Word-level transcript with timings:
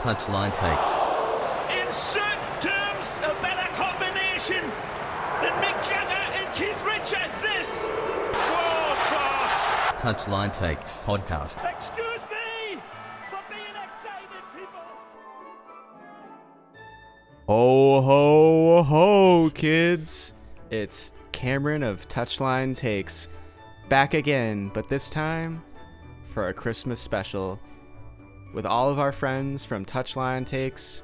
Touchline 0.00 0.54
takes. 0.54 0.96
In 1.78 1.92
certain 1.92 2.54
terms, 2.58 3.18
a 3.18 3.34
better 3.42 3.68
combination 3.74 4.62
than 5.42 5.52
Mick 5.60 5.76
Jagger 5.86 6.38
and 6.38 6.54
Keith 6.54 6.82
Richards. 6.86 7.38
This 7.42 7.84
world 7.84 8.96
class. 9.10 10.00
Touchline 10.00 10.54
takes 10.54 11.04
podcast. 11.04 11.62
Excuse 11.70 12.22
me 12.30 12.80
for 13.28 13.40
being 13.50 13.76
excited, 13.84 14.42
people. 14.56 14.80
Ho 17.48 18.00
ho 18.00 18.82
ho, 18.82 19.50
kids! 19.50 20.32
It's 20.70 21.12
Cameron 21.32 21.82
of 21.82 22.08
Touchline 22.08 22.74
Takes 22.74 23.28
back 23.90 24.14
again, 24.14 24.70
but 24.72 24.88
this 24.88 25.10
time 25.10 25.62
for 26.24 26.48
a 26.48 26.54
Christmas 26.54 27.00
special 27.00 27.60
with 28.52 28.66
all 28.66 28.88
of 28.88 28.98
our 28.98 29.12
friends 29.12 29.64
from 29.64 29.84
Touchline 29.84 30.44
Takes, 30.46 31.02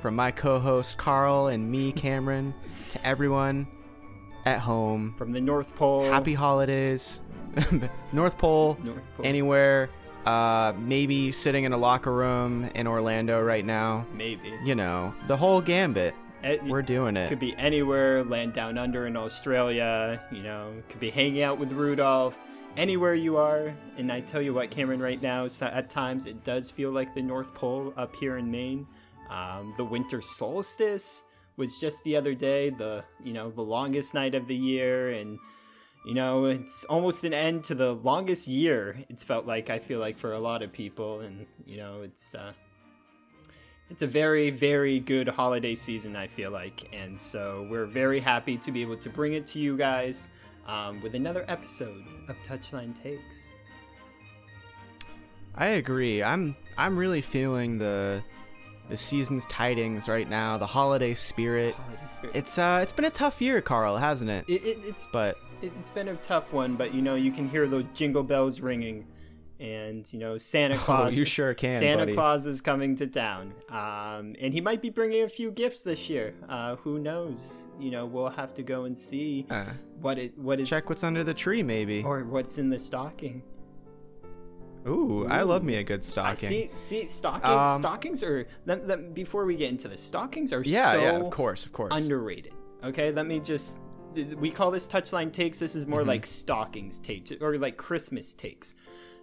from 0.00 0.14
my 0.16 0.30
co-host 0.30 0.96
Carl 0.98 1.48
and 1.48 1.70
me, 1.70 1.92
Cameron, 2.04 2.54
to 2.90 3.06
everyone 3.06 3.66
at 4.44 4.60
home. 4.60 5.14
from 5.16 5.32
the 5.32 5.40
North 5.40 5.74
Pole. 5.76 6.04
Happy 6.04 6.34
holidays, 6.34 7.20
North 8.12 8.38
Pole, 8.38 8.78
North 8.82 9.02
Pole. 9.16 9.26
anywhere. 9.26 9.90
Uh, 10.24 10.72
maybe 10.78 11.30
sitting 11.30 11.62
in 11.64 11.72
a 11.72 11.76
locker 11.76 12.12
room 12.12 12.68
in 12.74 12.88
Orlando 12.88 13.40
right 13.40 13.64
now. 13.64 14.04
maybe. 14.12 14.52
You 14.64 14.74
know, 14.74 15.14
the 15.28 15.36
whole 15.36 15.60
gambit. 15.60 16.14
It- 16.42 16.62
We're 16.64 16.82
doing 16.82 17.16
it. 17.16 17.28
Could 17.28 17.38
be 17.38 17.54
anywhere, 17.56 18.24
land 18.24 18.52
down 18.52 18.76
under 18.76 19.06
in 19.06 19.16
Australia, 19.16 20.20
you 20.32 20.42
know, 20.42 20.72
could 20.88 20.98
be 21.00 21.10
hanging 21.10 21.42
out 21.42 21.58
with 21.60 21.70
Rudolph, 21.72 22.36
anywhere 22.76 23.14
you 23.14 23.36
are. 23.36 23.74
And 23.96 24.12
I 24.12 24.20
tell 24.20 24.42
you 24.42 24.54
what, 24.54 24.70
Cameron, 24.70 25.00
right 25.00 25.20
now, 25.20 25.46
at 25.62 25.90
times 25.90 26.26
it 26.26 26.44
does 26.44 26.70
feel 26.70 26.90
like 26.90 27.14
the 27.14 27.22
North 27.22 27.54
Pole 27.54 27.92
up 27.96 28.14
here 28.16 28.36
in 28.36 28.50
Maine. 28.50 28.86
Um, 29.30 29.74
the 29.76 29.84
winter 29.84 30.20
solstice 30.20 31.24
was 31.56 31.76
just 31.78 32.04
the 32.04 32.16
other 32.16 32.34
day, 32.34 32.70
the, 32.70 33.02
you 33.24 33.32
know, 33.32 33.50
the 33.50 33.62
longest 33.62 34.14
night 34.14 34.34
of 34.34 34.46
the 34.46 34.54
year. 34.54 35.08
And, 35.08 35.38
you 36.04 36.14
know, 36.14 36.44
it's 36.44 36.84
almost 36.84 37.24
an 37.24 37.32
end 37.32 37.64
to 37.64 37.74
the 37.74 37.94
longest 37.94 38.46
year, 38.46 38.96
it's 39.08 39.24
felt 39.24 39.46
like, 39.46 39.70
I 39.70 39.78
feel 39.78 39.98
like, 39.98 40.18
for 40.18 40.32
a 40.32 40.38
lot 40.38 40.62
of 40.62 40.72
people. 40.72 41.20
And, 41.20 41.46
you 41.64 41.78
know, 41.78 42.02
it's, 42.02 42.34
uh, 42.34 42.52
it's 43.90 44.02
a 44.02 44.06
very, 44.06 44.50
very 44.50 45.00
good 45.00 45.28
holiday 45.28 45.74
season, 45.74 46.14
I 46.14 46.26
feel 46.26 46.50
like. 46.50 46.88
And 46.92 47.18
so 47.18 47.66
we're 47.70 47.86
very 47.86 48.20
happy 48.20 48.56
to 48.58 48.70
be 48.70 48.82
able 48.82 48.98
to 48.98 49.08
bring 49.08 49.32
it 49.32 49.46
to 49.48 49.58
you 49.58 49.76
guys 49.76 50.28
um, 50.66 51.00
with 51.02 51.14
another 51.14 51.44
episode 51.48 52.04
of 52.28 52.36
Touchline 52.42 53.00
Takes. 53.00 53.54
I 55.54 55.68
agree. 55.68 56.22
I'm 56.22 56.54
I'm 56.76 56.98
really 56.98 57.22
feeling 57.22 57.78
the 57.78 58.22
the 58.88 58.96
season's 58.96 59.46
tidings 59.46 60.08
right 60.08 60.28
now, 60.28 60.58
the 60.58 60.66
holiday 60.66 61.14
spirit. 61.14 61.74
Holiday 61.74 62.02
spirit. 62.08 62.36
It's 62.36 62.58
uh 62.58 62.80
it's 62.82 62.92
been 62.92 63.06
a 63.06 63.10
tough 63.10 63.40
year, 63.40 63.60
Carl, 63.60 63.96
hasn't 63.96 64.30
it? 64.30 64.44
It, 64.48 64.64
it, 64.64 64.78
it's, 64.84 65.06
But 65.12 65.38
it's 65.62 65.88
been 65.90 66.08
a 66.08 66.16
tough 66.16 66.52
one, 66.52 66.76
but 66.76 66.92
you 66.92 67.02
know, 67.02 67.14
you 67.14 67.32
can 67.32 67.48
hear 67.48 67.66
those 67.66 67.86
jingle 67.94 68.22
bells 68.22 68.60
ringing. 68.60 69.06
And, 69.58 70.06
you 70.12 70.18
know, 70.18 70.36
Santa 70.36 70.76
Claus. 70.76 71.14
Oh, 71.14 71.16
you 71.16 71.24
sure 71.24 71.54
can, 71.54 71.80
Santa 71.80 72.02
buddy. 72.02 72.12
Claus 72.12 72.46
is 72.46 72.60
coming 72.60 72.94
to 72.96 73.06
town. 73.06 73.54
Um, 73.70 74.34
and 74.38 74.52
he 74.52 74.60
might 74.60 74.82
be 74.82 74.90
bringing 74.90 75.22
a 75.22 75.28
few 75.30 75.50
gifts 75.50 75.82
this 75.82 76.10
year. 76.10 76.34
Uh, 76.48 76.76
who 76.76 76.98
knows? 76.98 77.66
You 77.80 77.90
know, 77.90 78.04
we'll 78.04 78.28
have 78.28 78.52
to 78.54 78.62
go 78.62 78.84
and 78.84 78.96
see 78.98 79.46
uh, 79.48 79.64
what 80.02 80.18
it 80.18 80.36
what 80.36 80.60
is 80.60 80.68
check 80.68 80.90
what's 80.90 81.02
under 81.04 81.24
the 81.24 81.32
tree 81.32 81.62
maybe. 81.62 82.02
or 82.02 82.22
what's 82.24 82.58
in 82.58 82.68
the 82.68 82.78
stocking. 82.78 83.42
Ooh, 84.86 85.26
I 85.26 85.42
love 85.42 85.64
me 85.64 85.76
a 85.76 85.82
good 85.82 86.00
I 86.00 86.02
stocking. 86.04 86.48
see. 86.48 86.70
See, 86.78 87.08
stockings. 87.08 87.44
Um, 87.50 87.80
stockings 87.80 88.22
are. 88.22 88.46
Let- 88.66 89.14
before 89.14 89.44
we 89.44 89.56
get 89.56 89.70
into 89.70 89.88
the 89.88 89.96
stockings 89.96 90.52
are 90.52 90.62
Yeah, 90.62 90.92
so 90.92 91.00
yeah, 91.00 91.10
of 91.18 91.30
course, 91.30 91.66
of 91.66 91.72
course. 91.72 91.92
underrated. 91.94 92.52
Okay, 92.84 93.10
let 93.10 93.26
me 93.26 93.40
just. 93.40 93.78
We 94.38 94.50
call 94.50 94.70
this 94.70 94.86
touchline 94.88 95.32
takes. 95.32 95.58
This 95.58 95.74
is 95.76 95.86
more 95.86 96.00
Mm-hmm. 96.00 96.08
like 96.08 96.26
stockings 96.26 96.98
takes 96.98 97.32
or 97.40 97.58
like 97.58 97.76
Christmas 97.76 98.32
takes. 98.32 98.74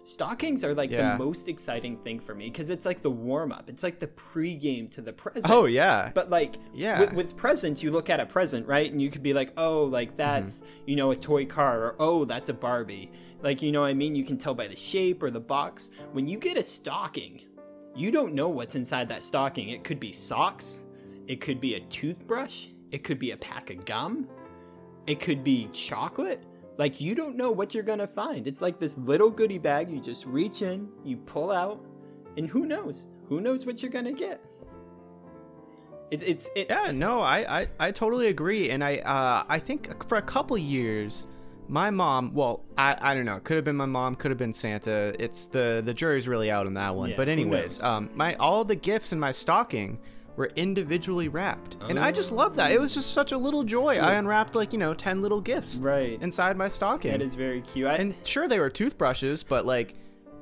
Stockings 0.04 0.62
are 0.64 0.74
like 0.74 0.90
Yeah. 0.90 1.16
the 1.16 1.24
most 1.24 1.48
exciting 1.48 1.96
thing 1.96 2.20
for 2.20 2.34
me 2.34 2.50
because 2.50 2.68
it's 2.68 2.84
like 2.84 3.00
the 3.00 3.10
warm 3.10 3.50
up. 3.50 3.70
It's 3.70 3.82
like 3.82 3.98
the 3.98 4.06
pregame 4.06 4.90
to 4.92 5.00
the 5.00 5.14
present. 5.14 5.50
Oh, 5.50 5.64
yeah. 5.64 6.10
But 6.14 6.28
like 6.28 6.56
Yeah. 6.74 7.00
with, 7.00 7.12
with 7.14 7.36
presents, 7.36 7.82
you 7.82 7.90
look 7.90 8.10
at 8.10 8.20
a 8.20 8.26
present, 8.26 8.66
right? 8.66 8.90
And 8.90 9.00
you 9.00 9.10
could 9.10 9.22
be 9.22 9.32
like, 9.32 9.52
oh, 9.56 9.84
like 9.84 10.08
mm-hmm. 10.08 10.16
that's 10.18 10.62
you 10.86 10.94
know 10.96 11.10
a 11.10 11.16
toy 11.16 11.46
car, 11.46 11.80
or 11.80 11.96
oh, 11.98 12.24
that's 12.26 12.50
a 12.50 12.54
Barbie. 12.54 13.10
Like 13.42 13.62
you 13.62 13.72
know 13.72 13.80
what 13.80 13.88
I 13.88 13.94
mean? 13.94 14.14
You 14.14 14.24
can 14.24 14.36
tell 14.36 14.54
by 14.54 14.68
the 14.68 14.76
shape 14.76 15.22
or 15.22 15.30
the 15.30 15.40
box. 15.40 15.90
When 16.12 16.28
you 16.28 16.38
get 16.38 16.58
a 16.58 16.62
stocking, 16.62 17.40
you 17.94 18.10
don't 18.10 18.34
know 18.34 18.48
what's 18.48 18.74
inside 18.74 19.08
that 19.08 19.22
stocking. 19.22 19.70
It 19.70 19.84
could 19.84 20.00
be 20.00 20.12
socks, 20.12 20.84
it 21.26 21.40
could 21.40 21.60
be 21.60 21.74
a 21.74 21.80
toothbrush, 21.80 22.66
it 22.90 23.04
could 23.04 23.18
be 23.18 23.30
a 23.30 23.36
pack 23.36 23.70
of 23.70 23.84
gum, 23.84 24.28
it 25.06 25.20
could 25.20 25.42
be 25.42 25.68
chocolate. 25.72 26.44
Like 26.76 27.00
you 27.00 27.14
don't 27.14 27.36
know 27.36 27.50
what 27.50 27.74
you're 27.74 27.84
gonna 27.84 28.06
find. 28.06 28.46
It's 28.46 28.60
like 28.60 28.78
this 28.78 28.98
little 28.98 29.30
goodie 29.30 29.58
bag. 29.58 29.90
You 29.90 30.00
just 30.00 30.26
reach 30.26 30.62
in, 30.62 30.88
you 31.04 31.16
pull 31.16 31.50
out, 31.50 31.84
and 32.36 32.48
who 32.48 32.66
knows? 32.66 33.08
Who 33.28 33.40
knows 33.40 33.64
what 33.64 33.82
you're 33.82 33.92
gonna 33.92 34.12
get? 34.12 34.40
It's 36.10 36.22
it's 36.22 36.50
it, 36.54 36.66
Yeah, 36.68 36.90
no, 36.90 37.20
I, 37.20 37.60
I, 37.60 37.68
I 37.78 37.90
totally 37.90 38.26
agree, 38.26 38.70
and 38.70 38.82
I 38.82 38.98
uh 38.98 39.44
I 39.48 39.58
think 39.58 40.08
for 40.08 40.18
a 40.18 40.22
couple 40.22 40.58
years, 40.58 41.26
my 41.68 41.90
mom, 41.90 42.34
well, 42.34 42.64
I, 42.76 42.96
I 43.00 43.14
don't 43.14 43.24
know, 43.24 43.40
could 43.40 43.56
have 43.56 43.64
been 43.64 43.76
my 43.76 43.86
mom, 43.86 44.16
could 44.16 44.30
have 44.30 44.38
been 44.38 44.52
Santa. 44.52 45.14
It's 45.18 45.46
the 45.46 45.82
the 45.84 45.94
jury's 45.94 46.28
really 46.28 46.50
out 46.50 46.66
on 46.66 46.74
that 46.74 46.94
one. 46.94 47.10
Yeah, 47.10 47.16
but 47.16 47.28
anyways, 47.28 47.82
um, 47.82 48.10
my 48.14 48.34
all 48.34 48.64
the 48.64 48.76
gifts 48.76 49.12
in 49.12 49.20
my 49.20 49.32
stocking 49.32 49.98
were 50.36 50.50
individually 50.56 51.28
wrapped, 51.28 51.76
and 51.88 51.98
I 51.98 52.10
just 52.12 52.32
love 52.32 52.56
that. 52.56 52.72
It 52.72 52.80
was 52.80 52.94
just 52.94 53.12
such 53.12 53.32
a 53.32 53.38
little 53.38 53.64
joy. 53.64 53.98
I 53.98 54.14
unwrapped 54.14 54.54
like 54.54 54.72
you 54.72 54.78
know 54.78 54.94
ten 54.94 55.22
little 55.22 55.40
gifts 55.40 55.76
right. 55.76 56.20
inside 56.20 56.56
my 56.56 56.68
stocking. 56.68 57.12
that 57.12 57.22
is 57.22 57.34
very 57.34 57.60
cute. 57.62 57.86
I, 57.86 57.96
and 57.96 58.14
sure 58.24 58.48
they 58.48 58.58
were 58.58 58.70
toothbrushes 58.70 59.42
but 59.42 59.66
like 59.66 59.94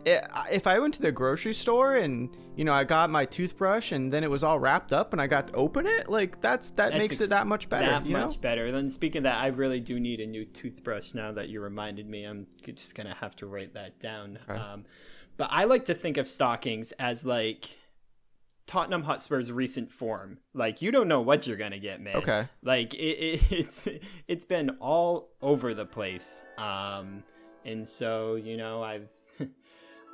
if 0.05 0.67
i 0.67 0.79
went 0.79 0.93
to 0.95 1.03
the 1.03 1.13
grocery 1.13 1.55
store 1.55 1.97
and 1.97 2.37
you 2.57 2.65
know 2.65 2.73
i 2.73 2.83
got 2.83 3.09
my 3.09 3.25
toothbrush 3.25 3.93
and 3.93 4.13
then 4.13 4.25
it 4.25 4.31
was 4.31 4.43
all 4.43 4.59
wrapped 4.59 4.93
up 4.93 5.13
and 5.13 5.23
i 5.23 5.29
got 5.29 5.47
to 5.47 5.55
open 5.55 5.87
it 5.87 6.09
like 6.09 6.41
that's 6.41 6.71
that 6.71 6.91
That's 6.91 6.99
makes 6.99 7.13
ex- 7.13 7.21
it 7.23 7.31
that 7.31 7.47
much 7.47 7.69
better 7.69 7.87
that 7.87 8.07
you 8.07 8.15
know 8.15 8.25
much 8.25 8.41
better. 8.41 8.73
Then 8.73 8.91
speaking 8.91 9.21
of 9.21 9.25
that, 9.25 9.43
I 9.43 9.49
really 9.49 9.81
do 9.81 10.01
need 10.01 10.21
a 10.21 10.27
new 10.27 10.45
toothbrush 10.45 11.15
now 11.15 11.33
that 11.33 11.49
you 11.49 11.61
reminded 11.61 12.09
me. 12.09 12.25
I'm 12.25 12.47
just 12.65 12.95
gonna 12.95 13.15
have 13.21 13.37
to 13.37 13.47
write 13.47 13.75
that 13.75 14.01
down. 14.01 14.39
Um, 14.49 14.85
but 15.37 15.49
I 15.51 15.65
like 15.65 15.87
to 15.87 15.95
think 15.95 16.17
of 16.17 16.29
stockings 16.29 16.93
as 16.93 17.25
like 17.25 17.71
Tottenham 18.67 19.05
Hotspur's 19.05 19.51
recent 19.51 19.93
form. 19.93 20.39
Like 20.55 20.83
you 20.83 20.91
don't 20.91 21.09
know 21.09 21.21
what 21.21 21.47
you're 21.47 21.57
gonna 21.57 21.79
get, 21.79 22.01
man. 22.01 22.17
Okay. 22.17 22.49
Like 22.63 22.95
it, 22.95 22.99
it, 22.99 23.43
it's 23.53 23.89
it's 24.29 24.45
been 24.45 24.71
all 24.81 25.31
over 25.41 25.75
the 25.75 25.87
place. 25.87 26.45
Um, 26.59 27.23
and 27.65 27.87
so 27.87 28.37
you 28.37 28.57
know 28.57 28.83
I've 28.83 29.09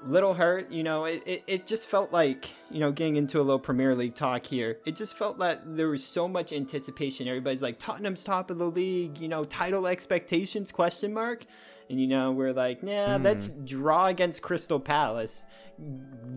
little 0.06 0.34
hurt 0.34 0.70
you 0.70 0.82
know 0.84 1.06
it, 1.06 1.22
it, 1.26 1.42
it 1.46 1.66
just 1.66 1.88
felt 1.88 2.12
like 2.12 2.48
you 2.70 2.78
know 2.78 2.92
getting 2.92 3.16
into 3.16 3.40
a 3.40 3.42
little 3.42 3.58
premier 3.58 3.96
league 3.96 4.14
talk 4.14 4.46
here 4.46 4.78
it 4.86 4.94
just 4.94 5.16
felt 5.16 5.38
that 5.38 5.60
there 5.76 5.88
was 5.88 6.04
so 6.04 6.28
much 6.28 6.52
anticipation 6.52 7.26
everybody's 7.26 7.62
like 7.62 7.80
tottenham's 7.80 8.22
top 8.22 8.48
of 8.50 8.58
the 8.58 8.70
league 8.70 9.18
you 9.18 9.26
know 9.26 9.42
title 9.44 9.88
expectations 9.88 10.70
question 10.70 11.12
mark 11.12 11.44
and 11.90 12.00
you 12.00 12.06
know 12.06 12.30
we're 12.30 12.52
like 12.52 12.80
nah 12.80 13.16
let's 13.16 13.48
draw 13.64 14.06
against 14.06 14.40
crystal 14.40 14.78
palace 14.78 15.44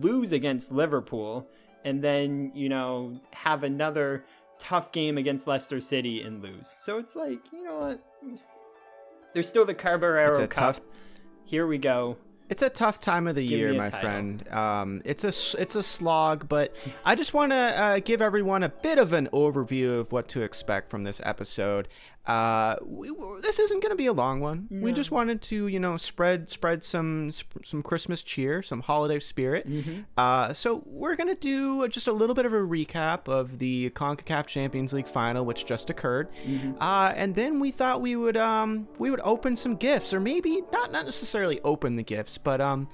lose 0.00 0.32
against 0.32 0.72
liverpool 0.72 1.48
and 1.84 2.02
then 2.02 2.50
you 2.54 2.68
know 2.68 3.18
have 3.32 3.62
another 3.62 4.24
tough 4.58 4.92
game 4.92 5.18
against 5.18 5.46
leicester 5.46 5.80
city 5.80 6.22
and 6.22 6.42
lose 6.42 6.74
so 6.80 6.98
it's 6.98 7.16
like 7.16 7.40
you 7.52 7.64
know 7.64 7.78
what 7.78 8.00
there's 9.34 9.48
still 9.48 9.64
the 9.64 9.74
Carabao 9.74 10.36
Cup 10.46 10.50
tough- 10.50 10.80
here 11.44 11.66
we 11.66 11.78
go 11.78 12.16
It's 12.50 12.60
a 12.62 12.68
tough 12.68 13.00
time 13.00 13.26
of 13.26 13.34
the 13.34 13.46
Give 13.46 13.58
year, 13.58 13.72
my 13.74 13.86
title. 13.88 14.00
friend. 14.00 14.48
Um, 14.52 15.00
it's 15.06 15.24
a 15.24 15.32
it's 15.60 15.74
a 15.74 15.82
slog, 15.82 16.48
but 16.50 16.74
I 17.04 17.14
just 17.14 17.32
want 17.32 17.52
to 17.52 17.56
uh, 17.56 17.98
give 18.00 18.20
everyone 18.20 18.62
a 18.62 18.68
bit 18.68 18.98
of 18.98 19.14
an 19.14 19.28
overview 19.32 19.98
of 19.98 20.12
what 20.12 20.28
to 20.28 20.42
expect 20.42 20.90
from 20.90 21.02
this 21.04 21.20
episode. 21.24 21.88
Uh, 22.24 22.76
we, 22.84 23.10
this 23.40 23.58
isn't 23.58 23.82
going 23.82 23.90
to 23.90 23.96
be 23.96 24.06
a 24.06 24.12
long 24.12 24.38
one. 24.40 24.68
We 24.70 24.92
just 24.92 25.10
wanted 25.10 25.42
to, 25.42 25.66
you 25.66 25.80
know, 25.80 25.96
spread 25.96 26.48
spread 26.50 26.84
some 26.84 27.32
some 27.64 27.82
Christmas 27.82 28.22
cheer, 28.22 28.62
some 28.62 28.80
holiday 28.82 29.18
spirit. 29.18 29.68
Mm-hmm. 29.68 30.02
Uh, 30.16 30.52
so 30.52 30.84
we're 30.86 31.16
gonna 31.16 31.34
do 31.34 31.88
just 31.88 32.06
a 32.06 32.12
little 32.12 32.34
bit 32.34 32.46
of 32.46 32.52
a 32.52 32.56
recap 32.58 33.26
of 33.28 33.58
the 33.58 33.90
Concacaf 33.90 34.46
Champions 34.46 34.92
League 34.92 35.08
final, 35.08 35.44
which 35.44 35.66
just 35.66 35.90
occurred, 35.90 36.28
Mm-hmm. 36.46 36.74
uh, 36.80 37.12
and 37.16 37.34
then 37.34 37.58
we 37.58 37.70
thought 37.72 38.00
we 38.00 38.14
would 38.14 38.36
um 38.36 38.86
we 38.98 39.10
would 39.10 39.20
open 39.24 39.56
some 39.56 39.74
gifts, 39.74 40.14
or 40.14 40.20
maybe 40.20 40.62
not 40.72 40.92
not 40.92 41.04
necessarily 41.04 41.60
open 41.64 41.96
the 41.96 42.04
gifts, 42.04 42.38
but 42.38 42.60
um 42.60 42.88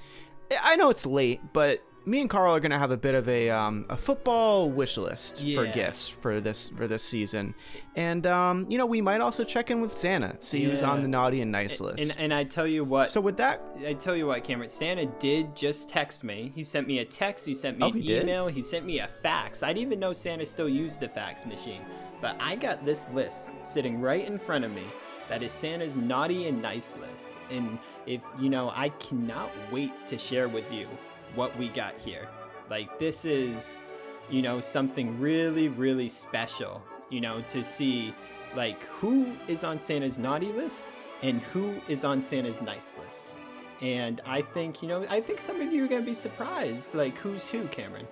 I 0.63 0.75
know 0.75 0.89
it's 0.89 1.05
late, 1.05 1.41
but 1.53 1.83
me 2.09 2.21
and 2.21 2.29
Carl 2.29 2.55
are 2.55 2.59
gonna 2.59 2.79
have 2.79 2.91
a 2.91 2.97
bit 2.97 3.15
of 3.15 3.29
a 3.29 3.49
um, 3.49 3.85
a 3.89 3.95
football 3.97 4.69
wish 4.69 4.97
list 4.97 5.37
for 5.55 5.65
gifts 5.67 6.09
for 6.09 6.41
this 6.41 6.69
for 6.75 6.87
this 6.87 7.03
season, 7.03 7.53
and 7.95 8.25
um, 8.25 8.65
you 8.69 8.77
know 8.77 8.85
we 8.85 9.01
might 9.01 9.21
also 9.21 9.43
check 9.43 9.69
in 9.71 9.81
with 9.81 9.93
Santa, 9.93 10.35
see 10.39 10.63
who's 10.63 10.81
on 10.83 11.01
the 11.01 11.07
naughty 11.07 11.41
and 11.41 11.51
nice 11.51 11.79
list. 11.79 11.99
And 11.99 12.13
and 12.17 12.33
I 12.33 12.43
tell 12.43 12.67
you 12.67 12.83
what, 12.83 13.11
so 13.11 13.21
with 13.21 13.37
that, 13.37 13.61
I 13.85 13.93
tell 13.93 14.15
you 14.15 14.27
what, 14.27 14.43
Cameron, 14.43 14.69
Santa 14.69 15.05
did 15.05 15.55
just 15.55 15.89
text 15.89 16.23
me. 16.23 16.51
He 16.55 16.63
sent 16.63 16.87
me 16.87 16.99
a 16.99 17.05
text, 17.05 17.45
he 17.45 17.53
sent 17.53 17.77
me 17.77 17.85
Oh, 17.85 17.89
an 17.89 17.93
he 18.01 18.07
did? 18.07 18.23
email, 18.23 18.47
he 18.47 18.61
sent 18.61 18.85
me 18.85 18.99
a 18.99 19.07
fax. 19.07 19.63
I 19.63 19.67
didn't 19.67 19.87
even 19.87 19.99
know 19.99 20.13
Santa 20.13 20.45
still 20.45 20.69
used 20.69 20.99
the 20.99 21.09
fax 21.09 21.45
machine. 21.45 21.81
But 22.21 22.35
I 22.39 22.55
got 22.55 22.83
this 22.85 23.05
list 23.13 23.51
sitting 23.61 24.01
right 24.01 24.25
in 24.25 24.37
front 24.39 24.65
of 24.65 24.71
me 24.71 24.83
that 25.29 25.41
is 25.43 25.51
Santa's 25.53 25.95
naughty 25.95 26.47
and 26.47 26.61
nice 26.61 26.97
list. 26.97 27.37
And 27.49 27.79
if, 28.05 28.21
you 28.39 28.49
know, 28.49 28.71
I 28.75 28.89
cannot 28.89 29.49
wait 29.71 29.91
to 30.07 30.17
share 30.17 30.49
with 30.49 30.69
you 30.71 30.87
what 31.35 31.57
we 31.57 31.69
got 31.69 31.97
here. 31.97 32.27
Like, 32.69 32.99
this 32.99 33.25
is, 33.25 33.81
you 34.29 34.41
know, 34.41 34.59
something 34.59 35.17
really, 35.17 35.67
really 35.67 36.09
special, 36.09 36.81
you 37.09 37.21
know, 37.21 37.41
to 37.41 37.63
see, 37.63 38.13
like, 38.55 38.83
who 38.83 39.33
is 39.47 39.63
on 39.63 39.77
Santa's 39.77 40.19
naughty 40.19 40.51
list 40.51 40.87
and 41.23 41.41
who 41.41 41.75
is 41.87 42.03
on 42.03 42.21
Santa's 42.21 42.61
nice 42.61 42.95
list. 42.97 43.35
And 43.81 44.21
I 44.25 44.41
think, 44.41 44.81
you 44.81 44.87
know, 44.87 45.05
I 45.09 45.21
think 45.21 45.39
some 45.39 45.61
of 45.61 45.71
you 45.71 45.85
are 45.85 45.87
going 45.87 46.01
to 46.01 46.05
be 46.05 46.13
surprised. 46.13 46.93
Like, 46.93 47.17
who's 47.17 47.47
who, 47.47 47.67
Cameron? 47.67 48.07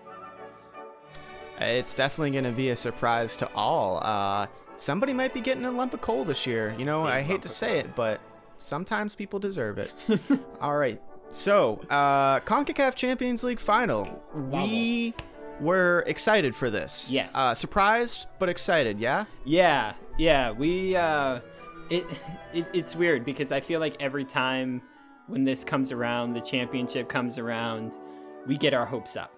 it's 1.60 1.94
definitely 1.94 2.31
gonna 2.31 2.52
be 2.52 2.70
a 2.70 2.75
surprise 2.75 3.38
to 3.38 3.50
all. 3.54 4.00
Uh, 4.04 4.48
somebody 4.78 5.13
might 5.13 5.34
be 5.34 5.42
getting 5.42 5.66
a 5.66 5.72
lump 5.72 5.94
of 5.94 6.02
coal 6.02 6.24
this 6.24 6.46
year. 6.46 6.75
You 6.78 6.86
know, 6.86 7.04
Big 7.04 7.13
I 7.13 7.22
hate 7.22 7.42
to 7.44 7.50
say 7.50 7.80
it, 7.80 7.96
but 7.96 8.20
sometimes 8.58 9.16
people 9.16 9.40
deserve 9.40 9.78
it. 9.78 9.94
all 10.62 10.78
right, 10.78 11.02
so 11.31 11.81
uh, 11.89 12.39
Concacaf 12.41 12.95
Champions 12.95 13.44
League 13.44 13.59
final. 13.59 14.24
We 14.33 15.13
were 15.59 16.03
excited 16.07 16.56
for 16.56 16.69
this. 16.69 17.12
Yes. 17.12 17.35
Uh, 17.35 17.53
surprised 17.53 18.27
but 18.39 18.50
excited. 18.50 19.00
Yeah. 19.00 19.25
Yeah, 19.45 19.94
yeah, 20.18 20.51
we 20.51 20.95
uh 20.95 21.39
it, 21.89 22.06
it 22.53 22.69
it's 22.74 22.95
weird 22.95 23.25
because 23.25 23.51
I 23.51 23.62
feel 23.62 23.79
like 23.79 23.95
every 24.00 24.25
time 24.25 24.81
when 25.27 25.44
this 25.44 25.63
comes 25.63 25.91
around, 25.91 26.33
the 26.33 26.41
championship 26.41 27.09
comes 27.09 27.38
around, 27.38 27.94
we 28.45 28.57
get 28.57 28.74
our 28.74 28.85
hopes 28.85 29.15
up. 29.15 29.33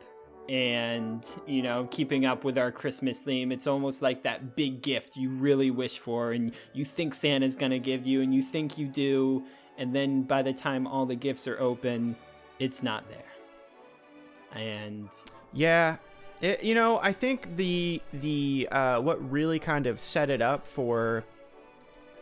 And, 0.47 1.23
you 1.45 1.61
know, 1.61 1.87
keeping 1.91 2.25
up 2.25 2.43
with 2.43 2.57
our 2.57 2.71
Christmas 2.71 3.21
theme, 3.21 3.51
it's 3.51 3.67
almost 3.67 4.01
like 4.01 4.23
that 4.23 4.55
big 4.55 4.81
gift 4.81 5.15
you 5.15 5.29
really 5.29 5.69
wish 5.69 5.99
for 5.99 6.31
and 6.31 6.53
you 6.73 6.83
think 6.83 7.13
Santa's 7.13 7.55
going 7.55 7.71
to 7.71 7.77
give 7.79 8.07
you 8.07 8.21
and 8.21 8.33
you 8.33 8.41
think 8.41 8.75
you 8.75 8.87
do, 8.87 9.45
and 9.79 9.95
then 9.95 10.23
by 10.23 10.43
the 10.43 10.53
time 10.53 10.85
all 10.85 11.05
the 11.05 11.15
gifts 11.15 11.47
are 11.47 11.59
open, 11.59 12.15
it's 12.59 12.83
not 12.83 13.05
there. 13.09 14.61
And 14.61 15.09
Yeah, 15.53 15.95
it, 16.41 16.63
you 16.63 16.75
know, 16.75 16.99
I 16.99 17.13
think 17.13 17.55
the 17.55 18.01
the 18.13 18.67
uh, 18.71 19.01
what 19.01 19.31
really 19.31 19.57
kind 19.57 19.87
of 19.87 19.99
set 19.99 20.29
it 20.29 20.41
up 20.41 20.67
for 20.67 21.23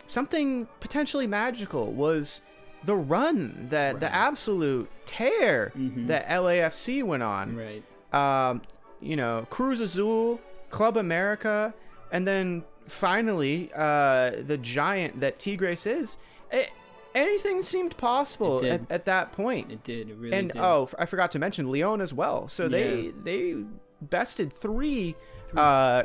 something 0.06 0.68
potentially 0.80 1.28
magical 1.28 1.92
was 1.92 2.42
the 2.84 2.96
run 2.96 3.68
that 3.72 4.00
the 4.00 4.14
absolute 4.14 4.90
tear 5.06 5.74
that 5.76 6.28
LAFC 6.28 7.04
went 7.04 7.24
on. 7.24 7.56
right. 7.56 7.84
Um, 8.14 8.62
you 9.02 9.16
know, 9.16 9.46
Cruz 9.50 9.82
Azul, 9.82 10.40
Club 10.70 10.96
America, 10.96 11.74
and 12.12 12.26
then 12.26 12.64
finally 12.88 13.72
uh, 13.76 14.32
the 14.46 14.58
giant 14.62 15.20
that 15.20 15.40
Tigres 15.40 15.86
is. 15.86 16.18
It, 16.52 16.70
anything 17.18 17.62
seemed 17.64 17.98
possible 17.98 18.64
at, 18.66 18.82
at 18.90 19.06
that 19.06 19.32
point 19.34 19.72
It 19.72 19.84
did, 19.84 20.10
it 20.10 20.16
really 20.18 20.36
and 20.38 20.52
did. 20.52 20.62
oh, 20.62 20.90
I 20.98 21.06
forgot 21.06 21.32
to 21.34 21.40
mention 21.40 21.70
Leon 21.70 22.00
as 22.02 22.14
well. 22.14 22.48
So 22.48 22.68
they 22.68 22.96
Yeah. 23.02 23.12
they 23.24 23.56
bested 24.02 24.54
three, 24.54 25.16
uh, 25.56 26.04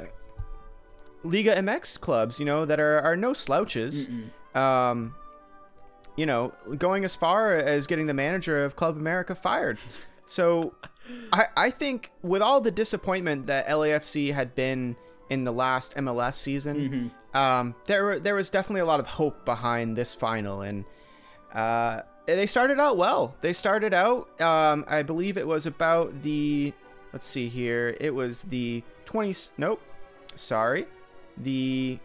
Liga 1.25 1.55
MX 1.57 2.01
clubs. 2.01 2.39
You 2.41 2.47
know 2.47 2.65
that 2.65 2.81
are 2.81 3.01
are 3.01 3.17
no 3.17 3.33
slouches. 3.33 4.09
Um, 4.55 5.15
you 6.17 6.27
know, 6.27 6.53
going 6.79 7.05
as 7.05 7.17
far 7.17 7.55
as 7.57 7.87
getting 7.87 8.07
the 8.07 8.15
manager 8.15 8.65
of 8.65 8.77
Club 8.77 8.97
America 8.97 9.35
fired. 9.35 9.79
So, 10.25 10.73
I 11.33 11.47
I 11.57 11.71
think 11.71 12.11
with 12.23 12.41
all 12.41 12.61
the 12.63 12.71
disappointment 12.71 13.49
that 13.49 13.67
LAFC 13.67 14.33
had 14.33 14.55
been 14.55 14.97
in 15.29 15.45
the 15.45 15.53
last 15.53 15.95
MLS 15.97 16.35
season, 16.37 17.11
um, 17.35 17.75
there 17.87 18.19
there 18.19 18.35
was 18.37 18.49
definitely 18.49 18.81
a 18.81 18.87
lot 18.87 18.99
of 19.01 19.07
hope 19.07 19.45
behind 19.45 19.97
this 19.97 20.15
final 20.15 20.63
and. 20.63 20.85
Uh, 21.53 22.03
they 22.27 22.47
started 22.47 22.79
out 22.81 22.97
well. 22.97 23.35
They 23.41 23.53
started 23.53 23.93
out, 23.93 24.41
um, 24.41 24.85
I 24.89 25.03
believe 25.03 25.37
it 25.37 25.47
was 25.47 25.67
about 25.67 26.23
the, 26.23 26.73
let's 27.13 27.27
see 27.27 27.49
here, 27.49 27.97
it 28.01 28.15
was 28.15 28.43
the 28.43 28.83
20, 29.07 29.35
nope, 29.59 29.83
sorry, 30.37 30.87
the 31.37 31.99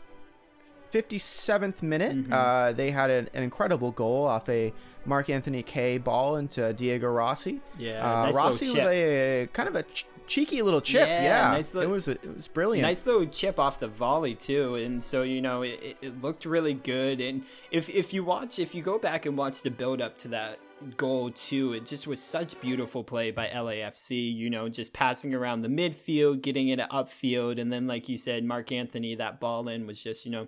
57th 0.91 1.81
minute. 1.81 2.31
Uh, 2.31 2.71
they 2.71 2.91
had 2.91 3.09
an, 3.09 3.29
an 3.33 3.43
incredible 3.43 3.91
goal 3.91 4.25
off 4.25 4.49
a 4.49 4.73
Marc-Anthony 5.05 5.63
Kaye 5.63 5.97
ball 5.97 6.37
into 6.37 6.73
Diego 6.73 7.07
Rossi. 7.07 7.61
Yeah, 7.77 8.03
uh, 8.21 8.25
nice 8.25 8.35
Rossi 8.35 8.71
with 8.71 8.79
a 8.87 9.49
kind 9.53 9.69
of 9.69 9.75
a 9.75 9.83
ch- 9.83 10.05
cheeky 10.27 10.61
little 10.61 10.81
chip. 10.81 11.07
Yeah, 11.07 11.23
Yeah, 11.23 11.51
nice 11.51 11.73
it 11.73 11.77
little- 11.77 11.91
was 11.93 12.07
it 12.07 12.35
was 12.35 12.47
brilliant. 12.47 12.85
Nice 12.87 13.05
little 13.05 13.25
chip 13.25 13.57
off 13.59 13.79
the 13.79 13.87
volley 13.87 14.35
too, 14.35 14.75
and 14.75 15.03
so 15.03 15.23
you 15.23 15.41
know 15.41 15.61
it, 15.63 15.79
it- 15.81 15.97
it 16.01 16.21
looked 16.21 16.45
really 16.45 16.73
good. 16.73 17.19
And 17.21 17.43
if 17.71 17.89
if 17.89 18.13
you 18.13 18.23
watch, 18.23 18.59
if 18.59 18.75
you 18.75 18.81
go 18.83 18.99
back 18.99 19.25
and 19.25 19.37
watch 19.37 19.61
the 19.63 19.71
build 19.71 20.01
up 20.01 20.17
to 20.19 20.27
that 20.29 20.59
goal 20.95 21.31
too, 21.31 21.73
it 21.73 21.85
just 21.85 22.05
was 22.05 22.21
such 22.21 22.59
beautiful 22.61 23.03
play 23.03 23.31
by 23.31 23.47
LAFC. 23.47 24.31
You 24.35 24.49
know, 24.49 24.69
just 24.69 24.93
passing 24.93 25.33
around 25.33 25.61
the 25.63 25.69
midfield, 25.69 26.41
getting 26.43 26.67
it 26.67 26.79
upfield, 26.79 27.59
and 27.59 27.71
then 27.73 27.87
like 27.87 28.07
you 28.07 28.17
said, 28.17 28.43
Marc-Anthony, 28.43 29.15
that 29.15 29.39
ball 29.39 29.67
in 29.69 29.87
was 29.87 30.01
just 30.03 30.25
you 30.25 30.31
know, 30.31 30.47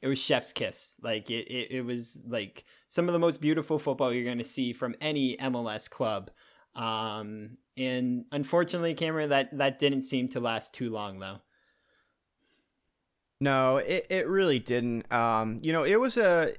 it 0.00 0.08
was 0.08 0.18
chef's 0.18 0.52
kiss. 0.52 0.94
Like 1.02 1.30
it 1.30 1.46
it, 1.48 1.70
it 1.72 1.82
was 1.82 2.24
like 2.26 2.64
some 2.88 3.08
of 3.08 3.12
the 3.12 3.18
most 3.18 3.40
beautiful 3.42 3.78
football 3.78 4.14
you're 4.14 4.24
going 4.24 4.38
to 4.38 4.44
see 4.44 4.72
from 4.72 4.94
any 5.00 5.36
MLS 5.38 5.90
club. 5.90 6.30
Um, 6.74 7.56
and 7.76 8.24
unfortunately, 8.32 8.94
Cameron, 8.94 9.30
that 9.30 9.56
that 9.58 9.78
didn't 9.78 10.02
seem 10.02 10.28
to 10.30 10.40
last 10.40 10.74
too 10.74 10.90
long, 10.90 11.18
though. 11.18 11.38
No, 13.40 13.76
it, 13.76 14.06
it 14.08 14.28
really 14.28 14.58
didn't. 14.58 15.10
Um, 15.12 15.58
you 15.60 15.72
know, 15.72 15.84
it 15.84 16.00
was 16.00 16.16
a 16.16 16.54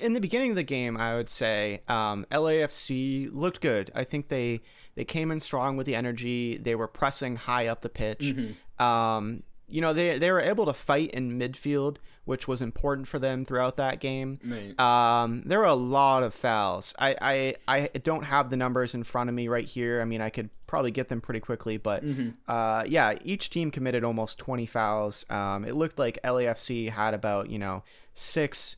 in 0.00 0.12
the 0.12 0.20
beginning 0.20 0.50
of 0.50 0.56
the 0.56 0.62
game. 0.62 0.96
I 0.96 1.14
would 1.16 1.28
say 1.28 1.82
um, 1.88 2.26
LAFC 2.30 3.30
looked 3.32 3.60
good. 3.60 3.90
I 3.94 4.04
think 4.04 4.28
they 4.28 4.62
they 4.94 5.04
came 5.04 5.30
in 5.30 5.40
strong 5.40 5.76
with 5.76 5.86
the 5.86 5.94
energy. 5.94 6.58
They 6.58 6.74
were 6.74 6.88
pressing 6.88 7.36
high 7.36 7.68
up 7.68 7.82
the 7.82 7.88
pitch. 7.88 8.34
Um, 8.78 9.44
you 9.72 9.80
know, 9.80 9.92
they 9.92 10.18
they 10.18 10.30
were 10.30 10.40
able 10.40 10.66
to 10.66 10.72
fight 10.72 11.10
in 11.12 11.38
midfield, 11.38 11.96
which 12.24 12.46
was 12.46 12.60
important 12.62 13.08
for 13.08 13.18
them 13.18 13.44
throughout 13.44 13.76
that 13.76 14.00
game. 14.00 14.38
Um, 14.78 15.42
there 15.46 15.58
were 15.58 15.64
a 15.64 15.74
lot 15.74 16.22
of 16.22 16.34
fouls. 16.34 16.94
I, 16.98 17.16
I 17.66 17.82
I 17.94 17.98
don't 18.02 18.24
have 18.24 18.50
the 18.50 18.56
numbers 18.56 18.94
in 18.94 19.02
front 19.04 19.28
of 19.30 19.34
me 19.34 19.48
right 19.48 19.66
here. 19.66 20.00
I 20.00 20.04
mean, 20.04 20.20
I 20.20 20.30
could 20.30 20.50
probably 20.66 20.90
get 20.90 21.08
them 21.08 21.20
pretty 21.20 21.40
quickly, 21.40 21.76
but 21.78 22.02
uh, 22.48 22.84
yeah, 22.86 23.14
each 23.24 23.50
team 23.50 23.70
committed 23.70 24.04
almost 24.04 24.38
20 24.38 24.66
fouls. 24.66 25.26
Um, 25.30 25.64
it 25.64 25.74
looked 25.74 25.98
like 25.98 26.18
LAFC 26.22 26.90
had 26.90 27.14
about 27.14 27.50
you 27.50 27.58
know 27.58 27.82
six 28.14 28.76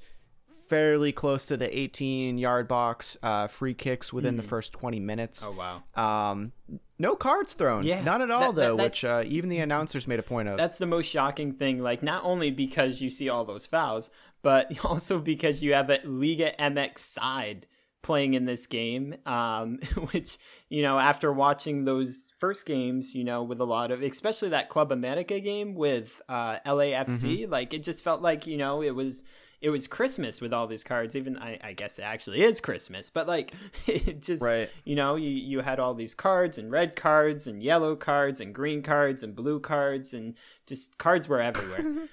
fairly 0.69 1.13
close 1.13 1.47
to 1.47 1.57
the 1.57 1.79
18 1.79 2.39
yard 2.39 2.69
box 2.69 3.17
uh, 3.23 3.47
free 3.49 3.75
kicks 3.75 4.13
within 4.13 4.37
the 4.37 4.43
first 4.43 4.73
20 4.73 5.01
minutes. 5.01 5.45
Oh 5.47 5.53
wow. 5.53 5.83
Um, 6.31 6.53
no 6.99 7.17
cards 7.17 7.55
thrown. 7.55 7.85
Yeah, 7.85 8.03
none 8.03 8.23
at 8.23 8.31
all 8.31 8.53
that- 8.53 8.61
that- 8.61 8.77
though, 8.77 8.83
which 8.85 9.05
uh, 9.05 9.23
even 9.27 9.49
the 9.51 9.59
announcers 9.59 10.07
made 10.07 10.19
a 10.19 10.23
point 10.23 10.49
of. 10.49 10.57
That's 10.57 10.79
the 10.79 10.87
most 10.87 11.07
shocking 11.07 11.53
thing. 11.55 11.81
Like, 11.81 12.03
not 12.03 12.23
only 12.25 12.51
because 12.51 13.01
you 13.01 13.11
see 13.11 13.29
all 13.29 13.45
those 13.45 13.67
fouls, 13.67 14.11
but 14.43 14.73
also 14.85 15.19
because 15.19 15.63
you 15.63 15.75
have 15.75 15.91
a 15.91 15.99
Liga 16.05 16.53
MX 16.59 16.99
side 16.99 17.67
playing 18.03 18.35
in 18.35 18.45
this 18.45 18.67
game. 18.67 19.17
Um, 19.27 19.79
which 20.13 20.39
you 20.69 20.83
know, 20.83 20.99
after 20.99 21.33
watching 21.33 21.85
those 21.85 22.31
first 22.39 22.65
games, 22.67 23.15
you 23.15 23.25
know, 23.25 23.43
with 23.43 23.61
a 23.61 23.65
lot 23.65 23.91
of, 23.91 24.03
especially 24.03 24.51
that 24.51 24.69
Club 24.69 24.93
America 24.93 25.41
game 25.41 25.75
with 25.75 26.21
uh, 26.29 26.59
LAFC, 26.67 27.49
like 27.51 27.75
it 27.75 27.83
just 27.83 28.05
felt 28.05 28.23
like 28.23 28.47
you 28.47 28.57
know 28.57 28.83
it 28.83 28.95
was. 28.95 29.25
It 29.65 29.71
was 29.71 29.87
Christmas 29.87 30.41
with 30.43 30.53
all 30.53 30.67
these 30.67 30.85
cards. 30.85 31.17
Even 31.17 31.39
I, 31.39 31.59
I 31.65 31.73
guess 31.73 31.99
it 31.99 32.03
actually 32.03 32.43
is 32.43 32.61
Christmas, 32.61 33.09
but 33.09 33.27
like 33.27 33.53
it 33.87 34.21
just 34.21 34.43
Right. 34.43 34.69
you 34.85 34.95
know 34.95 35.17
you, 35.17 35.31
you 35.31 35.61
had 35.61 35.81
all 35.81 35.95
these 35.95 36.15
cards 36.15 36.59
and 36.59 36.71
red 36.71 36.97
cards 36.97 37.47
and 37.47 37.63
yellow 37.63 37.97
cards 37.97 38.41
and 38.41 38.55
green 38.55 38.83
cards 38.83 39.23
and 39.23 39.35
blue 39.35 39.61
cards 39.61 40.13
and 40.13 40.35
just 40.67 40.99
cards 40.99 41.29
were 41.29 41.41
everywhere 41.41 42.09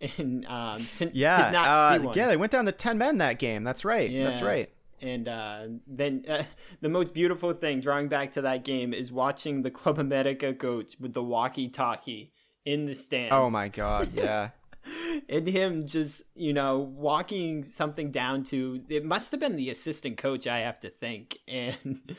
and 0.18 0.44
um 0.46 0.86
to, 0.98 1.10
yeah, 1.14 1.46
to 1.46 1.52
not 1.52 1.68
uh, 1.68 1.92
see 2.00 2.06
one. 2.06 2.16
yeah, 2.16 2.26
they 2.28 2.36
went 2.36 2.52
down 2.52 2.66
to 2.66 2.72
10 2.72 2.98
men 2.98 3.18
that 3.18 3.38
game. 3.38 3.62
That's 3.64 3.84
right. 3.84 4.10
That's 4.12 4.42
right. 4.42 4.68
and 5.00 5.28
uh, 5.28 5.60
then 5.86 6.24
uh, 6.28 6.42
the 6.80 6.88
most 6.88 7.14
beautiful 7.14 7.52
thing 7.52 7.80
drawing 7.80 8.08
back 8.08 8.32
to 8.32 8.42
that 8.42 8.64
game 8.64 8.92
is 8.94 9.12
watching 9.12 9.62
the 9.62 9.70
club 9.70 9.98
america 9.98 10.54
coach 10.54 10.96
with 10.98 11.12
the 11.12 11.22
walkie 11.22 11.68
talkie 11.68 12.32
in 12.64 12.86
the 12.86 12.94
stands 12.94 13.30
Oh 13.32 13.48
my 13.50 13.68
god, 13.68 14.08
yeah. 14.14 14.50
and 15.28 15.48
him 15.48 15.86
just 15.86 16.22
you 16.34 16.52
know 16.52 16.78
walking 16.78 17.62
something 17.64 18.10
down 18.10 18.44
to 18.44 18.82
it 18.88 19.04
must 19.04 19.30
have 19.30 19.40
been 19.40 19.56
the 19.56 19.70
assistant 19.70 20.16
coach 20.16 20.46
i 20.46 20.58
have 20.58 20.78
to 20.80 20.90
think 20.90 21.38
and 21.48 22.16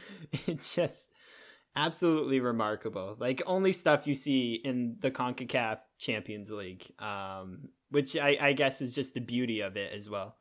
it 0.48 0.62
just 0.74 1.10
absolutely 1.78 2.40
remarkable. 2.40 3.16
Like 3.18 3.42
only 3.46 3.72
stuff 3.72 4.08
you 4.08 4.16
see 4.16 4.60
in 4.66 4.98
the 5.00 5.12
CONCACAF 5.12 5.78
Champions 6.00 6.50
League, 6.50 6.92
um, 7.00 7.70
which 7.90 8.18
I, 8.18 8.38
I 8.42 8.54
guess 8.54 8.82
is 8.82 8.94
just 8.94 9.14
the 9.14 9.22
beauty 9.22 9.62
of 9.62 9.78
it 9.78 9.94
as 9.94 10.10
well. 10.10 10.36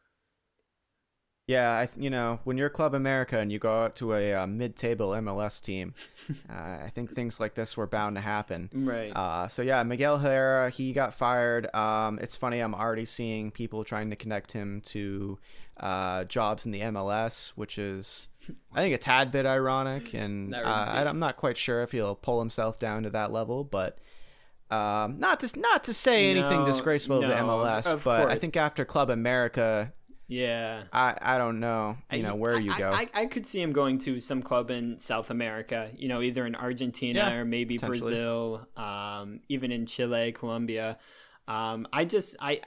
Yeah, 1.47 1.71
I, 1.71 1.89
you 1.97 2.11
know, 2.11 2.41
when 2.43 2.59
you're 2.59 2.69
Club 2.69 2.93
America 2.93 3.39
and 3.39 3.53
you 3.53 3.61
go 3.61 3.85
out 3.85 3.95
to 3.97 4.15
a 4.15 4.35
uh, 4.35 4.47
mid-table 4.49 5.11
MLS 5.11 5.61
team, 5.61 5.95
uh, 6.51 6.53
I 6.53 6.91
think 6.93 7.15
things 7.15 7.39
like 7.39 7.55
this 7.55 7.77
were 7.77 7.87
bound 7.87 8.17
to 8.17 8.21
happen. 8.21 8.69
Right. 8.75 9.13
Uh, 9.15 9.47
so 9.47 9.63
yeah, 9.63 9.81
Miguel 9.85 10.19
Herrera, 10.19 10.71
he 10.71 10.93
got 10.93 11.15
fired. 11.15 11.73
Um, 11.73 12.19
it's 12.21 12.37
funny, 12.37 12.59
I'm 12.59 12.75
already 12.75 13.05
seeing 13.05 13.53
people 13.53 13.85
trying 13.85 14.11
to 14.11 14.17
connect 14.17 14.51
him 14.51 14.81
to 14.87 15.39
uh, 15.77 16.25
jobs 16.25 16.67
in 16.67 16.73
the 16.73 16.81
MLS, 16.81 17.51
which 17.51 17.79
is, 17.79 18.27
I 18.75 18.81
think, 18.81 18.97
a 18.97 18.99
tad 18.99 19.31
bit 19.31 19.47
ironic, 19.47 20.15
and 20.15 20.53
uh, 20.53 20.59
I, 20.65 21.05
I'm 21.05 21.21
not 21.21 21.37
quite 21.37 21.57
sure 21.57 21.83
if 21.83 21.93
he'll 21.93 22.17
pull 22.17 22.41
himself 22.41 22.81
down 22.81 23.05
to 23.05 23.11
that 23.11 23.31
level, 23.33 23.63
but. 23.63 23.99
Um, 24.69 25.21
not 25.21 25.39
to 25.41 25.61
not 25.61 25.85
to 25.85 25.95
say 25.95 26.29
anything 26.29 26.59
No, 26.59 26.67
disgraceful 26.67 27.21
to 27.21 27.29
the 27.29 27.37
no, 27.37 27.61
of- 27.61 27.85
MLS, 27.85 27.87
of 27.87 28.03
but 28.03 28.29
I 28.29 28.37
think 28.37 28.57
after 28.57 28.85
Club 28.85 29.11
America, 29.11 29.93
yeah. 30.29 30.85
I 30.93 31.17
I 31.21 31.39
don't 31.39 31.61
know, 31.61 31.97
you 32.11 32.23
know 32.23 32.35
where 32.35 32.59
you 32.59 32.77
go. 32.77 32.91
I, 32.91 33.09
I 33.15 33.27
could 33.27 33.47
see 33.47 33.61
him 33.61 33.73
going 33.73 33.99
to 33.99 34.21
some 34.21 34.43
club 34.43 34.71
in 34.71 34.99
South 34.99 35.31
America, 35.31 35.91
you 35.97 36.09
know, 36.09 36.23
either 36.23 36.47
in 36.47 36.55
Argentina 36.55 37.21
Yeah, 37.21 37.35
or 37.35 37.45
maybe. 37.45 37.79
Brazil, 37.79 38.67
um, 38.77 39.41
even 39.49 39.73
in 39.73 39.87
Chile, 39.87 40.33
Colombia. 40.33 40.99
Um, 41.49 41.87
I 41.93 42.05
just 42.05 42.37
I 42.41 42.61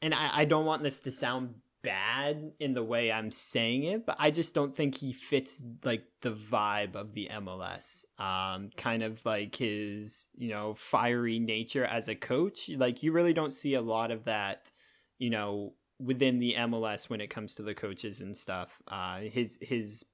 and 0.00 0.14
I, 0.14 0.30
I 0.32 0.44
don't 0.44 0.64
want 0.64 0.82
this 0.82 1.00
to 1.00 1.12
sound 1.12 1.54
bad 1.82 2.52
in 2.60 2.74
the 2.74 2.82
way 2.82 3.10
I'm 3.10 3.30
saying 3.30 3.84
it, 3.84 4.06
but 4.06 4.16
I 4.18 4.30
just 4.30 4.54
don't 4.54 4.74
think 4.74 4.96
he 4.96 5.12
fits 5.12 5.62
like 5.84 6.04
the 6.20 6.32
vibe 6.32 6.94
of 6.94 7.12
the 7.12 7.28
MLS. 7.32 8.04
Um, 8.18 8.70
kind 8.76 9.02
of 9.02 9.24
like 9.26 9.56
his, 9.56 10.26
you 10.36 10.48
know, 10.48 10.74
fiery 10.74 11.38
nature 11.38 11.84
as 11.84 12.08
a 12.08 12.14
coach. 12.14 12.70
Like 12.70 13.02
you 13.02 13.12
really 13.12 13.32
don't 13.32 13.52
see 13.52 13.74
a 13.74 13.82
lot 13.82 14.10
of 14.10 14.24
that, 14.24 14.70
you 15.18 15.30
know, 15.30 15.74
within 15.98 16.38
the 16.38 16.54
MLS 16.58 17.08
when 17.08 17.20
it 17.20 17.28
comes 17.28 17.54
to 17.56 17.62
the 17.62 17.74
coaches 17.74 18.20
and 18.20 18.36
stuff. 18.36 18.80
Uh, 18.88 19.20
his 19.20 19.58
his 19.62 20.04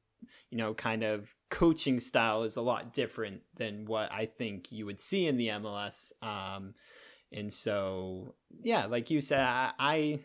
you 0.50 0.58
know 0.58 0.74
kind 0.74 1.02
of 1.02 1.34
coaching 1.50 2.00
style 2.00 2.42
is 2.42 2.56
a 2.56 2.62
lot 2.62 2.92
different 2.92 3.42
than 3.56 3.84
what 3.84 4.12
I 4.12 4.26
think 4.26 4.72
you 4.72 4.86
would 4.86 5.00
see 5.00 5.26
in 5.26 5.36
the 5.36 5.48
MLS. 5.48 6.12
Um, 6.22 6.74
and 7.32 7.52
so 7.52 8.34
yeah, 8.62 8.86
like 8.86 9.10
you 9.10 9.20
said, 9.20 9.40
I. 9.40 9.72
I 9.78 10.20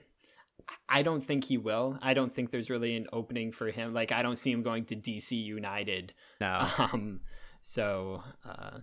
I 0.87 1.01
don't 1.01 1.19
think 1.25 1.43
he 1.43 1.57
will. 1.57 1.97
I 2.01 2.13
don't 2.13 2.33
think 2.33 2.49
there's 2.49 2.69
really 2.69 2.95
an 2.95 3.07
opening 3.11 3.51
for 3.51 3.69
him. 3.69 3.93
Like 3.93 4.13
I 4.13 4.21
don't 4.21 4.37
see 4.37 4.49
him 4.49 4.63
going 4.63 4.85
to 4.85 4.95
DC 4.95 5.31
United. 5.31 6.13
no, 6.39 6.69
Um 6.77 7.19
so 7.61 8.23
uh 8.45 8.79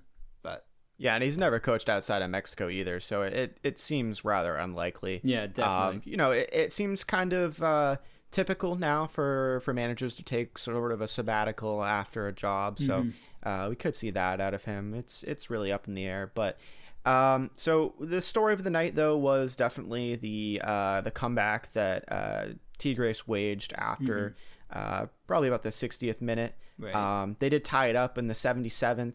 yeah, 1.00 1.14
and 1.14 1.24
he's 1.24 1.38
never 1.38 1.58
coached 1.58 1.88
outside 1.88 2.20
of 2.22 2.30
Mexico 2.30 2.68
either, 2.68 3.00
so 3.00 3.22
it 3.22 3.58
it 3.62 3.78
seems 3.78 4.24
rather 4.24 4.54
unlikely. 4.56 5.20
yeah, 5.24 5.46
definitely. 5.46 5.96
Um, 5.96 6.02
you 6.04 6.16
know, 6.16 6.30
it, 6.30 6.48
it 6.52 6.72
seems 6.72 7.02
kind 7.04 7.32
of 7.32 7.60
uh, 7.62 7.96
typical 8.30 8.76
now 8.76 9.06
for 9.06 9.60
for 9.64 9.72
managers 9.72 10.12
to 10.14 10.22
take 10.22 10.58
sort 10.58 10.92
of 10.92 11.00
a 11.00 11.08
sabbatical 11.08 11.82
after 11.82 12.28
a 12.28 12.32
job. 12.32 12.78
So 12.78 13.02
Mm-hmm. 13.02 13.48
uh, 13.48 13.68
we 13.70 13.76
could 13.76 13.96
see 13.96 14.10
that 14.10 14.40
out 14.40 14.52
of 14.54 14.64
him. 14.64 14.92
It's 14.94 15.22
it's 15.24 15.48
really 15.50 15.72
up 15.72 15.88
in 15.88 15.94
the 15.94 16.04
air, 16.06 16.30
but. 16.34 16.58
Um, 17.06 17.48
so 17.56 17.94
the 17.98 18.20
story 18.20 18.52
of 18.52 18.62
the 18.62 18.68
night, 18.68 18.94
though, 18.94 19.16
was 19.16 19.56
definitely 19.56 20.16
the 20.16 20.60
uh, 20.62 21.00
the 21.00 21.10
comeback 21.10 21.72
that 21.72 22.04
uh, 22.12 22.48
Tigres 22.76 23.26
waged 23.26 23.72
after 23.72 24.34
uh, 24.70 25.06
probably 25.26 25.48
about 25.48 25.62
the 25.62 25.70
60th 25.70 26.20
minute. 26.20 26.54
Mm-hmm. 26.78 26.84
Right. 26.84 26.94
Um, 27.22 27.36
they 27.38 27.48
did 27.48 27.64
tie 27.64 27.86
it 27.86 27.96
up 27.96 28.18
in 28.18 28.26
the 28.26 28.34
77th. 28.34 29.14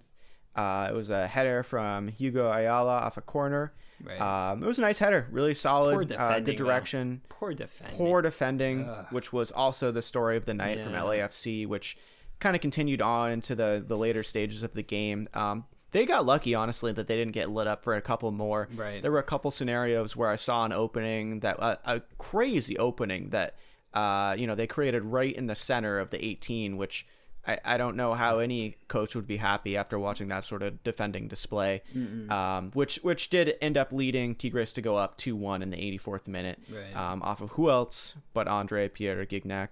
Uh, 0.56 0.88
it 0.90 0.94
was 0.94 1.10
a 1.10 1.28
header 1.28 1.64
from 1.64 2.08
Hugo 2.08 2.50
Ayala 2.50 2.98
off 2.98 3.18
a 3.18 3.22
corner. 3.22 3.74
Right. 4.04 4.20
Um, 4.20 4.64
it 4.64 4.68
was 4.68 4.78
a 4.78 4.82
nice 4.82 5.00
header, 5.00 5.28
really 5.32 5.54
solid, 5.54 6.10
Poor 6.10 6.20
uh, 6.20 6.40
good 6.40 6.46
though. 6.58 6.66
direction. 6.66 7.22
Poor 7.30 7.54
defending. 7.54 7.98
Poor 7.98 8.22
defending, 8.22 8.84
which 9.12 9.32
was 9.34 9.52
also 9.52 9.92
the 9.92 10.02
story 10.02 10.38
of 10.38 10.46
the 10.46 10.54
night 10.54 10.84
from 10.84 10.94
LAFC, 10.94 11.68
which 11.68 11.98
kind 12.40 12.56
of 12.56 12.62
continued 12.62 13.02
on 13.02 13.32
into 13.32 13.56
the 13.56 13.84
the 13.86 13.98
later 13.98 14.24
stages 14.24 14.64
of 14.64 14.74
the 14.74 14.84
game. 14.84 15.28
Um, 15.34 15.66
they 15.92 16.06
got 16.06 16.26
lucky, 16.26 16.54
honestly, 16.54 16.92
that 16.92 17.08
they 17.08 17.16
didn't 17.16 17.32
get 17.34 17.50
lit 17.50 17.68
up 17.68 17.84
for 17.84 17.96
a 17.96 18.02
couple 18.02 18.30
more. 18.32 18.68
Right. 18.76 19.02
There 19.02 19.12
were 19.12 19.20
a 19.20 19.24
couple 19.24 19.50
scenarios 19.50 20.16
where 20.16 20.30
I 20.30 20.36
saw 20.36 20.66
an 20.66 20.74
opening 20.74 21.40
that 21.40 21.58
uh, 21.62 21.78
a 21.86 22.02
crazy 22.18 22.78
opening 22.78 23.30
that 23.30 23.56
uh, 23.94 24.36
you 24.38 24.46
know 24.46 24.56
they 24.56 24.68
created 24.68 25.04
right 25.04 25.34
in 25.34 25.48
the 25.48 25.56
center 25.56 26.00
of 26.00 26.12
the 26.12 26.24
18, 26.24 26.78
which. 26.78 27.06
I, 27.48 27.60
I 27.64 27.78
don't 27.78 27.96
know 27.96 28.14
how 28.14 28.40
any 28.40 28.75
coach 28.88 29.14
would 29.16 29.28
be 29.28 29.38
happy 29.38 29.78
after 29.78 30.00
watching 30.00 30.28
that 30.30 30.44
sort 30.44 30.64
of 30.64 30.84
defending 30.84 31.28
display, 31.28 31.84
um, 32.30 32.72
which 32.74 32.96
which 33.04 33.30
did 33.30 33.56
end 33.62 33.78
up 33.78 33.92
leading 33.92 34.36
Tigres 34.36 34.74
to 34.74 34.82
go 34.82 34.96
up 34.98 35.18
two 35.18 35.36
one 35.36 35.62
in 35.62 35.70
the 35.70 35.78
84th 35.78 36.28
minute, 36.28 36.60
Right. 36.72 36.96
um, 36.96 37.22
off 37.22 37.42
of 37.42 37.52
who 37.52 37.70
else 37.70 38.16
but 38.34 38.48
Andre 38.48 38.88
Pierre 38.90 39.25
Gignac, 39.25 39.72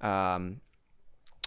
um, 0.00 0.60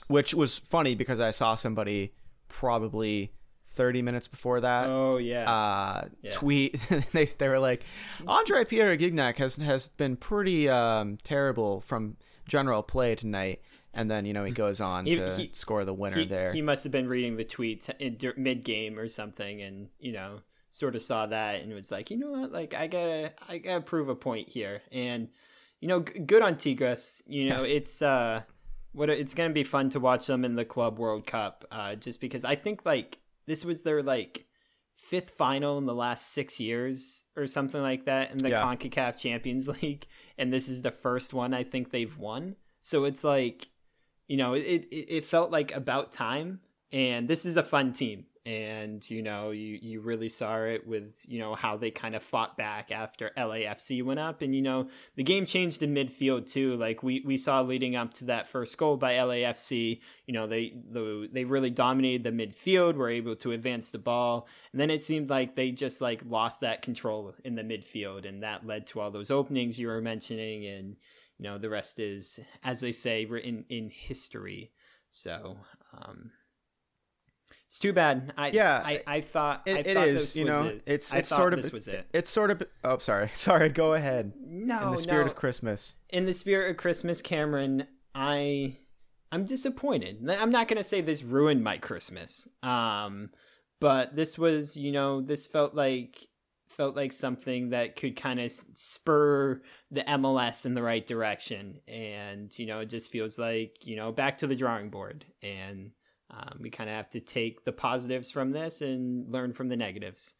which 0.07 0.33
was 0.33 0.57
funny 0.59 0.95
because 0.95 1.19
I 1.19 1.31
saw 1.31 1.55
somebody 1.55 2.13
probably 2.47 3.31
30 3.73 4.01
minutes 4.01 4.27
before 4.29 4.61
that 4.61 4.87
Oh 4.89 5.17
yeah. 5.17 5.49
uh, 5.51 6.07
Yeah. 6.21 6.31
tweet. 6.31 6.79
they 7.11 7.25
they 7.25 7.49
were 7.49 7.59
like, 7.59 7.83
Andre 8.27 8.63
Pierre 8.63 8.95
Gignac 8.95 9.37
has 9.37 9.57
has 9.57 9.89
been 9.89 10.15
pretty 10.15 10.69
um, 10.69 11.17
terrible 11.23 11.81
from 11.81 12.15
general 12.47 12.83
play 12.83 13.15
tonight, 13.15 13.61
and 13.95 14.11
then 14.11 14.25
you 14.25 14.33
know 14.33 14.43
he 14.43 14.51
goes 14.51 14.79
on 14.81 15.05
He- 15.05 15.15
to 15.15 15.35
he- 15.37 15.49
score 15.53 15.83
the 15.85 15.93
winner 15.93 16.17
he, 16.19 16.25
there. 16.25 16.53
he 16.53 16.61
must 16.61 16.83
have 16.83 16.91
been 16.91 17.07
reading 17.07 17.37
the 17.37 17.45
tweets 17.45 17.89
mid 18.37 18.63
game 18.63 18.99
or 18.99 19.07
something, 19.07 19.61
and 19.61 19.89
you 19.99 20.11
know, 20.11 20.41
sort 20.69 20.95
of 20.95 21.01
saw 21.01 21.25
that 21.25 21.61
and 21.61 21.73
was 21.73 21.91
like, 21.91 22.11
you 22.11 22.17
know 22.17 22.31
what, 22.31 22.51
like 22.51 22.73
I 22.73 22.87
gotta, 22.87 23.31
I 23.47 23.57
gotta 23.57 23.81
prove 23.81 24.09
a 24.09 24.15
point 24.15 24.49
here, 24.49 24.81
and 24.91 25.29
you 25.81 25.87
know, 25.87 26.01
g- 26.01 26.19
good 26.19 26.41
on 26.43 26.57
Tigres. 26.57 27.23
You 27.25 27.49
know, 27.49 27.63
it's 27.77 28.01
uh, 28.01 28.43
what 28.91 29.09
it's 29.09 29.33
gonna 29.33 29.53
be 29.53 29.63
fun 29.63 29.89
to 29.91 29.99
watch 29.99 30.27
them 30.27 30.45
in 30.45 30.55
the 30.55 30.65
Club 30.65 30.99
World 30.99 31.25
Cup, 31.25 31.65
uh, 31.71 31.95
just 31.95 32.19
because 32.21 32.45
I 32.45 32.55
think 32.55 32.85
like 32.85 33.19
this 33.47 33.63
was 33.65 33.83
their 33.83 34.03
like 34.03 34.45
fifth 34.95 35.31
final 35.31 35.77
in 35.77 35.85
the 35.85 35.93
last 35.93 36.31
six 36.31 36.59
years 36.59 37.23
or 37.37 37.45
something 37.45 37.81
like 37.81 38.05
that 38.05 38.31
in 38.31 38.39
the 38.39 38.49
Yeah. 38.49 38.63
CONCACAF 38.63 39.17
Champions 39.17 39.67
League, 39.81 40.07
and 40.37 40.51
this 40.51 40.67
is 40.67 40.81
the 40.81 40.89
first 40.91 41.31
one 41.33 41.53
I 41.53 41.63
think 41.63 41.91
they've 41.91 42.17
won. 42.17 42.55
So 42.81 43.03
it's 43.05 43.23
like, 43.23 43.67
you 44.27 44.37
know, 44.37 44.53
it 44.53 44.87
it, 44.91 45.15
it 45.15 45.25
felt 45.25 45.51
like 45.51 45.71
about 45.73 46.11
time, 46.11 46.59
and 46.91 47.27
this 47.27 47.45
is 47.45 47.57
a 47.57 47.63
fun 47.63 47.93
team, 47.93 48.25
and 48.45 49.07
you 49.09 49.21
know, 49.21 49.51
you 49.51 49.79
you 49.81 50.01
really 50.01 50.29
saw 50.29 50.57
it 50.57 50.85
with 50.87 51.25
you 51.27 51.39
know 51.39 51.55
how 51.55 51.77
they 51.77 51.91
kind 51.91 52.15
of 52.15 52.23
fought 52.23 52.57
back 52.57 52.91
after 52.91 53.31
LAFC 53.37 54.03
went 54.03 54.19
up, 54.19 54.41
and 54.41 54.55
you 54.55 54.61
know 54.61 54.87
the 55.15 55.23
game 55.23 55.45
changed 55.45 55.81
in 55.81 55.93
midfield 55.93 56.51
too. 56.51 56.75
Like 56.75 57.03
we 57.03 57.23
we 57.25 57.37
saw 57.37 57.61
leading 57.61 57.95
up 57.95 58.13
to 58.15 58.25
that 58.25 58.49
first 58.49 58.77
goal 58.77 58.97
by 58.97 59.13
LAFC, 59.13 59.99
you 60.25 60.33
know 60.33 60.47
they 60.47 60.73
the, 60.91 61.29
they 61.31 61.43
really 61.43 61.71
dominated 61.71 62.23
the 62.23 62.45
midfield, 62.45 62.95
were 62.95 63.09
able 63.09 63.35
to 63.37 63.51
advance 63.51 63.91
the 63.91 63.99
ball, 63.99 64.47
and 64.71 64.81
then 64.81 64.91
it 64.91 65.01
seemed 65.01 65.29
like 65.29 65.55
they 65.55 65.71
just 65.71 66.01
like 66.01 66.21
lost 66.27 66.59
that 66.61 66.81
control 66.81 67.33
in 67.43 67.55
the 67.55 67.63
midfield, 67.63 68.27
and 68.27 68.43
that 68.43 68.65
led 68.65 68.87
to 68.87 68.99
all 68.99 69.11
those 69.11 69.31
openings 69.31 69.79
you 69.79 69.87
were 69.87 70.01
mentioning, 70.01 70.65
and 70.65 70.95
you 71.37 71.43
know 71.43 71.57
the 71.57 71.69
rest 71.69 71.99
is, 71.99 72.39
as 72.63 72.79
they 72.79 72.91
say, 72.91 73.25
written 73.25 73.65
in 73.69 73.89
history. 73.89 74.71
So. 75.09 75.57
um 75.97 76.31
it's 77.67 77.79
too 77.79 77.93
bad. 77.93 78.31
I 78.37 78.49
Yeah, 78.51 78.81
I, 78.85 79.01
I 79.07 79.21
thought 79.21 79.63
I 79.65 79.71
It, 79.71 79.87
it 79.87 79.93
thought 79.95 80.07
is, 80.07 80.21
this 80.23 80.35
you 80.35 80.45
know, 80.45 80.63
it. 80.65 80.83
it's 80.85 81.11
I 81.13 81.17
it's 81.17 81.29
sort 81.29 81.53
of 81.53 81.61
this 81.61 81.71
was 81.71 81.87
it. 81.87 82.07
It's 82.13 82.29
sort 82.29 82.51
of. 82.51 82.63
Oh, 82.83 82.99
sorry, 82.99 83.29
sorry. 83.33 83.69
Go 83.69 83.93
ahead. 83.93 84.33
No, 84.39 84.85
In 84.87 84.91
the 84.91 84.97
spirit 84.97 85.25
no. 85.25 85.31
of 85.31 85.35
Christmas. 85.35 85.95
in 86.09 86.25
the 86.25 86.33
spirit 86.33 86.71
of 86.71 86.77
Christmas, 86.77 87.21
Cameron, 87.21 87.87
I 88.13 88.77
I'm 89.31 89.45
disappointed. 89.45 90.29
I'm 90.29 90.51
not 90.51 90.67
gonna 90.67 90.83
say 90.83 91.01
this 91.01 91.23
ruined 91.23 91.63
my 91.63 91.77
Christmas. 91.77 92.47
Um, 92.63 93.31
but 93.81 94.15
this 94.15 94.37
was, 94.37 94.77
you 94.77 94.91
know, 94.91 95.21
this 95.21 95.45
felt 95.45 95.73
like 95.75 96.27
felt 96.75 96.95
like 96.95 97.13
something 97.13 97.69
that 97.69 97.95
could 97.95 98.15
kind 98.15 98.39
of 98.39 98.51
spur 98.73 99.61
the 99.91 100.01
MLS 100.01 100.65
in 100.65 100.73
the 100.73 100.83
right 100.83 101.05
direction, 101.05 101.79
and 101.87 102.57
you 102.57 102.65
know, 102.65 102.79
it 102.79 102.89
just 102.89 103.11
feels 103.11 103.39
like 103.39 103.85
you 103.85 103.95
know 103.95 104.11
back 104.11 104.39
to 104.39 104.47
the 104.47 104.55
drawing 104.55 104.89
board, 104.89 105.25
and 105.41 105.91
um, 106.29 106.59
we 106.59 106.69
kind 106.69 106.89
of 106.89 106.95
have 106.95 107.09
to 107.11 107.19
take 107.19 107.65
the 107.65 107.71
positives 107.71 108.31
from 108.31 108.51
this 108.51 108.81
and 108.81 109.31
learn 109.31 109.53
from 109.53 109.69
the 109.69 109.77
negatives. 109.77 110.35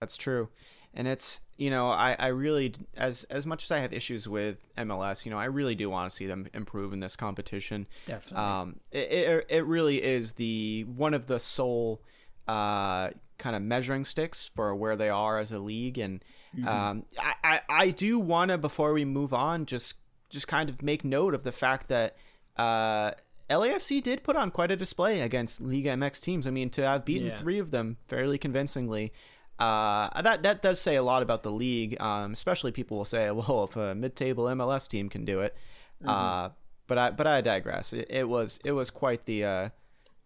That's 0.00 0.16
true. 0.16 0.48
And 0.94 1.06
it's, 1.06 1.40
you 1.56 1.70
know, 1.70 1.88
I, 1.88 2.16
I 2.18 2.28
really, 2.28 2.72
as 2.96 3.24
as 3.24 3.46
much 3.46 3.64
as 3.64 3.70
I 3.70 3.78
have 3.78 3.92
issues 3.92 4.26
with 4.26 4.68
MLS, 4.76 5.24
you 5.24 5.30
know, 5.30 5.38
I 5.38 5.44
really 5.44 5.74
do 5.74 5.90
want 5.90 6.08
to 6.10 6.16
see 6.16 6.26
them 6.26 6.48
improve 6.54 6.92
in 6.92 7.00
this 7.00 7.14
competition. 7.14 7.86
Definitely. 8.06 8.44
Um, 8.44 8.80
it, 8.90 9.12
it, 9.12 9.46
it 9.48 9.64
really 9.66 10.02
is 10.02 10.32
the 10.32 10.84
one 10.84 11.14
of 11.14 11.26
the 11.26 11.38
sole 11.38 12.02
uh, 12.48 13.10
kind 13.38 13.54
of 13.54 13.62
measuring 13.62 14.04
sticks 14.04 14.50
for 14.54 14.74
where 14.74 14.96
they 14.96 15.08
are 15.10 15.38
as 15.38 15.52
a 15.52 15.58
league. 15.58 15.98
And 15.98 16.24
um, 16.66 17.04
I, 17.18 17.34
I, 17.44 17.60
I 17.68 17.90
do 17.90 18.18
want 18.18 18.50
to, 18.50 18.58
before 18.58 18.92
we 18.92 19.04
move 19.04 19.32
on, 19.34 19.66
just 19.66 19.94
just 20.30 20.48
kind 20.48 20.68
of 20.68 20.82
make 20.82 21.04
note 21.04 21.34
of 21.34 21.42
the 21.44 21.52
fact 21.52 21.88
that 21.88 22.16
uh, 22.56 23.12
LAFC 23.48 24.02
did 24.02 24.22
put 24.22 24.36
on 24.36 24.50
quite 24.50 24.70
a 24.70 24.76
display 24.76 25.20
against 25.22 25.60
Liga 25.60 25.90
MX 25.90 26.20
teams. 26.20 26.46
I 26.46 26.50
mean, 26.50 26.68
to 26.70 26.84
have 26.86 27.04
beaten 27.04 27.28
Yeah. 27.28 27.38
three 27.38 27.58
of 27.58 27.70
them 27.70 27.96
fairly 28.08 28.36
convincingly, 28.38 29.12
uh, 29.58 30.20
that 30.22 30.42
that 30.42 30.60
does 30.62 30.80
say 30.80 30.96
a 30.96 31.02
lot 31.02 31.22
about 31.22 31.42
the 31.42 31.50
league. 31.50 32.00
Um, 32.00 32.32
especially 32.32 32.72
people 32.72 32.96
will 32.98 33.04
say, 33.04 33.30
"Well, 33.30 33.64
if 33.64 33.76
a 33.76 33.94
mid-table 33.94 34.44
MLS 34.44 34.86
team 34.88 35.08
can 35.08 35.24
do 35.24 35.40
it," 35.40 35.56
uh, 36.04 36.50
but 36.86 36.98
I 36.98 37.10
but 37.10 37.26
I 37.26 37.40
digress. 37.40 37.92
It, 37.92 38.06
it 38.10 38.28
was 38.28 38.58
it 38.64 38.72
was 38.72 38.90
quite 38.90 39.24
the 39.26 39.44
uh, 39.44 39.68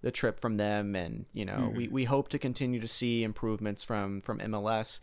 the 0.03 0.11
trip 0.11 0.41
from 0.41 0.57
them, 0.57 0.95
and 0.95 1.27
you 1.33 1.45
know 1.45 1.73
we, 1.75 1.89
we 1.89 2.05
hope 2.05 2.29
to 2.29 2.39
continue 2.39 2.81
to 2.81 2.89
see 2.89 3.25
improvements 3.25 3.83
from 3.83 4.21
from 4.21 4.39
MLS. 4.41 5.01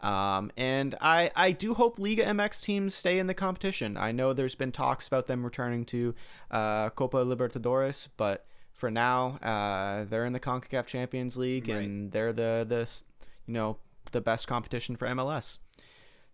Um, 0.00 0.50
and 0.56 0.96
I, 1.00 1.30
I 1.36 1.52
do 1.52 1.74
hope 1.74 1.98
Liga 1.98 2.24
MX 2.24 2.60
teams 2.60 2.92
stay 2.92 3.20
in 3.20 3.28
the 3.28 3.34
competition. 3.34 3.96
I 3.96 4.10
know 4.10 4.32
there's 4.32 4.56
been 4.56 4.72
talks 4.72 5.06
about 5.06 5.28
them 5.28 5.44
returning 5.44 5.84
to 5.86 6.14
uh, 6.50 6.90
Copa 6.90 7.18
Libertadores, 7.18 8.08
but 8.16 8.44
for 8.72 8.90
now, 8.90 9.38
uh, 9.42 10.04
they're 10.04 10.24
in 10.24 10.32
the 10.32 10.40
Concacaf 10.40 10.86
Champions 10.86 11.36
League, 11.36 11.68
and 11.68 12.10
they're 12.10 12.32
the 12.32 12.66
the 12.68 12.88
you 13.46 13.54
know 13.54 13.76
the 14.10 14.20
best 14.20 14.46
competition 14.48 14.96
for 14.96 15.06
MLS. 15.08 15.58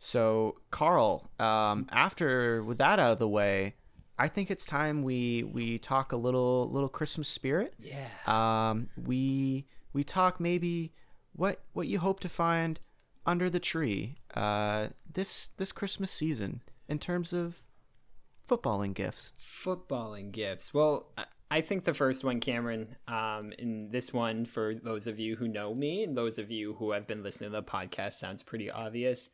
So, 0.01 0.57
Carl, 0.71 1.29
um, 1.39 1.87
after 1.91 2.63
with 2.63 2.79
that 2.79 2.99
out 2.99 3.13
of 3.13 3.19
the 3.19 3.29
way, 3.29 3.75
I 4.19 4.29
think 4.29 4.51
it's 4.51 4.67
time 4.67 5.03
we 5.03 5.45
we 5.45 5.79
talk 5.79 6.13
a 6.13 6.17
little 6.17 6.69
little 6.73 6.89
Christmas 6.89 7.29
spirit. 7.29 7.75
Yeah. 7.79 8.09
Um, 8.27 8.89
we 8.97 9.67
we 9.93 10.05
talk 10.05 10.41
maybe 10.41 10.93
what 11.35 11.61
what 11.73 11.87
you 11.89 11.99
hope 12.01 12.21
to 12.21 12.29
find 12.29 12.81
under 13.27 13.49
the 13.51 13.61
tree 13.61 14.17
uh, 14.35 14.89
this 15.13 15.51
this 15.57 15.71
Christmas 15.73 16.11
season 16.11 16.63
in 16.89 16.99
terms 16.99 17.33
of 17.33 17.63
footballing 18.49 18.95
gifts. 18.95 19.33
Footballing 19.65 20.33
gifts. 20.33 20.73
Well, 20.75 21.11
I- 21.17 21.25
I 21.51 21.63
think 21.63 21.85
the 21.85 21.95
first 21.95 22.25
one, 22.25 22.41
Cameron, 22.41 22.97
um, 23.07 23.55
and 23.59 23.91
this 23.91 24.13
one, 24.13 24.45
for 24.45 24.75
those 24.75 25.07
of 25.07 25.19
you 25.19 25.37
who 25.37 25.49
know 25.49 25.75
me 25.75 26.05
and 26.05 26.15
those 26.15 26.37
of 26.37 26.51
you 26.51 26.75
who 26.75 26.91
have 26.91 27.07
been 27.07 27.23
listening 27.23 27.53
to 27.53 27.57
the 27.57 27.63
podcast, 27.63 28.15
sounds 28.15 28.43
pretty 28.43 28.71
obvious. 28.71 29.31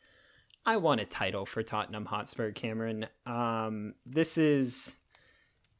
I 0.67 0.79
want 0.79 1.01
a 1.01 1.05
title 1.05 1.45
for 1.45 1.63
Tottenham 1.63 2.07
Hotspur, 2.07 2.53
Cameron. 2.53 3.07
Um, 3.27 3.95
this 4.07 4.39
is, 4.39 4.97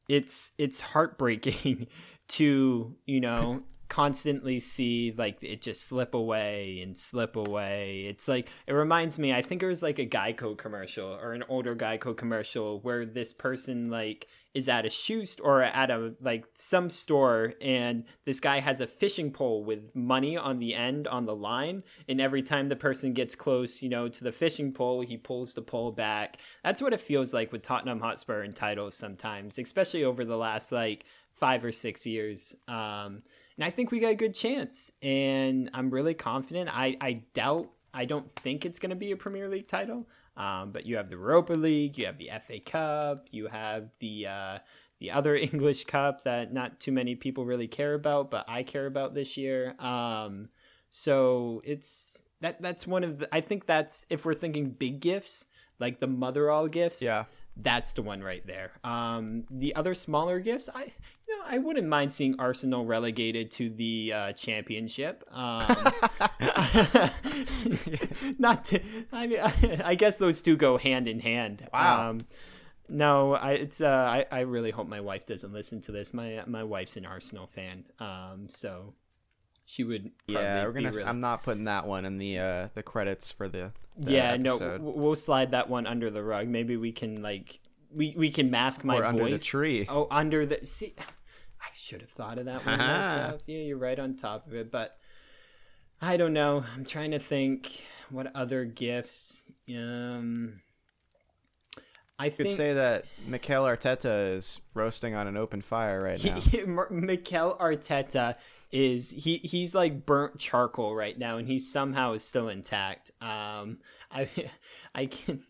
it's 0.07 0.51
it's 0.57 0.81
heartbreaking 0.81 1.87
to 2.27 2.95
you 3.05 3.19
know 3.19 3.59
constantly 3.87 4.59
see 4.59 5.13
like 5.15 5.37
it 5.41 5.61
just 5.61 5.87
slip 5.87 6.13
away 6.13 6.81
and 6.83 6.97
slip 6.97 7.35
away. 7.35 8.05
It's 8.07 8.27
like 8.27 8.49
it 8.67 8.73
reminds 8.73 9.17
me. 9.17 9.33
I 9.33 9.41
think 9.41 9.63
it 9.63 9.67
was 9.67 9.81
like 9.81 9.99
a 9.99 10.05
Geico 10.05 10.57
commercial 10.57 11.07
or 11.07 11.33
an 11.33 11.43
older 11.49 11.75
Geico 11.75 12.15
commercial 12.15 12.79
where 12.81 13.05
this 13.05 13.33
person 13.33 13.89
like 13.89 14.27
is 14.55 14.69
at 14.69 14.85
a 14.85 14.89
shoe 14.89 15.25
st- 15.25 15.45
or 15.45 15.61
at 15.61 15.91
a 15.91 16.13
like 16.21 16.45
some 16.53 16.89
store 16.89 17.53
and 17.59 18.05
this 18.23 18.39
guy 18.39 18.61
has 18.61 18.79
a 18.79 18.87
fishing 18.87 19.29
pole 19.29 19.63
with 19.65 19.93
money 19.93 20.37
on 20.37 20.59
the 20.59 20.73
end 20.73 21.05
on 21.07 21.25
the 21.25 21.35
line 21.35 21.83
and 22.07 22.21
every 22.21 22.41
time 22.41 22.69
the 22.69 22.75
person 22.75 23.13
gets 23.13 23.35
close 23.35 23.81
you 23.81 23.89
know 23.89 24.07
to 24.07 24.23
the 24.23 24.31
fishing 24.31 24.71
pole 24.71 25.01
he 25.01 25.17
pulls 25.17 25.53
the 25.53 25.61
pole 25.61 25.91
back. 25.91 26.37
That's 26.63 26.81
what 26.81 26.93
it 26.93 27.01
feels 27.01 27.33
like 27.33 27.51
with 27.51 27.61
tottenham 27.61 27.99
hotspur 27.99 28.41
and 28.41 28.55
titles 28.55 28.95
sometimes 28.95 29.59
especially 29.59 30.05
over 30.05 30.23
the 30.23 30.37
last 30.37 30.71
like 30.71 31.05
five 31.31 31.63
or 31.63 31.73
six 31.73 32.05
years. 32.05 32.55
Um 32.67 33.23
and 33.57 33.63
i 33.63 33.69
think 33.69 33.91
we 33.91 33.99
got 33.99 34.11
a 34.11 34.15
good 34.15 34.33
chance 34.33 34.89
and 35.01 35.69
i'm 35.73 35.89
really 35.89 36.13
confident. 36.13 36.69
I 36.71 36.95
i 37.01 37.23
doubt 37.33 37.69
i 37.93 38.05
don't 38.05 38.31
think 38.31 38.65
it's 38.65 38.79
going 38.79 38.91
to 38.91 38.95
be 38.95 39.11
a 39.11 39.17
premier 39.17 39.49
league 39.49 39.67
title 39.67 40.07
um, 40.37 40.71
but 40.71 40.85
you 40.85 40.97
have 40.97 41.09
the 41.09 41.15
Europa 41.15 41.53
League, 41.53 41.97
you 41.97 42.05
have 42.05 42.17
the 42.17 42.29
FA 42.45 42.59
Cup, 42.59 43.27
you 43.31 43.47
have 43.47 43.91
the 43.99 44.27
uh, 44.27 44.57
the 44.99 45.11
other 45.11 45.35
English 45.51 45.85
Cup 45.85 46.23
that 46.23 46.53
not 46.53 46.79
too 46.79 46.91
many 46.91 47.15
people 47.15 47.45
really 47.45 47.67
care 47.67 47.93
about, 47.93 48.31
but 48.31 48.45
I 48.47 48.63
care 48.63 48.85
about 48.85 49.13
this 49.13 49.37
year. 49.37 49.75
Um, 49.79 50.49
so 50.89 51.61
it's 51.63 52.21
that 52.41 52.61
that's 52.61 52.85
one 52.85 53.03
of 53.03 53.19
the. 53.19 53.35
I 53.35 53.41
think 53.41 53.65
that's 53.65 54.05
if 54.09 54.25
we're 54.25 54.33
thinking 54.33 54.69
big 54.69 54.99
gifts, 54.99 55.47
like 55.79 55.99
the 55.99 56.07
mother 56.07 56.49
all 56.49 56.67
gifts. 56.67 57.01
Yeah. 57.01 57.25
That's 57.57 57.93
the 57.93 58.01
one 58.01 58.21
right 58.21 58.45
there. 58.45 58.71
Um, 58.83 59.45
the 59.49 59.75
other 59.75 59.93
smaller 59.93 60.39
gifts, 60.39 60.67
I 60.75 60.91
I 61.47 61.57
wouldn't 61.57 61.87
mind 61.87 62.11
seeing 62.11 62.35
Arsenal 62.39 62.85
relegated 62.85 63.51
to 63.51 63.69
the 63.69 64.13
uh, 64.13 64.31
championship. 64.33 65.23
Um, 65.31 65.59
not 68.39 68.63
to, 68.65 68.81
I 69.11 69.27
mean, 69.27 69.39
I, 69.83 69.95
guess 69.95 70.17
those 70.17 70.41
two 70.41 70.55
go 70.55 70.77
hand 70.77 71.07
in 71.07 71.19
hand. 71.19 71.67
Wow. 71.73 72.09
Um, 72.09 72.21
no, 72.87 73.33
I 73.33 73.53
it's 73.53 73.81
uh, 73.81 73.87
I, 73.87 74.25
I 74.31 74.41
really 74.41 74.71
hope 74.71 74.87
my 74.87 75.01
wife 75.01 75.25
doesn't 75.25 75.51
listen 75.51 75.81
to 75.81 75.91
this. 75.91 76.13
My 76.13 76.43
my 76.45 76.63
wife's 76.63 76.97
an 76.97 77.05
Arsenal 77.05 77.47
fan, 77.47 77.85
um, 77.99 78.45
so 78.47 78.93
she 79.65 79.83
would. 79.83 80.11
Yeah, 80.27 80.65
we're 80.65 80.71
gonna. 80.71 80.91
Be 80.91 80.97
really, 80.97 81.09
I'm 81.09 81.19
not 81.19 81.41
putting 81.41 81.63
that 81.63 81.87
one 81.87 82.05
in 82.05 82.19
the 82.19 82.37
uh, 82.37 82.67
the 82.75 82.83
credits 82.83 83.31
for 83.31 83.47
the. 83.47 83.71
the 83.97 84.11
yeah, 84.11 84.37
no, 84.37 84.57
episode. 84.57 84.77
w- 84.77 84.99
we'll 84.99 85.15
slide 85.15 85.51
that 85.51 85.67
one 85.67 85.87
under 85.87 86.11
the 86.11 86.23
rug. 86.23 86.47
Maybe 86.47 86.77
we 86.77 86.91
can 86.91 87.23
like 87.23 87.59
we 87.91 88.13
we 88.15 88.29
can 88.29 88.51
mask 88.51 88.83
my 88.83 88.97
Or 88.97 89.11
voice 89.11 89.21
under 89.21 89.29
the 89.31 89.39
tree. 89.39 89.87
Oh, 89.89 90.07
under 90.11 90.45
the 90.45 90.63
see. 90.65 90.93
I 91.65 91.69
should 91.75 92.01
have 92.01 92.11
thought 92.11 92.37
of 92.37 92.45
that 92.45 92.65
one 92.65 92.77
myself. 92.77 93.41
Yeah, 93.47 93.59
you're 93.59 93.77
right 93.77 93.97
on 93.97 94.15
top 94.15 94.47
of 94.47 94.53
it, 94.53 94.71
but 94.71 94.97
I 96.01 96.17
don't 96.17 96.33
know. 96.33 96.63
I'm 96.75 96.85
trying 96.85 97.11
to 97.11 97.19
think 97.19 97.81
what 98.09 98.33
other 98.35 98.65
gifts. 98.65 99.41
Um, 99.69 100.61
I 102.17 102.25
You 102.25 102.31
could 102.31 102.45
think 102.47 102.57
say 102.57 102.73
that 102.73 103.05
Mikel 103.25 103.63
Arteta 103.63 104.35
is 104.35 104.61
roasting 104.73 105.15
on 105.15 105.27
an 105.27 105.37
open 105.37 105.61
fire 105.61 106.01
right 106.01 106.23
now. 106.23 106.35
Mikel 106.89 107.57
Arteta 107.59 108.35
is 108.71 109.11
he 109.11 109.37
he's 109.37 109.73
like 109.75 110.05
burnt 110.05 110.37
charcoal 110.39 110.95
right 110.95 111.17
now, 111.17 111.37
and 111.37 111.47
he 111.47 111.59
somehow 111.59 112.13
is 112.13 112.23
still 112.23 112.49
intact. 112.49 113.11
Um, 113.21 113.79
I 114.11 114.29
I 114.95 115.07
can 115.07 115.43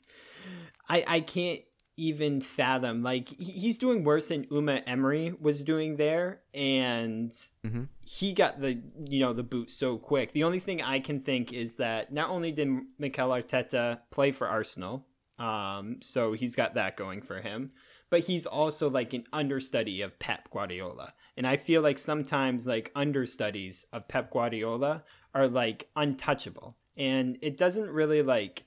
I 0.90 1.04
I 1.08 1.20
can't 1.20 1.62
even 1.98 2.42
fathom 2.42 3.02
like 3.04 3.30
he's 3.40 3.78
doing 3.78 4.04
worse 4.04 4.28
than 4.28 4.46
Unai 4.48 4.84
Emery 4.86 5.34
was 5.40 5.64
doing 5.64 5.96
there, 5.98 6.42
and 6.54 7.32
Mhm. 7.66 7.88
he 8.02 8.34
got 8.34 8.60
the 8.62 8.82
you 9.08 9.20
know 9.20 9.34
the 9.34 9.44
boot 9.44 9.72
so 9.72 9.98
quick. 9.98 10.32
The 10.34 10.44
only 10.44 10.60
thing 10.60 10.82
I 10.82 11.00
can 11.00 11.20
think 11.22 11.54
is 11.54 11.78
that 11.78 12.12
not 12.12 12.30
only 12.30 12.52
did 12.52 12.68
Mikel 13.00 13.30
Arteta 13.30 14.02
play 14.12 14.32
for 14.32 14.48
Arsenal, 14.48 15.06
um, 15.40 16.02
so 16.02 16.34
he's 16.34 16.56
got 16.56 16.74
that 16.76 16.96
going 16.98 17.22
for 17.22 17.42
him, 17.42 17.72
but 18.10 18.22
he's 18.22 18.46
also 18.46 18.90
like 18.90 19.14
an 19.14 19.24
understudy 19.34 20.02
of 20.02 20.18
Pep 20.20 20.50
Guardiola. 20.52 21.14
And 21.38 21.46
I 21.46 21.58
feel 21.58 21.82
like 21.82 21.98
sometimes 22.00 22.66
like 22.68 22.92
understudies 22.96 23.86
of 23.92 24.08
Pep 24.08 24.32
Guardiola 24.32 25.04
are 25.34 25.48
like 25.48 25.90
untouchable. 25.96 26.78
And 26.98 27.38
it 27.42 27.58
doesn't 27.58 27.90
really 27.90 28.22
like 28.22 28.64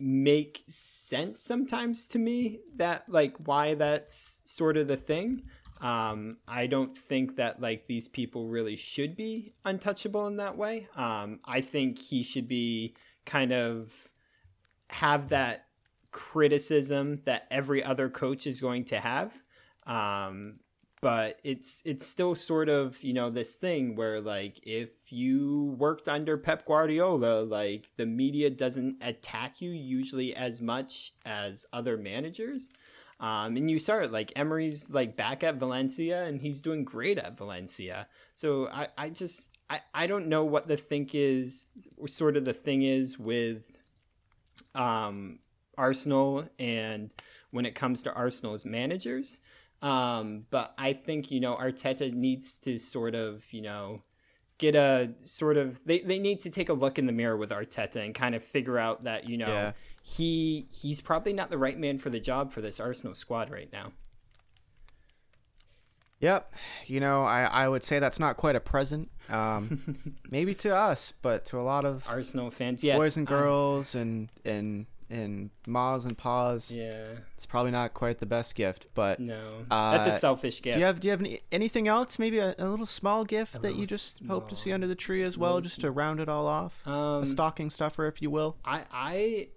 make 0.00 0.64
sense 0.68 1.38
sometimes 1.38 2.06
to 2.08 2.18
me 2.18 2.60
that 2.76 3.04
like 3.08 3.36
why 3.46 3.74
that's 3.74 4.42
sort 4.44 4.76
of 4.76 4.88
the 4.88 4.96
thing. 4.96 5.42
Um, 5.80 6.36
I 6.46 6.68
don't 6.68 6.96
think 6.96 7.36
that 7.36 7.60
like 7.60 7.86
these 7.86 8.06
people 8.08 8.48
really 8.48 8.76
should 8.76 9.16
be 9.16 9.54
untouchable 9.64 10.26
in 10.28 10.36
that 10.36 10.56
way. 10.56 10.88
Um, 10.96 11.40
I 11.44 11.60
think 11.60 11.98
he 11.98 12.22
should 12.22 12.46
be 12.46 12.94
kind 13.26 13.52
of 13.52 13.92
have 14.90 15.30
that 15.30 15.66
criticism 16.12 17.22
that 17.24 17.46
every 17.50 17.82
other 17.82 18.08
coach 18.08 18.46
is 18.46 18.60
going 18.60 18.84
to 18.86 19.00
have. 19.00 19.36
Um, 19.86 20.60
but 21.02 21.40
it's 21.42 21.82
it's 21.84 22.06
still 22.06 22.34
sort 22.34 22.68
of 22.68 23.02
you 23.02 23.12
know 23.12 23.28
this 23.28 23.56
thing 23.56 23.96
where 23.96 24.20
like 24.20 24.60
if 24.62 25.12
you 25.12 25.74
worked 25.76 26.08
under 26.08 26.38
Pep 26.38 26.64
Guardiola, 26.64 27.42
like 27.42 27.90
the 27.96 28.06
media 28.06 28.48
doesn't 28.48 28.96
attack 29.02 29.60
you 29.60 29.70
usually 29.70 30.34
as 30.34 30.62
much 30.62 31.12
as 31.26 31.66
other 31.72 31.98
managers. 31.98 32.70
Um, 33.18 33.56
and 33.56 33.70
you 33.70 33.78
start 33.78 34.10
like 34.10 34.32
Emery's 34.36 34.90
like 34.90 35.16
back 35.16 35.44
at 35.44 35.56
Valencia 35.56 36.24
and 36.24 36.40
he's 36.40 36.62
doing 36.62 36.84
great 36.84 37.18
at 37.18 37.36
Valencia. 37.36 38.06
So 38.34 38.68
I, 38.68 38.88
I 38.96 39.10
just 39.10 39.48
I, 39.68 39.80
I 39.92 40.06
don't 40.06 40.28
know 40.28 40.44
what 40.44 40.68
the 40.68 40.76
think 40.76 41.14
is 41.14 41.66
sort 42.06 42.36
of 42.36 42.44
the 42.44 42.54
thing 42.54 42.82
is 42.82 43.18
with 43.18 43.76
um, 44.74 45.40
Arsenal 45.76 46.48
and 46.58 47.12
when 47.50 47.66
it 47.66 47.74
comes 47.74 48.04
to 48.04 48.12
Arsenal's 48.12 48.64
managers. 48.64 49.40
Um, 49.82 50.46
but 50.50 50.72
I 50.78 50.92
think, 50.92 51.30
you 51.30 51.40
know, 51.40 51.56
Arteta 51.56 52.12
needs 52.12 52.58
to 52.60 52.78
sort 52.78 53.14
of, 53.16 53.44
you 53.52 53.60
know, 53.62 54.02
get 54.58 54.76
a 54.76 55.10
sort 55.24 55.56
of 55.56 55.80
they, 55.84 55.98
they 56.00 56.20
need 56.20 56.38
to 56.40 56.50
take 56.50 56.68
a 56.68 56.72
look 56.72 56.98
in 56.98 57.06
the 57.06 57.12
mirror 57.12 57.36
with 57.36 57.50
Arteta 57.50 57.96
and 57.96 58.14
kind 58.14 58.34
of 58.36 58.44
figure 58.44 58.78
out 58.78 59.04
that, 59.04 59.28
you 59.28 59.36
know, 59.36 59.48
Yeah. 59.48 59.72
he 60.04 60.68
he's 60.70 61.00
probably 61.00 61.32
not 61.32 61.50
the 61.50 61.58
right 61.58 61.76
man 61.78 61.98
for 61.98 62.10
the 62.10 62.20
job 62.20 62.52
for 62.52 62.60
this 62.60 62.78
Arsenal 62.78 63.14
squad 63.16 63.50
right 63.50 63.70
now. 63.72 63.90
Yep. 66.20 66.54
You 66.86 67.00
know, 67.00 67.24
I, 67.24 67.42
I 67.42 67.68
would 67.68 67.82
say 67.82 67.98
that's 67.98 68.20
not 68.20 68.36
quite 68.36 68.54
a 68.54 68.60
present. 68.60 69.10
Um, 69.28 70.14
maybe 70.30 70.54
to 70.56 70.74
us, 70.74 71.12
but 71.20 71.44
to 71.46 71.58
a 71.60 71.62
lot 71.62 71.84
of 71.84 72.04
Arsenal 72.08 72.50
fans, 72.52 72.84
yes. 72.84 72.96
boys 72.96 73.16
and 73.16 73.26
girls 73.26 73.96
and 73.96 74.28
and 74.44 74.86
and 75.10 75.50
ma's 75.66 76.04
and 76.04 76.16
pa's. 76.16 76.74
Yeah. 76.74 77.12
It's 77.34 77.46
probably 77.46 77.70
not 77.70 77.94
quite 77.94 78.18
the 78.18 78.26
best 78.26 78.54
gift, 78.54 78.86
but 78.94 79.20
No. 79.20 79.64
Uh, 79.70 79.92
That's 79.98 80.14
a 80.16 80.18
selfish 80.18 80.62
gift. 80.62 80.74
do 80.74 80.80
you 80.80 80.86
have 80.86 81.00
do 81.00 81.08
you 81.08 81.10
have 81.12 81.20
any, 81.20 81.40
anything 81.50 81.88
else? 81.88 82.18
Maybe 82.18 82.38
a, 82.38 82.54
a 82.58 82.68
little 82.68 82.86
small 82.86 83.24
gift 83.24 83.62
that 83.62 83.74
you 83.76 83.86
just 83.86 84.24
hope 84.26 84.48
to 84.48 84.56
see 84.56 84.72
under 84.72 84.86
the 84.86 84.94
tree 84.94 85.22
as 85.22 85.36
well, 85.38 85.60
just 85.60 85.80
to 85.82 85.90
round 85.90 86.20
it 86.20 86.28
all 86.28 86.46
off. 86.46 86.86
um, 86.86 87.22
a 87.22 87.26
stocking 87.26 87.70
stuffer, 87.70 88.06
if 88.06 88.22
you 88.22 88.30
will. 88.30 88.56
I 88.64 88.84
I 88.92 89.48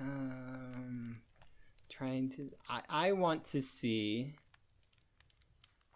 um 0.00 1.16
trying 1.90 2.28
to 2.30 2.50
I 2.68 2.80
I 2.88 3.12
want 3.12 3.44
to 3.46 3.62
see 3.62 4.34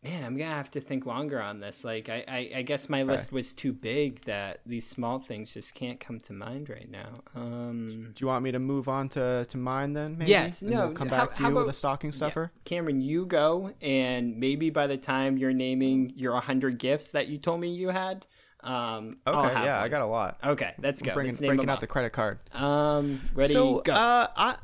Man, 0.09 0.25
I'm 0.25 0.37
gonna 0.37 0.51
have 0.51 0.71
to 0.73 0.81
think 0.81 1.05
longer 1.07 1.41
on 1.41 1.61
this. 1.61 1.85
Like, 1.85 2.09
I, 2.09 2.25
I, 2.27 2.51
I 2.57 2.63
guess 2.63 2.89
my 2.89 3.03
list 3.03 3.31
was 3.31 3.53
too 3.53 3.73
big 3.73 4.23
that 4.23 4.61
these 4.65 4.87
small 4.87 5.19
things 5.19 5.53
just 5.53 5.75
can't 5.75 6.01
come 6.01 6.19
to 6.21 6.33
mind 6.33 6.71
right 6.71 6.91
now. 6.91 7.11
Um, 7.35 8.13
Do 8.15 8.21
you 8.23 8.27
want 8.27 8.43
me 8.43 8.53
to 8.53 8.59
move 8.59 8.89
on 8.89 9.09
to, 9.11 9.45
to 9.47 9.57
mine 9.59 9.93
then? 9.93 10.17
Maybe? 10.17 10.31
Yes, 10.31 10.63
And 10.63 10.71
no, 10.71 10.87
We'll 10.87 10.95
come 10.95 11.09
how- 11.09 11.27
back 11.27 11.37
to 11.37 11.43
you 11.43 11.49
with 11.51 11.57
about- 11.65 11.71
a 11.71 11.73
stocking 11.75 12.13
stuffer. 12.13 12.53
Cameron, 12.65 13.01
you 13.03 13.27
go, 13.27 13.73
and 13.83 14.39
maybe 14.39 14.71
by 14.71 14.87
the 14.87 14.97
time 14.97 15.37
you're 15.37 15.53
naming 15.53 16.13
your 16.17 16.33
100 16.33 16.79
gifts 16.79 17.11
that 17.11 17.29
you 17.29 17.37
told 17.37 17.61
me 17.61 17.69
you 17.75 17.89
had, 17.89 18.25
um, 18.61 19.19
Okay, 19.27 19.53
yeah, 19.65 19.81
I 19.81 19.89
got 19.89 20.01
a 20.03 20.07
lot. 20.07 20.39
Okay, 20.45 20.75
let's 20.79 21.03
go. 21.03 21.13
Bringing, 21.13 21.33
let's 21.33 21.41
breaking 21.41 21.69
out 21.69 21.81
the 21.81 21.87
credit 21.87 22.11
card. 22.11 22.39
Um, 22.55 23.21
ready? 23.35 23.53
so, 23.53 23.81
go. 23.81 23.93
uh, 23.93 24.29
I, 24.37 24.57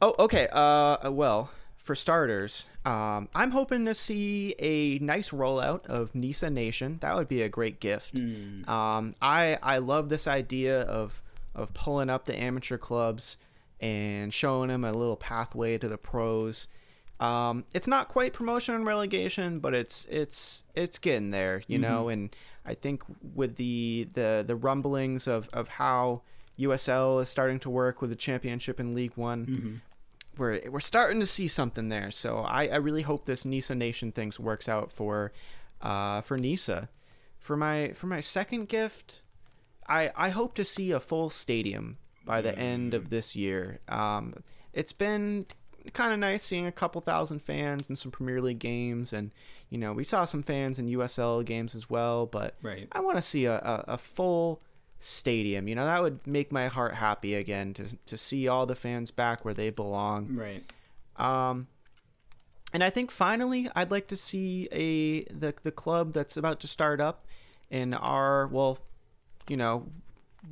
oh, 0.00 0.14
okay. 0.20 0.48
Uh, 0.50 1.10
well, 1.10 1.50
for 1.88 1.94
starters, 1.94 2.66
um, 2.84 3.30
I'm 3.34 3.50
hoping 3.50 3.86
to 3.86 3.94
see 3.94 4.54
a 4.58 4.98
nice 4.98 5.30
rollout 5.30 5.86
of 5.86 6.14
NISA 6.14 6.50
Nation. 6.50 6.98
That 7.00 7.16
would 7.16 7.28
be 7.28 7.40
a 7.40 7.48
great 7.48 7.80
gift. 7.80 8.10
Hmm. 8.10 8.68
Um, 8.68 9.14
I 9.22 9.56
I 9.62 9.78
love 9.78 10.10
this 10.10 10.26
idea 10.28 10.82
of 10.82 11.22
of 11.54 11.72
pulling 11.72 12.10
up 12.10 12.26
the 12.26 12.38
amateur 12.38 12.76
clubs 12.76 13.38
and 13.80 14.34
showing 14.34 14.68
them 14.68 14.84
a 14.84 14.92
little 14.92 15.16
pathway 15.16 15.78
to 15.78 15.88
the 15.88 15.96
pros. 15.96 16.68
Um, 17.20 17.64
it's 17.72 17.86
not 17.86 18.08
quite 18.08 18.34
promotion 18.34 18.74
and 18.74 18.84
relegation, 18.84 19.58
but 19.58 19.72
it's 19.72 20.06
it's 20.10 20.64
it's 20.74 20.98
getting 20.98 21.30
there, 21.30 21.62
you 21.68 21.78
know. 21.78 22.10
And 22.10 22.36
I 22.66 22.74
think 22.74 23.02
with 23.34 23.56
the 23.56 24.08
the 24.12 24.44
the 24.46 24.56
rumblings 24.56 25.26
of 25.26 25.48
of 25.54 25.68
how 25.68 26.20
USL 26.58 27.22
is 27.22 27.30
starting 27.30 27.60
to 27.60 27.70
work 27.70 28.02
with 28.02 28.10
the 28.10 28.16
championship 28.16 28.78
in 28.78 28.92
League 28.92 29.12
One, 29.14 29.80
we're 30.38 30.60
we're 30.70 30.80
starting 30.80 31.20
to 31.20 31.26
see 31.26 31.48
something 31.48 31.88
there. 31.88 32.10
So 32.10 32.38
I, 32.38 32.68
I 32.68 32.76
really 32.76 33.02
hope 33.02 33.24
this 33.24 33.44
NISA 33.44 33.74
Nation 33.74 34.12
things 34.12 34.38
works 34.38 34.68
out 34.68 34.92
for 34.92 35.32
uh, 35.80 36.20
for 36.22 36.38
NISA. 36.38 36.88
For 37.38 37.56
my 37.56 37.92
for 37.92 38.06
my 38.06 38.20
second 38.20 38.68
gift, 38.68 39.22
I 39.86 40.10
I 40.16 40.30
hope 40.30 40.54
to 40.54 40.64
see 40.64 40.90
a 40.90 41.00
full 41.00 41.30
stadium 41.30 41.98
by 42.24 42.42
the 42.42 42.56
end 42.58 42.94
of 42.94 43.10
this 43.10 43.34
year. 43.34 43.80
Um, 43.88 44.34
it's 44.72 44.92
been 44.92 45.46
kind 45.92 46.12
of 46.12 46.18
nice 46.18 46.42
seeing 46.42 46.66
a 46.66 46.72
couple 46.72 47.00
thousand 47.00 47.40
fans 47.40 47.88
in 47.88 47.96
some 47.96 48.10
Premier 48.10 48.40
League 48.42 48.58
games, 48.58 49.12
and 49.12 49.30
you 49.70 49.78
know 49.78 49.92
we 49.92 50.04
saw 50.04 50.24
some 50.24 50.42
fans 50.42 50.78
in 50.78 50.88
USL 50.88 51.44
games 51.44 51.74
as 51.74 51.88
well. 51.88 52.26
But 52.26 52.54
Right. 52.62 52.88
I 52.92 53.00
want 53.00 53.16
to 53.16 53.22
see 53.22 53.46
a, 53.46 53.56
a, 53.56 53.84
a 53.88 53.98
full 53.98 54.60
stadium. 55.00 55.68
You 55.68 55.74
know 55.74 55.84
that 55.84 56.02
would 56.02 56.26
make 56.26 56.50
my 56.52 56.68
heart 56.68 56.94
happy 56.94 57.34
again 57.34 57.74
to 57.74 57.96
to 58.06 58.16
see 58.16 58.48
all 58.48 58.66
the 58.66 58.74
fans 58.74 59.10
back 59.10 59.44
where 59.44 59.54
they 59.54 59.70
belong. 59.70 60.36
right. 60.36 60.64
Um, 61.16 61.66
and 62.72 62.84
I 62.84 62.90
think 62.90 63.10
finally, 63.10 63.70
I'd 63.74 63.90
like 63.90 64.08
to 64.08 64.16
see 64.16 64.68
a 64.72 65.24
the 65.32 65.54
the 65.62 65.72
club 65.72 66.12
that's 66.12 66.36
about 66.36 66.60
to 66.60 66.68
start 66.68 67.00
up 67.00 67.26
in 67.70 67.94
our 67.94 68.46
well, 68.48 68.78
you 69.48 69.56
know, 69.56 69.86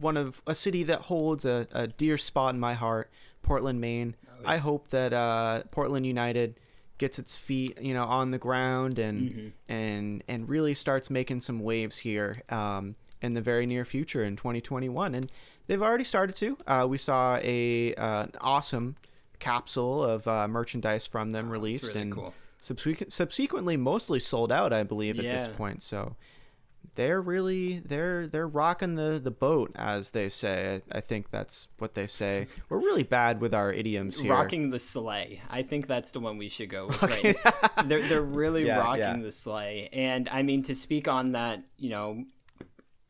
one 0.00 0.16
of 0.16 0.40
a 0.46 0.54
city 0.54 0.82
that 0.84 1.02
holds 1.02 1.44
a, 1.44 1.66
a 1.72 1.86
dear 1.86 2.16
spot 2.18 2.54
in 2.54 2.60
my 2.60 2.74
heart, 2.74 3.10
Portland, 3.42 3.80
Maine. 3.80 4.16
I 4.44 4.58
hope 4.58 4.88
that 4.88 5.12
uh, 5.12 5.62
Portland 5.70 6.06
United 6.06 6.60
gets 6.98 7.18
its 7.18 7.36
feet, 7.36 7.80
you 7.80 7.94
know, 7.94 8.04
on 8.04 8.30
the 8.30 8.38
ground 8.38 8.98
and 8.98 9.52
and 9.68 10.24
and 10.28 10.48
really 10.48 10.74
starts 10.74 11.10
making 11.10 11.40
some 11.40 11.60
waves 11.60 11.98
here 11.98 12.34
um, 12.48 12.96
in 13.26 13.34
the 13.34 13.42
very 13.42 13.66
near 13.66 13.84
future 13.84 14.24
in 14.24 14.36
2021. 14.36 15.14
And 15.14 15.30
they've 15.66 15.82
already 15.82 16.04
started 16.04 16.34
to. 16.36 16.56
Uh, 16.66 16.86
we 16.88 16.96
saw 16.96 17.38
a 17.42 17.94
uh, 17.96 18.22
an 18.22 18.32
awesome 18.40 18.96
capsule 19.38 20.02
of 20.02 20.26
uh, 20.26 20.48
merchandise 20.48 21.06
from 21.06 21.32
them 21.32 21.50
released 21.50 21.88
really 21.88 22.00
and 22.00 22.12
cool. 22.14 22.34
subsequent, 22.60 23.12
subsequently 23.12 23.76
mostly 23.76 24.18
sold 24.20 24.50
out, 24.50 24.72
I 24.72 24.82
believe, 24.82 25.18
at 25.18 25.24
this 25.24 25.48
point. 25.48 25.82
So 25.82 26.16
they're 26.94 27.20
really 27.20 27.80
they're 27.80 28.26
they're 28.26 28.46
rocking 28.48 28.94
the 28.94 29.20
the 29.22 29.30
boat, 29.30 29.72
as 29.76 30.12
they 30.12 30.30
say. 30.30 30.80
I, 30.92 30.98
I 30.98 31.00
think 31.02 31.30
that's 31.30 31.68
what 31.78 31.94
they 31.94 32.06
say. 32.06 32.46
We're 32.70 32.78
really 32.78 33.02
bad 33.02 33.40
with 33.42 33.52
our 33.52 33.70
idioms 33.72 34.18
here. 34.18 34.32
Rocking 34.32 34.70
the 34.70 34.78
sleigh. 34.78 35.42
I 35.50 35.62
think 35.62 35.86
that's 35.88 36.12
the 36.12 36.20
one 36.20 36.38
we 36.38 36.48
should 36.48 36.70
go 36.70 36.86
with. 36.86 37.02
Right. 37.02 37.36
they're 37.84 38.08
they're 38.08 38.22
really 38.42 38.66
Yeah, 38.66 38.78
rocking 38.78 39.02
yeah. 39.02 39.16
the 39.22 39.32
sleigh, 39.32 39.90
and 39.92 40.28
I 40.30 40.42
mean 40.42 40.62
to 40.62 40.74
speak 40.74 41.06
on 41.08 41.32
that. 41.32 41.62
You 41.76 41.90
know, 41.90 42.24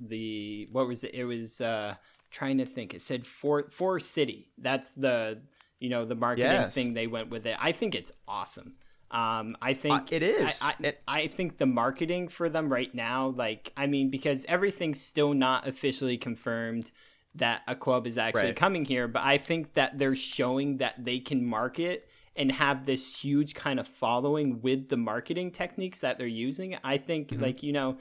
the 0.00 0.68
what 0.72 0.87
was 0.88 1.04
it? 1.04 1.14
It 1.14 1.24
was 1.24 1.61
uh 1.61 1.94
trying 2.30 2.59
to 2.59 2.66
think. 2.66 2.94
It 2.94 3.02
said 3.02 3.26
for 3.26 3.68
for 3.70 3.98
city. 4.00 4.50
That's 4.59 4.94
the 4.94 5.40
you 5.78 5.88
know 5.90 6.04
the 6.04 6.14
marketing 6.14 6.50
Yes. 6.50 6.74
thing 6.74 6.94
they 6.94 7.06
went 7.06 7.30
with 7.30 7.46
it. 7.46 7.56
I 7.61 7.72
think 7.72 7.94
it's 7.94 8.12
awesome. 8.26 8.74
Um, 9.11 9.56
I 9.62 9.72
think 9.74 9.94
Uh, 9.94 10.06
it 10.11 10.22
is. 10.24 10.61
I, 10.61 10.68
I, 10.70 10.87
It- 10.87 11.02
I 11.06 11.26
think 11.28 11.59
the 11.59 11.66
marketing 11.66 12.26
for 12.28 12.48
them 12.48 12.68
right 12.72 12.92
now, 12.92 13.28
like, 13.28 13.72
I 13.76 13.87
mean, 13.87 14.11
because 14.11 14.44
everything's 14.46 15.00
still 15.00 15.32
not 15.32 15.68
officially 15.68 16.18
confirmed 16.18 16.90
that 17.37 17.62
a 17.68 17.76
club 17.76 18.06
is 18.09 18.18
actually 18.18 18.46
Right. 18.46 18.56
coming 18.56 18.85
here, 18.85 19.06
but 19.06 19.22
I 19.22 19.38
think 19.38 19.74
that 19.74 19.98
they're 19.98 20.16
showing 20.16 20.78
that 20.78 21.04
they 21.04 21.20
can 21.20 21.46
market 21.46 22.09
and 22.35 22.50
have 22.50 22.85
this 22.85 23.20
huge 23.20 23.54
kind 23.54 23.78
of 23.78 23.87
following 23.87 24.61
with 24.61 24.88
the 24.88 24.96
marketing 24.96 25.52
techniques 25.52 26.00
that 26.00 26.18
they're 26.18 26.26
using. 26.26 26.76
I 26.82 26.96
think, 26.98 27.30
like, 27.30 27.62
you 27.62 27.72
know, 27.72 27.98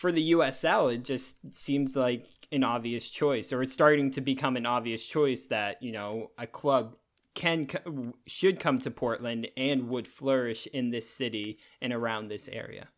for 0.00 0.10
the 0.12 0.32
USL, 0.32 0.92
it 0.94 1.04
just 1.04 1.54
seems 1.54 1.94
like 1.94 2.26
an 2.50 2.64
obvious 2.64 3.08
choice, 3.08 3.52
or 3.52 3.62
it's 3.62 3.72
starting 3.74 4.10
to 4.12 4.20
become 4.22 4.56
an 4.56 4.64
obvious 4.66 5.04
choice 5.04 5.46
that, 5.46 5.82
you 5.82 5.92
know, 5.92 6.30
a 6.38 6.46
club 6.46 6.96
can 7.34 7.68
should 8.26 8.58
come 8.58 8.78
to 8.80 8.90
Portland 8.90 9.48
and 9.56 9.88
would 9.88 10.08
flourish 10.08 10.66
in 10.72 10.90
this 10.90 11.08
city 11.08 11.56
and 11.82 11.92
around 11.92 12.28
this 12.28 12.48
area. 12.48 12.88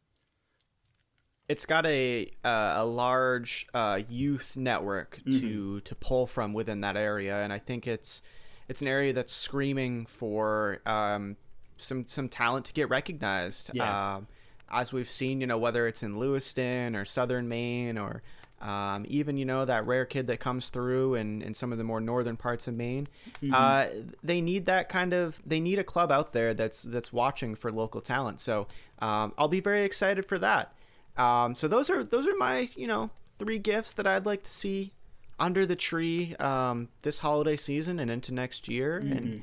it's 1.48 1.66
got 1.66 1.84
a 1.86 2.30
uh, 2.44 2.74
a 2.76 2.84
large 2.84 3.66
uh, 3.74 4.00
youth 4.08 4.56
network 4.56 5.20
Mm-hmm. 5.26 5.40
to 5.40 5.80
to 5.80 5.94
pull 5.96 6.26
from 6.26 6.52
within 6.54 6.80
that 6.82 6.96
area, 6.96 7.42
and 7.42 7.52
I 7.52 7.58
think 7.58 7.86
it's 7.86 8.22
it's 8.68 8.80
an 8.80 8.88
area 8.88 9.12
that's 9.12 9.32
screaming 9.32 10.06
for 10.06 10.80
um, 10.86 11.36
some 11.76 12.06
some 12.06 12.28
talent 12.28 12.64
to 12.66 12.72
get 12.72 12.88
recognized. 12.88 13.70
Yeah. 13.74 14.14
Um, 14.14 14.28
as 14.72 14.92
we've 14.92 15.10
seen, 15.10 15.40
you 15.40 15.46
know, 15.46 15.58
whether 15.58 15.86
it's 15.86 16.02
in 16.02 16.18
Lewiston 16.18 16.96
or 16.96 17.04
Southern 17.04 17.48
Maine 17.48 17.98
or 17.98 18.22
um, 18.62 19.04
even 19.08 19.36
you 19.36 19.44
know 19.44 19.64
that 19.64 19.86
rare 19.86 20.06
kid 20.06 20.28
that 20.28 20.38
comes 20.38 20.68
through 20.68 21.16
in, 21.16 21.42
in 21.42 21.52
some 21.52 21.72
of 21.72 21.78
the 21.78 21.84
more 21.84 22.00
northern 22.00 22.36
parts 22.36 22.68
of 22.68 22.74
Maine, 22.74 23.08
uh, 23.52 23.88
they 24.22 24.40
need 24.40 24.66
that 24.66 24.88
kind 24.88 25.12
of 25.12 25.42
they 25.44 25.58
need 25.58 25.80
a 25.80 25.84
club 25.84 26.12
out 26.12 26.32
there 26.32 26.54
that's 26.54 26.82
that's 26.82 27.12
watching 27.12 27.56
for 27.56 27.72
local 27.72 28.00
talent. 28.00 28.38
So 28.38 28.68
um, 29.00 29.32
I'll 29.36 29.48
be 29.48 29.60
very 29.60 29.82
excited 29.82 30.24
for 30.26 30.38
that. 30.38 30.72
Um, 31.16 31.56
so 31.56 31.66
those 31.66 31.90
are 31.90 32.04
those 32.04 32.24
are 32.26 32.36
my 32.36 32.68
you 32.76 32.86
know 32.86 33.10
three 33.38 33.58
gifts 33.58 33.94
that 33.94 34.06
I'd 34.06 34.26
like 34.26 34.44
to 34.44 34.50
see 34.50 34.92
under 35.40 35.66
the 35.66 35.74
tree 35.74 36.36
um, 36.36 36.88
this 37.02 37.18
holiday 37.18 37.56
season 37.56 37.98
and 37.98 38.10
into 38.12 38.32
next 38.32 38.68
year. 38.68 38.98
And 38.98 39.42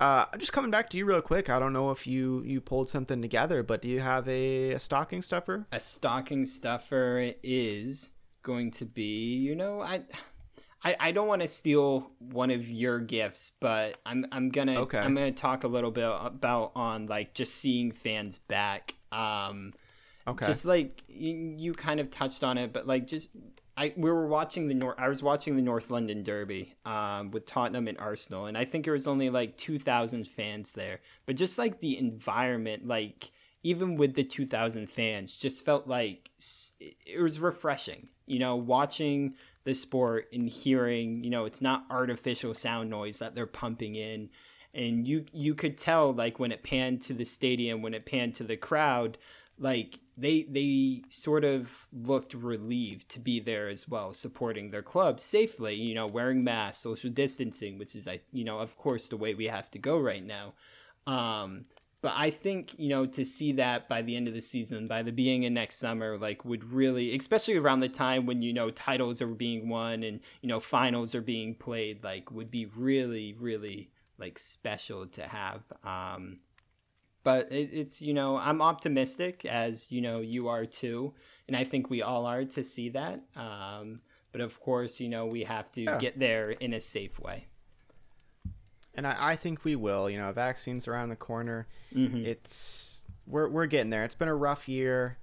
uh, 0.00 0.26
just 0.38 0.52
coming 0.52 0.70
back 0.70 0.88
to 0.90 0.96
you 0.96 1.04
real 1.04 1.20
quick, 1.22 1.48
I 1.50 1.58
don't 1.58 1.72
know 1.72 1.90
if 1.90 2.06
you 2.06 2.42
you 2.44 2.60
pulled 2.60 2.88
something 2.88 3.20
together, 3.22 3.62
but 3.62 3.82
do 3.82 3.88
you 3.88 4.00
have 4.00 4.28
a, 4.28 4.72
a 4.72 4.78
stocking 4.80 5.22
stuffer? 5.22 5.66
A 5.72 5.80
stocking 5.80 6.44
stuffer 6.46 7.32
is 7.42 8.10
going 8.42 8.70
to 8.72 8.84
be, 8.84 9.36
you 9.36 9.54
know, 9.54 9.80
I. 9.80 10.04
I, 10.82 10.96
I 10.98 11.12
don't 11.12 11.28
want 11.28 11.42
to 11.42 11.46
steal 11.46 12.10
one 12.20 12.50
of 12.50 12.66
your 12.70 13.00
gifts, 13.00 13.52
but 13.60 13.98
I'm 14.06 14.24
I'm 14.32 14.48
gonna 14.48 14.80
Okay. 14.80 14.98
I'm 14.98 15.14
gonna 15.14 15.30
talk 15.30 15.64
a 15.64 15.68
little 15.68 15.90
bit 15.90 16.08
about 16.08 16.72
on 16.74 17.04
like 17.06 17.34
just 17.34 17.56
seeing 17.56 17.92
fans 17.92 18.38
back. 18.38 18.94
Um, 19.12 19.74
Okay. 20.26 20.46
just 20.46 20.64
like 20.64 21.02
you, 21.06 21.54
you 21.58 21.72
kind 21.74 22.00
of 22.00 22.10
touched 22.10 22.42
on 22.44 22.56
it 22.56 22.72
but 22.72 22.86
like 22.86 23.06
just 23.06 23.28
i 23.80 23.92
we 23.96 24.10
were 24.10 24.26
watching 24.26 24.68
the 24.68 24.74
north 24.74 24.96
i 24.98 25.08
was 25.08 25.22
watching 25.22 25.56
the 25.56 25.62
north 25.62 25.90
london 25.90 26.22
derby 26.22 26.74
um, 26.84 27.30
with 27.30 27.46
tottenham 27.46 27.88
and 27.88 27.98
arsenal 27.98 28.46
and 28.46 28.56
i 28.56 28.64
think 28.64 28.84
there 28.84 28.92
was 28.92 29.08
only 29.08 29.30
like 29.30 29.56
2000 29.56 30.26
fans 30.26 30.72
there. 30.72 31.00
But 31.26 31.36
just 31.36 31.58
like 31.58 31.80
the 31.80 31.98
environment 31.98 32.86
like 32.86 33.30
even 33.62 33.96
with 33.96 34.14
the 34.14 34.24
2000 34.24 34.88
fans 34.88 35.32
just 35.32 35.64
felt 35.64 35.86
like 35.86 36.30
it 36.78 37.20
was 37.20 37.40
refreshing 37.40 38.08
you 38.26 38.38
know 38.38 38.56
watching 38.56 39.34
the 39.64 39.74
sport 39.74 40.28
and 40.32 40.48
hearing 40.48 41.22
you 41.22 41.30
know 41.30 41.44
it's 41.44 41.60
not 41.60 41.84
artificial 41.90 42.54
sound 42.54 42.90
noise 42.90 43.18
that 43.18 43.34
they're 43.34 43.46
pumping 43.46 43.94
in. 43.94 44.30
And 44.72 45.06
you 45.06 45.26
you 45.32 45.54
could 45.54 45.76
tell 45.76 46.12
like 46.12 46.38
when 46.38 46.52
it 46.52 46.62
panned 46.62 47.02
to 47.02 47.14
the 47.14 47.24
stadium 47.24 47.82
when 47.82 47.94
it 47.94 48.06
panned 48.06 48.34
to 48.36 48.44
the 48.44 48.56
crowd 48.56 49.18
like 49.58 49.98
they 50.20 50.42
they 50.42 51.02
sort 51.08 51.44
of 51.44 51.88
looked 51.92 52.34
relieved 52.34 53.08
to 53.10 53.20
be 53.20 53.40
there 53.40 53.68
as 53.68 53.88
well, 53.88 54.12
supporting 54.12 54.70
their 54.70 54.82
club 54.82 55.18
safely. 55.20 55.74
You 55.74 55.94
know, 55.94 56.06
wearing 56.06 56.44
masks, 56.44 56.82
social 56.82 57.10
distancing, 57.10 57.78
which 57.78 57.96
is 57.96 58.06
I 58.06 58.20
you 58.32 58.44
know 58.44 58.58
of 58.58 58.76
course 58.76 59.08
the 59.08 59.16
way 59.16 59.34
we 59.34 59.46
have 59.46 59.70
to 59.72 59.78
go 59.78 59.98
right 59.98 60.24
now. 60.24 60.52
Um, 61.06 61.64
but 62.02 62.12
I 62.16 62.30
think 62.30 62.78
you 62.78 62.88
know 62.88 63.06
to 63.06 63.24
see 63.24 63.52
that 63.52 63.88
by 63.88 64.02
the 64.02 64.16
end 64.16 64.28
of 64.28 64.34
the 64.34 64.40
season, 64.40 64.86
by 64.86 65.02
the 65.02 65.12
beginning 65.12 65.46
of 65.46 65.52
next 65.52 65.76
summer, 65.76 66.18
like 66.18 66.44
would 66.44 66.70
really, 66.70 67.16
especially 67.16 67.56
around 67.56 67.80
the 67.80 67.88
time 67.88 68.26
when 68.26 68.42
you 68.42 68.52
know 68.52 68.70
titles 68.70 69.22
are 69.22 69.26
being 69.26 69.68
won 69.68 70.02
and 70.02 70.20
you 70.42 70.48
know 70.48 70.60
finals 70.60 71.14
are 71.14 71.22
being 71.22 71.54
played, 71.54 72.04
like 72.04 72.30
would 72.30 72.50
be 72.50 72.66
really 72.66 73.34
really 73.38 73.90
like 74.18 74.38
special 74.38 75.06
to 75.06 75.22
have. 75.22 75.62
Um, 75.82 76.40
but 77.22 77.50
it, 77.52 77.70
it's 77.72 78.00
you 78.02 78.14
know 78.14 78.36
I'm 78.38 78.60
optimistic 78.62 79.44
as 79.44 79.90
you 79.90 80.00
know 80.00 80.20
you 80.20 80.48
are 80.48 80.66
too, 80.66 81.14
and 81.48 81.56
I 81.56 81.64
think 81.64 81.90
we 81.90 82.02
all 82.02 82.26
are 82.26 82.44
to 82.44 82.64
see 82.64 82.88
that. 82.90 83.22
Um, 83.36 84.00
but 84.32 84.40
of 84.40 84.60
course, 84.60 85.00
you 85.00 85.08
know 85.08 85.26
we 85.26 85.44
have 85.44 85.70
to 85.72 85.82
Yeah. 85.82 85.98
get 85.98 86.18
there 86.18 86.50
in 86.50 86.72
a 86.74 86.80
safe 86.80 87.18
way. 87.18 87.46
and 88.94 89.06
I, 89.06 89.16
I 89.32 89.36
think 89.36 89.64
we 89.64 89.76
will. 89.76 90.10
You 90.10 90.18
know, 90.18 90.32
vaccines 90.32 90.88
around 90.88 91.08
the 91.10 91.16
corner. 91.16 91.66
Mm-hmm. 91.94 92.24
It's 92.24 93.04
we're 93.26 93.48
we're 93.48 93.66
getting 93.66 93.90
there. 93.90 94.04
It's 94.04 94.14
been 94.14 94.28
a 94.28 94.34
rough 94.34 94.68
year. 94.68 95.18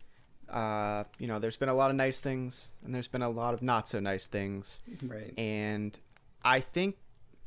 Uh, 0.50 1.04
you 1.20 1.28
know, 1.28 1.40
there's 1.40 1.58
been 1.58 1.68
a 1.70 1.74
lot 1.74 1.90
of 1.90 1.98
nice 1.98 2.20
things, 2.20 2.74
and 2.84 2.96
there's 2.96 3.10
been 3.10 3.22
a 3.22 3.30
lot 3.30 3.54
of 3.54 3.62
not 3.62 3.88
so 3.88 4.00
nice 4.00 4.28
things. 4.28 4.82
Right. 5.04 5.34
And 5.38 5.98
I 6.44 6.62
think, 6.62 6.96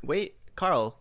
wait, 0.05 0.37
Carl, 0.55 0.99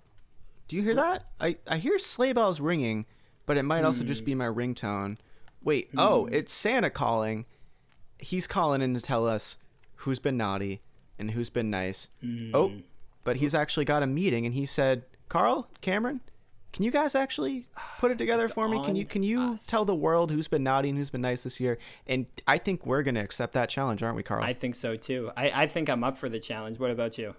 do 0.70 0.78
you 0.78 0.82
hear 0.82 0.96
that? 0.96 1.26
I 1.42 1.58
I 1.68 1.78
hear 1.78 2.00
sleigh 2.00 2.32
bells 2.32 2.62
ringing, 2.62 3.06
but 3.50 3.58
it 3.58 3.64
might 3.64 3.84
also 3.84 4.04
just 4.04 4.26
be 4.26 4.34
hmm. 4.34 4.38
my 4.38 4.46
ringtone. 4.46 5.18
Wait, 5.64 5.90
oh, 5.98 6.28
hmm. 6.28 6.34
it's 6.36 6.54
Santa 6.54 6.92
calling. 6.92 7.46
He's 8.20 8.46
calling 8.46 8.84
in 8.84 8.94
to 8.94 9.02
tell 9.02 9.28
us 9.28 9.58
who's 9.96 10.20
been 10.20 10.38
naughty 10.38 10.84
and 11.18 11.32
who's 11.32 11.50
been 11.50 11.72
nice. 11.72 12.10
Hmm. 12.22 12.52
Oh, 12.54 12.72
but 13.24 13.38
he's 13.38 13.56
actually 13.56 13.86
got 13.86 14.04
a 14.04 14.08
meeting, 14.08 14.46
and 14.46 14.54
he 14.54 14.68
said, 14.68 15.06
"Carl, 15.30 15.68
Cameron, 15.82 16.22
can 16.74 16.84
you 16.86 16.92
guys 16.92 17.16
actually 17.16 17.66
put 17.98 18.12
it 18.12 18.18
together 18.20 18.44
It's 18.44 18.52
for 18.52 18.70
me? 18.70 18.86
Can 18.86 18.96
you 18.96 19.06
can 19.06 19.24
you 19.24 19.42
us. 19.42 19.66
tell 19.66 19.84
the 19.84 19.96
world 19.96 20.30
who's 20.30 20.48
been 20.48 20.64
naughty 20.64 20.90
and 20.90 21.00
who's 21.00 21.10
been 21.10 21.22
nice 21.22 21.42
this 21.42 21.60
year?" 21.60 21.80
And 22.06 22.28
I 22.46 22.60
think 22.60 22.86
we're 22.86 23.02
gonna 23.02 23.24
accept 23.24 23.54
that 23.54 23.68
challenge, 23.68 24.04
aren't 24.04 24.16
we, 24.16 24.22
Carl? 24.22 24.44
I 24.44 24.54
think 24.54 24.76
so 24.76 24.96
too. 24.96 25.32
I, 25.36 25.64
I 25.64 25.66
think 25.66 25.90
I'm 25.90 26.04
up 26.04 26.20
for 26.20 26.30
the 26.30 26.40
challenge. 26.40 26.78
What 26.78 26.92
about 26.92 27.18
you? 27.18 27.34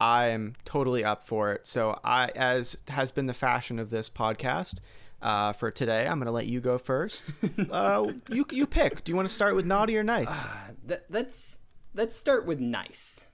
I 0.00 0.28
am 0.28 0.54
totally 0.64 1.04
up 1.04 1.24
for 1.24 1.52
it. 1.52 1.66
So 1.66 1.98
I, 2.04 2.28
as 2.34 2.76
has 2.88 3.12
been 3.12 3.26
the 3.26 3.34
fashion 3.34 3.78
of 3.78 3.90
this 3.90 4.10
podcast, 4.10 4.80
uh, 5.22 5.52
for 5.54 5.70
today, 5.70 6.06
I'm 6.06 6.18
gonna 6.18 6.30
let 6.30 6.46
you 6.46 6.60
go 6.60 6.78
first. 6.78 7.22
uh, 7.70 8.06
you 8.30 8.46
you 8.50 8.66
pick. 8.66 9.02
Do 9.04 9.10
you 9.10 9.16
want 9.16 9.26
to 9.28 9.34
start 9.34 9.56
with 9.56 9.64
naughty 9.64 9.96
or 9.96 10.02
nice? 10.04 10.44
Th- 10.86 11.00
let's 11.08 11.58
let's 11.94 12.14
start 12.14 12.46
with 12.46 12.60
nice. 12.60 13.26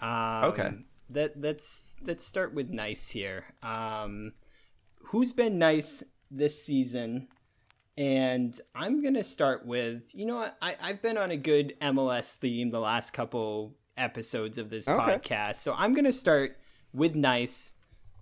Um, 0.00 0.44
Okay. 0.44 0.70
That 1.10 1.40
let's 1.40 1.96
let's 2.02 2.24
start 2.24 2.54
with 2.54 2.70
nice 2.70 3.08
here. 3.10 3.44
Um, 3.62 4.32
who's 5.04 5.32
been 5.32 5.58
nice 5.58 6.02
this 6.30 6.62
season? 6.62 7.28
And 7.96 8.58
I'm 8.74 9.02
gonna 9.02 9.22
start 9.24 9.64
with 9.66 10.14
you 10.14 10.26
know 10.26 10.36
what 10.36 10.56
I 10.60 10.76
I've 10.80 11.02
been 11.02 11.18
on 11.18 11.30
a 11.30 11.36
good 11.36 11.74
MLS 11.80 12.34
theme 12.34 12.70
the 12.70 12.80
last 12.80 13.12
couple 13.12 13.74
episodes 13.96 14.58
of 14.58 14.70
this 14.70 14.88
Okay. 14.88 15.18
podcast, 15.18 15.56
so 15.56 15.74
I'm 15.76 15.94
gonna 15.94 16.12
start 16.12 16.58
with 16.92 17.14
nice 17.14 17.74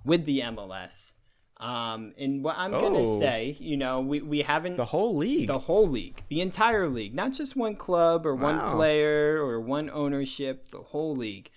with 0.05 0.25
the 0.25 0.41
MLS. 0.41 1.15
Um, 1.59 2.15
and 2.17 2.43
what 2.43 2.57
I'm 2.57 2.73
Oh. 2.75 3.21
say, 3.21 3.57
you 3.61 3.77
know, 3.77 4.01
we 4.01 4.23
we 4.23 4.41
haven't 4.43 4.77
The 4.77 4.87
whole 4.87 5.15
league. 5.17 5.47
the 5.47 5.59
whole 5.59 5.87
league, 5.87 6.23
the 6.29 6.41
entire 6.41 6.89
league, 6.89 7.15
not 7.15 7.33
just 7.33 7.55
one 7.55 7.77
club 7.77 8.25
or 8.27 8.35
one 8.35 8.59
player 8.75 9.45
or 9.45 9.61
one 9.61 9.91
ownership, 9.91 10.69
the 10.71 10.79
whole 10.81 11.15
league. 11.15 11.51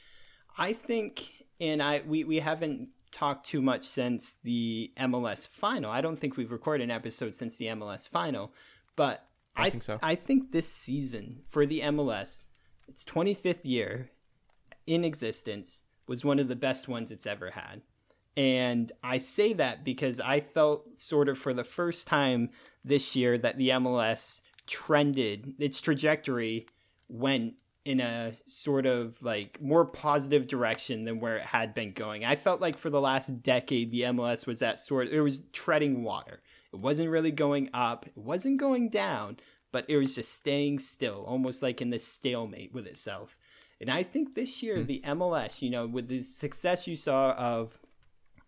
I 0.58 0.74
think, 0.74 1.46
and 1.62 1.82
I 1.82 2.02
we, 2.06 2.26
we 2.26 2.40
haven't 2.40 2.90
talked 3.12 3.46
too 3.46 3.62
much 3.62 3.84
since 3.84 4.38
the 4.44 4.92
MLS 4.98 5.48
final. 5.48 5.90
I 5.90 6.02
don't 6.02 6.18
think 6.20 6.36
we've 6.36 6.52
recorded 6.52 6.84
an 6.84 6.92
episode 6.92 7.34
since 7.34 7.56
the 7.56 7.68
MLS 7.68 8.10
final, 8.10 8.52
but 8.98 9.26
I, 9.56 9.70
think 9.70 9.84
so. 9.84 10.00
I 10.02 10.16
think 10.16 10.52
this 10.52 10.68
season 10.68 11.44
for 11.46 11.66
the 11.66 11.80
MLS, 11.82 12.48
its 12.88 13.04
25th 13.06 13.64
year 13.64 14.12
in 14.86 15.04
existence, 15.04 15.84
was 16.08 16.26
one 16.26 16.40
of 16.40 16.48
the 16.48 16.56
best 16.56 16.88
ones 16.88 17.12
it's 17.12 17.26
ever 17.26 17.52
had. 17.52 17.82
And 18.36 18.92
I 19.04 19.18
say 19.20 19.54
that 19.54 19.84
because 19.84 20.20
I 20.20 20.40
felt 20.40 21.00
sort 21.00 21.30
of 21.30 21.38
for 21.38 21.54
the 21.54 21.64
first 21.64 22.08
time 22.08 22.50
this 22.84 23.16
year 23.16 23.38
that 23.38 23.58
the 23.58 23.70
MLS 23.70 24.42
trended, 24.66 25.54
its 25.60 25.80
trajectory 25.80 26.68
went 27.08 27.54
in 27.86 28.00
a 28.00 28.34
sort 28.46 28.86
of 28.86 29.22
like 29.22 29.62
more 29.62 29.86
positive 29.86 30.48
direction 30.48 31.04
than 31.04 31.20
where 31.20 31.36
it 31.36 31.44
had 31.44 31.74
been 31.74 31.92
going. 31.92 32.24
I 32.24 32.36
felt 32.36 32.62
like 32.62 32.78
for 32.78 32.90
the 32.90 33.02
last 33.02 33.44
decade, 33.44 33.92
the 33.92 34.02
MLS 34.02 34.48
was 34.48 34.60
that 34.60 34.80
sort 34.80 35.10
it 35.10 35.22
was 35.22 35.44
treading 35.52 36.04
water. 36.04 36.42
It 36.72 36.80
wasn't 36.80 37.10
really 37.10 37.32
going 37.32 37.70
up, 37.74 38.08
it 38.08 38.18
wasn't 38.18 38.60
going 38.60 38.90
down, 38.90 39.38
but 39.74 39.86
it 39.90 39.98
was 39.98 40.16
just 40.16 40.34
staying 40.34 40.80
still, 40.80 41.26
almost 41.28 41.62
like 41.62 41.82
in 41.82 41.90
this 41.90 42.08
stalemate 42.08 42.74
with 42.74 42.88
itself. 42.88 43.36
And 43.82 43.92
I 43.92 44.04
think 44.04 44.36
this 44.36 44.64
year, 44.64 44.82
the 44.84 45.02
MLS, 45.04 45.62
you 45.62 45.70
know, 45.70 45.86
with 45.86 46.08
the 46.08 46.22
success 46.22 46.88
you 46.88 46.96
saw 46.96 47.32
of 47.32 47.80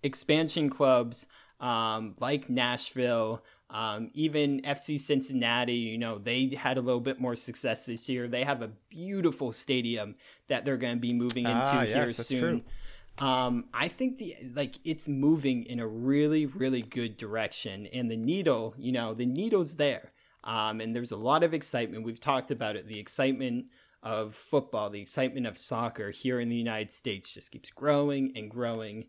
expansion 0.01 0.69
clubs 0.69 1.27
um, 1.59 2.15
like 2.19 2.49
Nashville, 2.49 3.43
um, 3.69 4.11
even 4.13 4.61
FC 4.61 4.99
Cincinnati, 4.99 5.73
you 5.73 5.97
know, 5.97 6.19
they 6.19 6.49
had 6.57 6.77
a 6.77 6.81
little 6.81 7.01
bit 7.01 7.19
more 7.19 7.35
success 7.35 7.87
this 7.87 8.07
year. 8.07 8.27
They 8.27 8.43
have 8.43 8.61
a 8.61 8.71
beautiful 8.89 9.51
stadium 9.51 10.15
that 10.47 10.63
they're 10.63 10.77
going 10.77 10.95
to 10.95 11.01
be 11.01 11.11
moving 11.11 11.45
into 11.45 11.65
Ah, 11.65 11.81
here 11.85 12.07
yes, 12.07 12.27
soon. 12.27 12.63
Um, 13.17 13.65
I 13.73 13.87
think 13.87 14.19
the 14.19 14.35
like 14.53 14.75
it's 14.83 15.07
moving 15.07 15.63
in 15.63 15.79
a 15.79 15.87
really, 15.87 16.45
really 16.45 16.81
good 16.81 17.17
direction, 17.17 17.87
and 17.87 18.11
the 18.11 18.17
needle, 18.17 18.75
you 18.77 18.91
know, 18.91 19.13
the 19.13 19.25
needle's 19.25 19.77
there. 19.77 20.11
Um, 20.45 20.79
and 20.79 20.95
there's 20.95 21.11
a 21.11 21.17
lot 21.17 21.43
of 21.43 21.53
excitement. 21.53 22.05
We've 22.05 22.19
talked 22.19 22.51
about 22.51 22.75
it. 22.75 22.87
The 22.87 22.99
excitement 22.99 23.65
of 24.03 24.35
football, 24.35 24.91
the 24.91 25.01
excitement 25.01 25.47
of 25.47 25.57
soccer 25.57 26.11
here 26.11 26.39
in 26.39 26.47
the 26.47 26.55
United 26.55 26.91
States 26.91 27.33
just 27.33 27.51
keeps 27.51 27.71
growing 27.71 28.31
and 28.35 28.49
growing. 28.51 29.05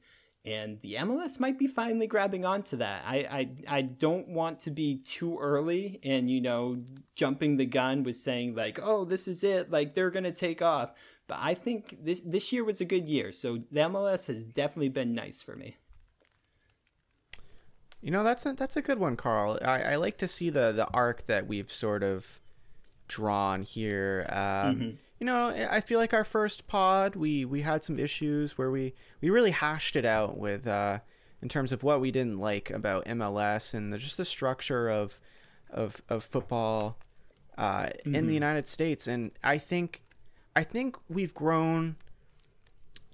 And 0.47 0.81
the 0.81 0.95
MLS 0.95 1.39
might 1.39 1.59
be 1.59 1.67
finally 1.67 2.07
grabbing 2.07 2.45
onto 2.47 2.79
that. 2.79 3.03
I, 3.05 3.17
I 3.69 3.79
I 3.79 3.83
don't 3.83 4.29
want 4.29 4.61
to 4.61 4.71
be 4.71 4.99
too 4.99 5.39
early 5.39 5.99
and 6.05 6.31
you 6.31 6.41
know 6.41 6.79
jumping 7.17 7.57
the 7.57 7.67
gun 7.67 8.05
with 8.05 8.17
saying 8.17 8.55
like, 8.55 8.79
oh, 8.81 9.05
this 9.05 9.29
is 9.29 9.43
it, 9.45 9.71
like 9.71 9.95
they're 9.95 10.13
gonna 10.13 10.33
take 10.33 10.63
off. 10.63 10.93
But 11.27 11.39
I 11.41 11.55
think 11.55 11.99
this 12.01 12.21
this 12.21 12.53
year 12.53 12.65
was 12.65 12.81
a 12.81 12.85
good 12.85 13.09
year, 13.09 13.33
so 13.33 13.59
the 13.73 13.81
MLS 13.81 14.29
has 14.29 14.45
definitely 14.45 14.89
been 14.89 15.15
nice 15.15 15.43
for 15.43 15.57
me. 15.57 15.77
You 18.07 18.13
know, 18.13 18.23
that's 18.23 18.47
a, 18.47 18.53
that's 18.53 18.77
a 18.77 18.83
good 18.83 19.01
one, 19.01 19.17
Carl. 19.17 19.59
I, 19.65 19.83
I 19.83 19.97
like 19.97 20.17
to 20.19 20.29
see 20.29 20.49
the 20.49 20.71
the 20.71 20.87
arc 20.95 21.27
that 21.27 21.49
we've 21.49 21.73
sort 21.73 22.05
of 22.05 22.41
drawn 23.09 23.63
here. 23.63 24.27
Um, 24.29 24.81
You 25.19 25.25
know, 25.27 25.49
I 25.49 25.81
feel 25.81 25.99
like 25.99 26.15
our 26.15 26.25
first 26.25 26.69
pod, 26.69 27.17
we 27.17 27.45
we 27.45 27.63
had 27.63 27.83
some 27.83 27.99
issues 27.99 28.57
where 28.57 28.71
we 28.71 28.95
we 29.21 29.29
really 29.29 29.51
hashed 29.51 29.97
it 29.97 30.05
out 30.05 30.39
with 30.39 30.69
uh, 30.69 31.01
in 31.43 31.49
terms 31.49 31.73
of 31.73 31.83
what 31.83 32.01
we 32.01 32.13
didn't 32.13 32.39
like 32.39 32.71
about 32.71 33.07
MLS 33.07 33.75
and 33.75 33.93
the, 33.93 33.99
just 33.99 34.19
the 34.19 34.25
structure 34.25 34.89
of 34.89 35.19
of 35.69 36.01
of 36.09 36.23
football 36.23 36.99
uh, 37.59 37.89
in 38.05 38.27
the 38.29 38.35
United 38.35 38.69
States. 38.69 39.09
And 39.09 39.33
I 39.43 39.59
think 39.59 40.03
I 40.55 40.63
think 40.63 40.97
we've 41.09 41.35
grown 41.35 41.97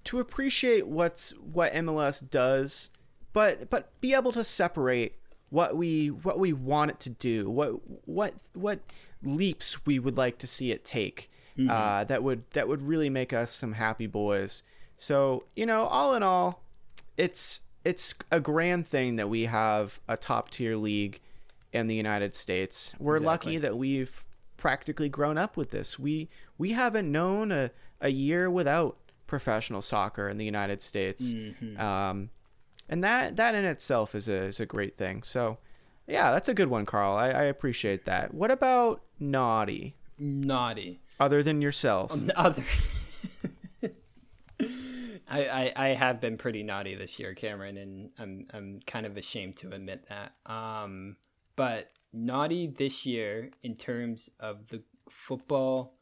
to 0.05 0.19
appreciate 0.19 0.87
what's 0.87 1.31
what 1.41 1.73
MLS 1.73 2.29
does, 2.29 2.91
but 3.33 3.71
but 3.71 3.99
be 4.01 4.14
able 4.14 4.33
to 4.33 4.45
separate 4.45 5.16
what 5.51 5.77
we 5.77 6.09
what 6.09 6.38
we 6.38 6.53
want 6.53 6.90
it 6.92 7.01
to 7.01 7.11
do, 7.11 7.51
what 7.51 7.73
what 8.07 8.35
what 8.55 8.81
leaps 9.23 9.85
we 9.87 9.99
would 9.99 10.16
like 10.16 10.38
to 10.38 10.47
see 10.47 10.73
it 10.73 10.85
take. 10.85 11.31
Uh, 11.71 12.05
that 12.05 12.23
would 12.23 12.45
that 12.53 12.66
would 12.68 12.83
really 12.83 13.11
make 13.11 13.33
us 13.33 13.51
some 13.53 13.73
happy 13.75 14.07
boys. 14.07 14.62
So 14.97 15.45
you 15.55 15.66
know, 15.66 15.85
all 15.85 16.14
in 16.14 16.23
all, 16.23 16.62
it's 17.16 17.61
it's 17.85 18.14
a 18.31 18.40
grand 18.40 18.87
thing 18.87 19.16
that 19.16 19.29
we 19.29 19.45
have 19.45 20.01
a 20.09 20.16
top 20.16 20.51
tier 20.51 20.77
league 20.77 21.21
in 21.73 21.87
the 21.88 21.95
United 21.95 22.35
States. 22.35 22.95
We're 22.99 23.18
lucky 23.18 23.59
that 23.59 23.77
we've 23.77 24.25
practically 24.57 25.09
grown 25.09 25.37
up 25.37 25.57
with 25.57 25.71
this. 25.71 25.99
We 25.99 26.29
we 26.57 26.73
haven't 26.73 27.11
known 27.12 27.53
a, 27.53 27.71
a 28.01 28.09
year 28.09 28.49
without 28.51 28.97
professional 29.27 29.83
soccer 29.83 30.29
in 30.29 30.38
the 30.38 30.45
United 30.45 30.81
States. 30.81 31.35
Um, 31.79 32.31
and 32.88 33.03
that 33.05 33.37
that 33.37 33.55
in 33.55 33.64
itself 33.64 34.14
is 34.14 34.29
a 34.29 34.45
is 34.45 34.61
a 34.61 34.66
great 34.66 34.97
thing. 34.97 35.23
So 35.23 35.59
yeah, 36.07 36.31
that's 36.33 36.49
a 36.49 36.55
good 36.55 36.68
one, 36.68 36.85
Carl. 36.85 37.16
I, 37.16 37.29
I 37.29 37.42
appreciate 37.45 38.05
that. 38.07 38.35
What 38.35 38.51
about 38.51 39.03
naughty? 39.18 39.97
Naughty. 40.18 41.01
Other 41.18 41.42
than 41.42 41.62
yourself. 41.62 42.12
The 42.14 42.38
other. 42.38 42.64
I, 45.31 45.47
I, 45.47 45.73
I 45.77 45.88
have 45.88 46.21
been 46.21 46.37
pretty 46.37 46.62
naughty 46.62 46.95
this 46.95 47.18
year, 47.18 47.35
Cameron, 47.35 47.79
and 47.79 48.11
I'm 48.18 48.47
I'm 48.53 48.81
kind 48.87 49.07
of 49.07 49.16
ashamed 49.16 49.57
to 49.59 49.73
admit 49.73 50.07
that. 50.09 50.35
Um, 50.53 51.16
but 51.57 51.90
naughty 52.12 52.66
this 52.66 53.07
year 53.07 53.51
in 53.62 53.77
terms 53.77 54.31
of 54.38 54.68
the 54.68 54.83
football 55.09 55.95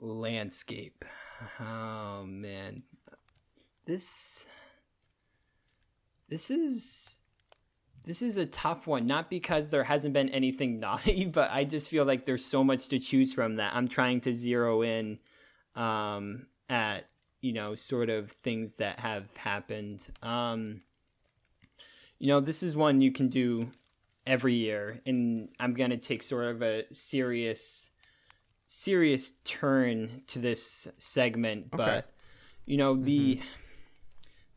landscape. 0.00 1.04
Oh 1.60 2.24
man. 2.26 2.82
This 3.86 4.46
this 6.28 6.50
is 6.50 7.16
this 8.04 8.22
is 8.22 8.36
a 8.36 8.46
tough 8.46 8.86
one 8.86 9.06
not 9.06 9.28
because 9.28 9.70
there 9.70 9.84
hasn't 9.84 10.14
been 10.14 10.28
anything 10.30 10.80
naughty 10.80 11.24
but 11.24 11.50
i 11.50 11.64
just 11.64 11.88
feel 11.88 12.04
like 12.04 12.26
there's 12.26 12.44
so 12.44 12.62
much 12.64 12.88
to 12.88 12.98
choose 12.98 13.32
from 13.32 13.56
that 13.56 13.74
i'm 13.74 13.88
trying 13.88 14.20
to 14.20 14.34
zero 14.34 14.82
in 14.82 15.18
um, 15.74 16.46
at 16.68 17.08
you 17.40 17.52
know 17.52 17.74
sort 17.74 18.10
of 18.10 18.32
things 18.32 18.76
that 18.76 18.98
have 18.98 19.36
happened. 19.36 20.04
Um, 20.22 20.82
you 22.18 22.28
know 22.28 22.40
this 22.40 22.62
is 22.62 22.76
one 22.76 23.00
you 23.00 23.12
can 23.12 23.28
do 23.28 23.70
every 24.26 24.54
year 24.54 25.00
and 25.06 25.48
i'm 25.58 25.72
going 25.72 25.88
to 25.90 25.96
take 25.96 26.22
sort 26.22 26.44
of 26.44 26.62
a 26.62 26.84
serious 26.92 27.90
serious 28.66 29.32
turn 29.44 30.22
to 30.26 30.38
this 30.38 30.86
segment 30.98 31.70
but 31.70 32.12
you 32.66 32.76
know 32.76 32.94
the 32.94 33.40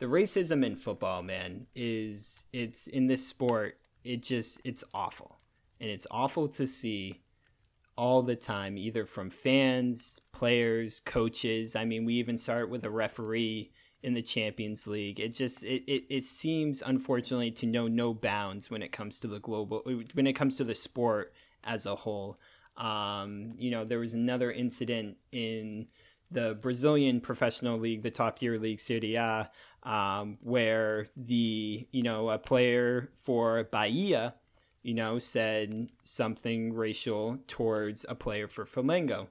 the 0.01 0.07
racism 0.07 0.65
in 0.65 0.75
football 0.75 1.21
man 1.21 1.67
is 1.75 2.45
it's 2.51 2.87
in 2.87 3.05
this 3.05 3.25
sport 3.25 3.77
it 4.03 4.23
just 4.23 4.59
it's 4.63 4.83
awful. 4.95 5.37
And 5.79 5.91
it's 5.91 6.07
awful 6.09 6.47
to 6.49 6.65
see 6.65 7.21
all 7.95 8.23
the 8.23 8.35
time 8.35 8.79
either 8.79 9.05
from 9.05 9.29
fans 9.29 10.19
players 10.33 11.01
coaches. 11.05 11.75
I 11.75 11.85
mean 11.85 12.03
we 12.03 12.15
even 12.15 12.35
start 12.35 12.67
with 12.71 12.83
a 12.83 12.89
referee 12.89 13.71
in 14.01 14.15
the 14.15 14.23
champions 14.23 14.87
league. 14.87 15.19
It 15.19 15.35
just 15.35 15.63
it, 15.63 15.83
it, 15.85 16.05
it 16.09 16.23
seems 16.23 16.81
unfortunately 16.83 17.51
to 17.51 17.67
know 17.67 17.87
no 17.87 18.11
bounds 18.11 18.71
when 18.71 18.81
it 18.81 18.91
comes 18.91 19.19
to 19.19 19.27
the 19.27 19.39
global 19.39 19.83
when 20.13 20.25
it 20.25 20.33
comes 20.33 20.57
to 20.57 20.63
the 20.63 20.73
sport 20.73 21.31
as 21.63 21.85
a 21.85 21.95
whole. 21.95 22.39
Um, 22.75 23.53
you 23.55 23.69
know 23.69 23.85
there 23.85 23.99
was 23.99 24.15
another 24.15 24.51
incident 24.51 25.17
in 25.31 25.89
the 26.31 26.57
Brazilian 26.59 27.19
professional 27.21 27.77
league, 27.77 28.03
the 28.03 28.11
top 28.11 28.39
tier 28.39 28.57
league, 28.57 28.79
Serie 28.79 29.15
A, 29.15 29.51
um, 29.83 30.37
where 30.41 31.07
the 31.15 31.87
you 31.91 32.01
know 32.01 32.29
a 32.29 32.37
player 32.37 33.09
for 33.13 33.63
Bahia, 33.65 34.35
you 34.81 34.93
know, 34.93 35.19
said 35.19 35.89
something 36.03 36.73
racial 36.73 37.39
towards 37.47 38.05
a 38.07 38.15
player 38.15 38.47
for 38.47 38.65
Flamengo, 38.65 39.27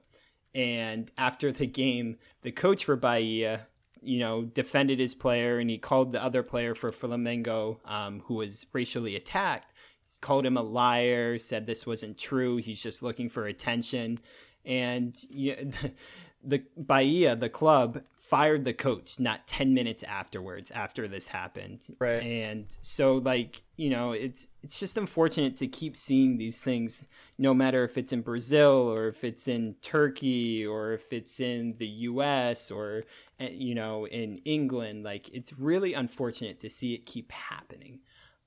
and 0.53 1.11
after 1.17 1.51
the 1.51 1.67
game, 1.67 2.17
the 2.41 2.51
coach 2.51 2.85
for 2.85 2.95
Bahia, 2.95 3.67
you 4.01 4.19
know, 4.19 4.43
defended 4.43 4.99
his 4.99 5.15
player 5.15 5.59
and 5.59 5.69
he 5.69 5.77
called 5.77 6.11
the 6.11 6.23
other 6.23 6.43
player 6.43 6.75
for 6.75 6.91
Flamengo, 6.91 7.77
um, 7.85 8.21
who 8.25 8.35
was 8.35 8.65
racially 8.73 9.15
attacked, 9.15 9.71
called 10.19 10.45
him 10.45 10.57
a 10.57 10.61
liar, 10.61 11.37
said 11.37 11.65
this 11.65 11.87
wasn't 11.87 12.17
true. 12.17 12.57
He's 12.57 12.81
just 12.81 13.01
looking 13.01 13.29
for 13.29 13.45
attention, 13.45 14.19
and 14.65 15.17
yeah, 15.29 15.63
the 16.43 16.63
Bahia, 16.77 17.35
the 17.35 17.49
club, 17.49 18.01
fired 18.31 18.63
the 18.63 18.73
coach 18.73 19.19
not 19.19 19.45
10 19.45 19.73
minutes 19.73 20.03
afterwards 20.03 20.71
after 20.71 21.05
this 21.05 21.27
happened. 21.27 21.81
Right. 21.99 22.23
and 22.23 22.65
so 22.81 23.15
like 23.17 23.61
you 23.75 23.89
know 23.89 24.13
it's 24.13 24.47
it's 24.63 24.79
just 24.79 24.97
unfortunate 24.97 25.57
to 25.57 25.67
keep 25.67 25.97
seeing 25.97 26.37
these 26.37 26.61
things 26.61 27.05
no 27.37 27.53
matter 27.53 27.83
if 27.83 27.97
it's 27.97 28.13
in 28.13 28.21
brazil 28.21 28.89
or 28.89 29.09
if 29.09 29.25
it's 29.25 29.49
in 29.49 29.75
turkey 29.81 30.65
or 30.65 30.93
if 30.93 31.11
it's 31.11 31.41
in 31.41 31.75
the 31.77 31.87
us 31.87 32.71
or 32.71 33.03
eh, 33.41 33.49
you 33.51 33.75
know 33.75 34.07
in 34.07 34.37
england. 34.45 35.03
Like 35.03 35.29
it's 35.33 35.51
really 35.59 35.93
unfortunate 35.93 36.61
to 36.61 36.69
see 36.69 36.93
it 36.93 37.05
keep 37.05 37.33
happening. 37.33 37.99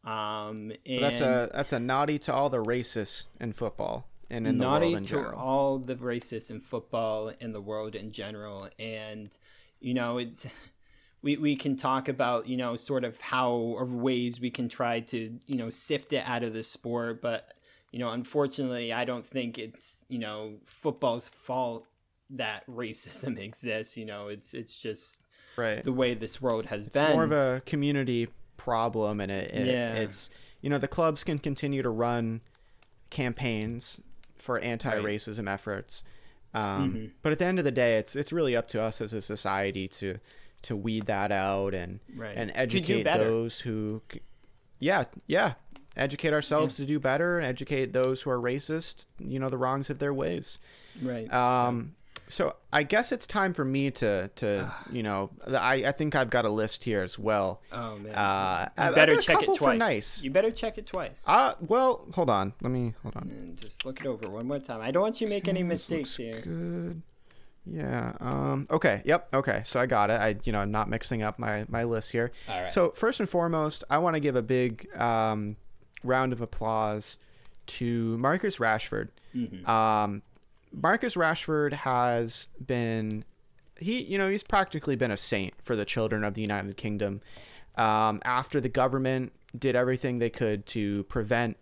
Um 0.03 0.73
and 0.87 1.03
That's 1.03 1.21
a 1.21 1.51
that's 1.53 1.75
a 1.75 1.79
naughty 1.79 2.19
to 2.21 2.33
all 2.33 2.49
the 2.49 2.63
racists 2.63 3.29
in 3.39 3.53
football 3.53 4.09
and 4.31 4.47
in 4.47 4.59
the 4.59 4.65
naughty 4.65 4.87
world 4.87 4.99
in 4.99 5.05
to 5.05 5.11
general. 5.11 5.39
all 5.41 5.79
the 5.79 5.95
racists 5.97 6.51
in 6.51 6.61
football 6.61 7.33
and 7.41 7.55
the 7.55 7.61
world 7.61 7.95
in 7.95 8.11
general 8.11 8.69
and 8.79 9.37
you 9.81 9.95
know 9.95 10.19
it's 10.19 10.47
we, 11.23 11.37
we 11.39 11.57
can 11.57 11.77
talk 11.77 12.09
about 12.09 12.47
you 12.47 12.57
know 12.57 12.77
sort 12.77 13.05
of 13.05 13.21
how 13.21 13.51
or 13.53 13.85
ways 13.85 14.41
we 14.41 14.51
can 14.51 14.69
try 14.69 15.01
to 15.01 15.39
you 15.47 15.57
know 15.57 15.71
sift 15.71 16.13
it 16.13 16.23
out 16.27 16.43
of 16.43 16.53
the 16.53 16.63
sport 16.63 17.21
but 17.23 17.55
you 17.93 17.99
know 17.99 18.11
unfortunately 18.11 18.93
i 18.93 19.05
don't 19.05 19.27
think 19.27 19.59
it's 19.59 20.05
you 20.09 20.19
know 20.19 20.55
football's 20.65 21.29
fault 21.29 21.87
that 22.31 22.67
racism 22.67 23.39
exists 23.43 23.97
you 23.97 24.05
know 24.05 24.29
it's 24.29 24.55
it's 24.55 24.77
just 24.77 25.23
right. 25.57 25.85
the 25.85 25.93
way 25.93 26.15
this 26.15 26.41
world 26.41 26.67
has 26.67 26.87
it's 26.87 26.95
been 26.95 27.13
more 27.13 27.25
of 27.25 27.33
a 27.33 27.63
community 27.67 28.29
problem 28.57 29.21
and 29.21 29.31
it, 29.31 29.51
it 29.51 29.67
Yeah. 29.67 29.95
it's 29.95 30.31
you 30.61 30.71
know 30.71 30.79
the 30.79 30.89
clubs 30.89 31.25
can 31.25 31.39
continue 31.39 31.83
to 31.83 31.91
run 31.91 32.41
campaigns 33.11 34.01
for 34.45 34.59
anti-racism 34.61 35.51
efforts. 35.53 36.03
Um, 36.53 36.63
Mm-hmm. 36.95 37.07
but 37.23 37.33
at 37.33 37.39
the 37.41 37.47
end 37.47 37.59
of 37.59 37.65
the 37.65 37.73
day 37.73 37.97
it's 37.99 38.15
it's 38.15 38.33
really 38.33 38.55
up 38.55 38.69
to 38.69 38.81
us 38.81 39.01
as 39.01 39.13
a 39.13 39.21
society 39.21 39.89
to 39.89 40.19
to 40.63 40.77
weed 40.77 41.07
that 41.07 41.33
out 41.33 41.75
and 41.75 41.99
Right. 42.15 42.37
and 42.37 42.53
educate 42.55 43.03
those 43.05 43.61
who 43.61 44.03
yeah 44.79 45.05
yeah 45.27 45.55
educate 45.97 46.33
ourselves 46.33 46.77
to 46.77 46.85
do 46.85 46.99
better 47.01 47.39
and 47.39 47.47
educate 47.47 47.93
those 47.93 48.23
who 48.23 48.31
are 48.31 48.39
racist 48.41 49.07
you 49.19 49.39
know 49.41 49.49
the 49.49 49.59
wrongs 49.59 49.91
of 49.91 49.99
their 49.99 50.15
ways. 50.15 50.61
Right. 51.03 51.33
Um, 51.33 51.95
so 52.04 52.04
I 52.73 52.83
guess 52.83 53.13
it's 53.13 53.27
time 53.27 53.55
for 53.55 53.65
me 53.65 53.91
to 53.93 54.29
to 54.37 54.73
you 54.91 55.03
know 55.03 55.31
I, 55.47 55.85
I 55.87 55.93
think 55.93 56.15
I've 56.17 56.31
got 56.31 56.45
a 56.45 56.51
list 56.51 56.85
here 56.85 57.03
as 57.03 57.19
well. 57.19 57.61
oh 57.73 57.99
man 57.99 58.15
Uh, 58.15 58.69
you 58.77 58.83
I- 58.85 58.91
better 58.93 59.17
check 59.17 59.43
it 59.43 59.55
twice 59.55 59.79
nice. 59.79 60.23
you 60.23 60.31
better 60.31 60.51
check 60.51 60.79
it 60.79 60.87
twice 60.87 61.23
Uh 61.27 61.55
well, 61.61 62.07
hold 62.15 62.31
on. 62.31 62.53
Let 62.63 62.71
me 62.71 62.95
hold 63.03 63.17
on. 63.17 63.23
and 63.31 63.57
just 63.57 63.85
look 63.85 64.01
it 64.01 64.07
over 64.07 64.29
one 64.29 64.47
more 64.47 64.59
time. 64.59 64.81
I 64.81 64.91
don't 64.91 65.03
want 65.03 65.21
you 65.21 65.27
to 65.29 65.35
make 65.35 65.47
any 65.49 65.63
mistakes 65.63 66.17
here. 66.17 66.41
Good. 66.41 67.03
Yeah. 67.67 68.13
Um. 68.21 68.67
Okay. 68.71 69.01
Yep. 69.07 69.29
Okay. 69.33 69.63
So 69.65 69.81
I 69.81 69.87
got 69.87 70.11
it. 70.11 70.21
I 70.21 70.37
you 70.45 70.53
know 70.53 70.61
I'm 70.61 70.71
not 70.71 70.89
mixing 70.91 71.23
up 71.23 71.39
my 71.39 71.65
my 71.69 71.85
list 71.85 72.13
here. 72.13 72.31
All 72.49 72.63
right. 72.63 72.73
So 72.73 72.91
first 72.91 73.21
and 73.21 73.29
foremost, 73.29 73.85
I 73.89 73.99
want 73.99 74.15
to 74.15 74.21
give 74.21 74.37
a 74.37 74.43
big 74.43 74.87
um, 75.01 75.57
round 76.03 76.33
of 76.35 76.41
applause 76.43 77.17
to 77.69 78.19
Marcus 78.19 78.57
Rashford. 78.59 79.09
Mm-hmm. 79.35 79.69
Um, 79.71 80.21
Marcus 80.81 81.15
Rashford 81.15 81.73
has 81.73 82.49
been 82.65 83.25
he 83.79 84.03
you 84.03 84.19
know 84.19 84.29
he's 84.29 84.43
practically 84.45 84.97
been 84.97 85.11
a 85.11 85.17
saint 85.17 85.55
for 85.63 85.77
the 85.77 85.85
children 85.85 86.25
of 86.25 86.35
the 86.35 86.43
United 86.43 86.77
Kingdom. 86.77 87.21
Um, 87.77 88.21
after 88.25 88.61
the 88.61 88.69
government 88.69 89.33
did 89.59 89.75
everything 89.75 90.19
they 90.19 90.31
could 90.31 90.65
to 90.67 91.03
prevent 91.05 91.57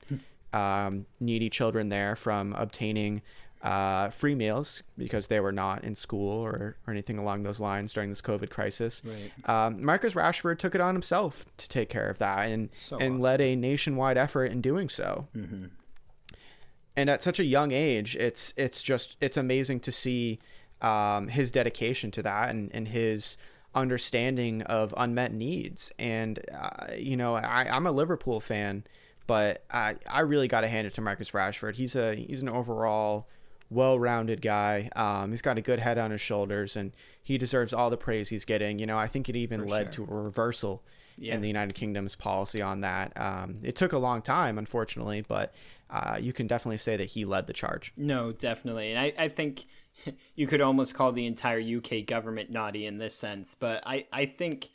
um, 0.53 1.07
needy 1.21 1.49
children 1.49 1.89
there 1.89 2.17
from 2.17 2.53
obtaining 2.55 3.23
uh, 3.63 4.11
free 4.11 4.35
meals 4.35 4.83
because 4.99 5.29
they 5.29 5.41
were 5.41 5.53
not 5.53 5.85
in 5.85 5.95
school 5.95 6.41
or, 6.41 6.77
or 6.87 6.91
anything 6.91 7.17
along 7.17 7.45
those 7.45 7.61
lines 7.61 7.93
during 7.93 8.09
this 8.09 8.21
COVID 8.21 8.51
crisis. 8.51 9.03
Right. 9.05 9.49
Um, 9.49 9.85
Marcus 9.85 10.15
Rashford 10.15 10.59
took 10.59 10.75
it 10.75 10.81
on 10.81 10.95
himself 10.95 11.47
to 11.59 11.69
take 11.69 11.89
care 11.89 12.09
of 12.09 12.19
that 12.19 12.41
and 12.41 12.71
So 12.77 12.99
and 12.99 13.21
led 13.21 13.41
a 13.41 13.55
nationwide 13.55 14.19
effort 14.19 14.47
in 14.47 14.61
doing 14.61 14.89
so. 14.89 15.29
And 16.97 17.09
at 17.09 17.23
such 17.23 17.39
a 17.41 17.45
young 17.45 17.73
age, 17.73 18.17
it's 18.17 18.53
it's 18.57 18.83
just 18.83 19.17
it's 19.21 19.37
amazing 19.37 19.81
to 19.81 19.93
see 19.93 20.39
um, 20.83 21.29
his 21.29 21.51
dedication 21.51 22.11
to 22.13 22.23
that 22.23 22.51
and, 22.51 22.71
and 22.75 22.89
his 22.89 23.37
understanding 23.75 24.63
of 24.63 24.93
unmet 24.97 25.33
needs. 25.33 25.91
And 25.99 26.39
uh, 26.55 26.93
you 26.97 27.17
know, 27.17 27.35
I, 27.37 27.67
I'm 27.75 27.87
a 27.87 27.93
Liverpool 27.93 28.41
fan, 28.41 28.85
but 29.27 29.65
I 29.71 29.97
I 30.11 30.21
really 30.21 30.49
got 30.49 30.61
to 30.63 30.69
hand 30.69 30.87
it 30.87 30.95
to 30.95 31.01
Marcus 31.01 31.31
Rashford. 31.31 31.77
He's 31.77 31.97
a 31.97 32.15
he's 32.15 32.43
an 32.43 32.49
overall 32.49 33.27
well-rounded 33.71 34.43
guy. 34.43 34.91
Um, 34.97 35.31
he's 35.31 35.41
got 35.41 35.57
a 35.57 35.63
good 35.63 35.81
head 35.81 35.97
on 35.97 36.11
his 36.11 36.21
shoulders, 36.21 36.77
and 36.77 36.93
he 37.23 37.39
deserves 37.39 37.73
all 37.73 37.89
the 37.89 37.97
praise 37.97 38.29
he's 38.29 38.45
getting. 38.45 38.79
You 38.79 38.85
know, 38.85 38.99
I 38.99 39.07
think 39.07 39.31
it 39.31 39.37
even 39.37 39.67
led 39.67 39.93
to 39.93 40.03
a 40.03 40.07
reversal 40.15 40.83
Yeah. 41.17 41.35
in 41.35 41.41
the 41.41 41.47
United 41.49 41.75
Kingdom's 41.75 42.15
policy 42.15 42.61
on 42.61 42.83
that. 42.83 43.19
Um, 43.19 43.61
it 43.63 43.75
took 43.75 43.95
a 43.95 43.99
long 43.99 44.21
time, 44.21 44.59
unfortunately, 44.59 45.25
but 45.27 45.55
uh, 45.93 46.17
you 46.19 46.33
can 46.33 46.47
definitely 46.47 46.79
say 46.79 46.97
that 46.97 47.11
he 47.11 47.25
led 47.25 47.47
the 47.47 47.53
charge. 47.53 47.93
No, 47.97 48.33
definitely. 48.33 48.93
And 48.93 48.99
I, 48.99 49.13
I 49.25 49.29
think 49.29 49.67
you 50.35 50.47
could 50.47 50.63
almost 50.63 50.95
call 50.95 51.13
the 51.13 51.27
entire 51.27 51.61
UK 51.61 52.07
government 52.07 52.51
naughty 52.51 52.87
in 52.87 52.97
this 52.97 53.15
sense. 53.15 53.55
But 53.55 53.83
I, 53.87 54.07
I 54.11 54.27
think 54.27 54.71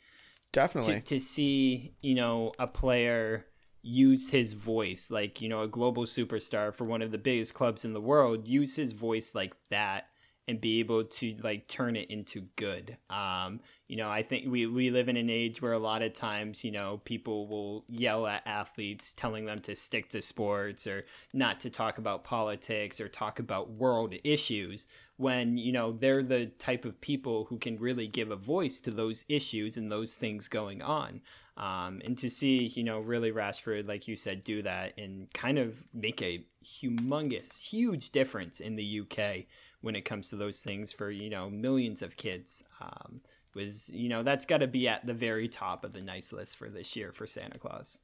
Definitely. 0.52 0.94
to, 0.94 1.00
to 1.00 1.20
see, 1.20 1.94
you 2.00 2.14
know, 2.14 2.52
a 2.58 2.66
player 2.66 3.46
use 3.82 4.30
his 4.30 4.52
voice, 4.52 5.10
like, 5.10 5.40
you 5.40 5.48
know, 5.48 5.62
a 5.62 5.68
global 5.68 6.04
superstar 6.04 6.72
for 6.72 6.84
one 6.84 7.02
of 7.02 7.10
the 7.10 7.18
biggest 7.18 7.52
clubs 7.52 7.84
in 7.84 7.92
the 7.92 8.00
world, 8.00 8.46
use 8.46 8.76
his 8.76 8.92
voice 8.92 9.34
like 9.34 9.54
that 9.70 10.08
and 10.48 10.60
be 10.60 10.80
able 10.80 11.04
to 11.04 11.36
like 11.42 11.68
turn 11.68 11.94
it 11.94 12.10
into 12.10 12.40
good. 12.56 12.96
Um, 13.10 13.60
you 13.86 13.96
know, 13.96 14.10
I 14.10 14.22
think 14.22 14.46
we, 14.50 14.66
we 14.66 14.90
live 14.90 15.08
in 15.08 15.16
an 15.18 15.28
age 15.28 15.60
where 15.60 15.74
a 15.74 15.78
lot 15.78 16.02
of 16.02 16.14
times, 16.14 16.64
you 16.64 16.72
know, 16.72 17.02
people 17.04 17.46
will 17.46 17.84
yell 17.88 18.26
at 18.26 18.46
athletes 18.46 19.12
telling 19.14 19.44
them 19.44 19.60
to 19.60 19.76
stick 19.76 20.08
to 20.10 20.22
sports 20.22 20.86
or 20.86 21.04
not 21.34 21.60
to 21.60 21.70
talk 21.70 21.98
about 21.98 22.24
politics 22.24 22.98
or 22.98 23.08
talk 23.08 23.38
about 23.38 23.70
world 23.70 24.14
issues 24.24 24.86
when, 25.18 25.58
you 25.58 25.72
know, 25.72 25.92
they're 25.92 26.22
the 26.22 26.46
type 26.46 26.86
of 26.86 27.00
people 27.00 27.44
who 27.50 27.58
can 27.58 27.78
really 27.78 28.06
give 28.06 28.30
a 28.30 28.36
voice 28.36 28.80
to 28.80 28.90
those 28.90 29.24
issues 29.28 29.76
and 29.76 29.92
those 29.92 30.14
things 30.16 30.48
going 30.48 30.80
on. 30.80 31.20
Um, 31.58 32.00
and 32.04 32.16
to 32.18 32.30
see, 32.30 32.72
you 32.74 32.84
know, 32.84 33.00
really 33.00 33.32
Rashford, 33.32 33.88
like 33.88 34.06
you 34.06 34.16
said, 34.16 34.44
do 34.44 34.62
that 34.62 34.96
and 34.96 35.30
kind 35.34 35.58
of 35.58 35.76
make 35.92 36.22
a 36.22 36.44
humongous, 36.64 37.58
huge 37.58 38.10
difference 38.10 38.60
in 38.60 38.76
the 38.76 39.00
UK 39.00 39.46
when 39.80 39.94
it 39.94 40.04
comes 40.04 40.30
to 40.30 40.36
those 40.36 40.60
things 40.60 40.92
for, 40.92 41.10
you 41.10 41.30
know, 41.30 41.48
millions 41.48 42.02
of 42.02 42.16
kids. 42.16 42.64
Um, 42.80 43.20
was, 43.54 43.88
you 43.90 44.08
know, 44.08 44.22
that's 44.22 44.44
got 44.44 44.58
to 44.58 44.66
be 44.66 44.88
at 44.88 45.06
the 45.06 45.14
very 45.14 45.48
top 45.48 45.84
of 45.84 45.92
the 45.92 46.00
nice 46.00 46.32
list 46.32 46.56
for 46.56 46.68
this 46.68 46.94
year 46.96 47.12
for 47.12 47.26
Santa 47.26 47.58
Claus. 47.58 47.98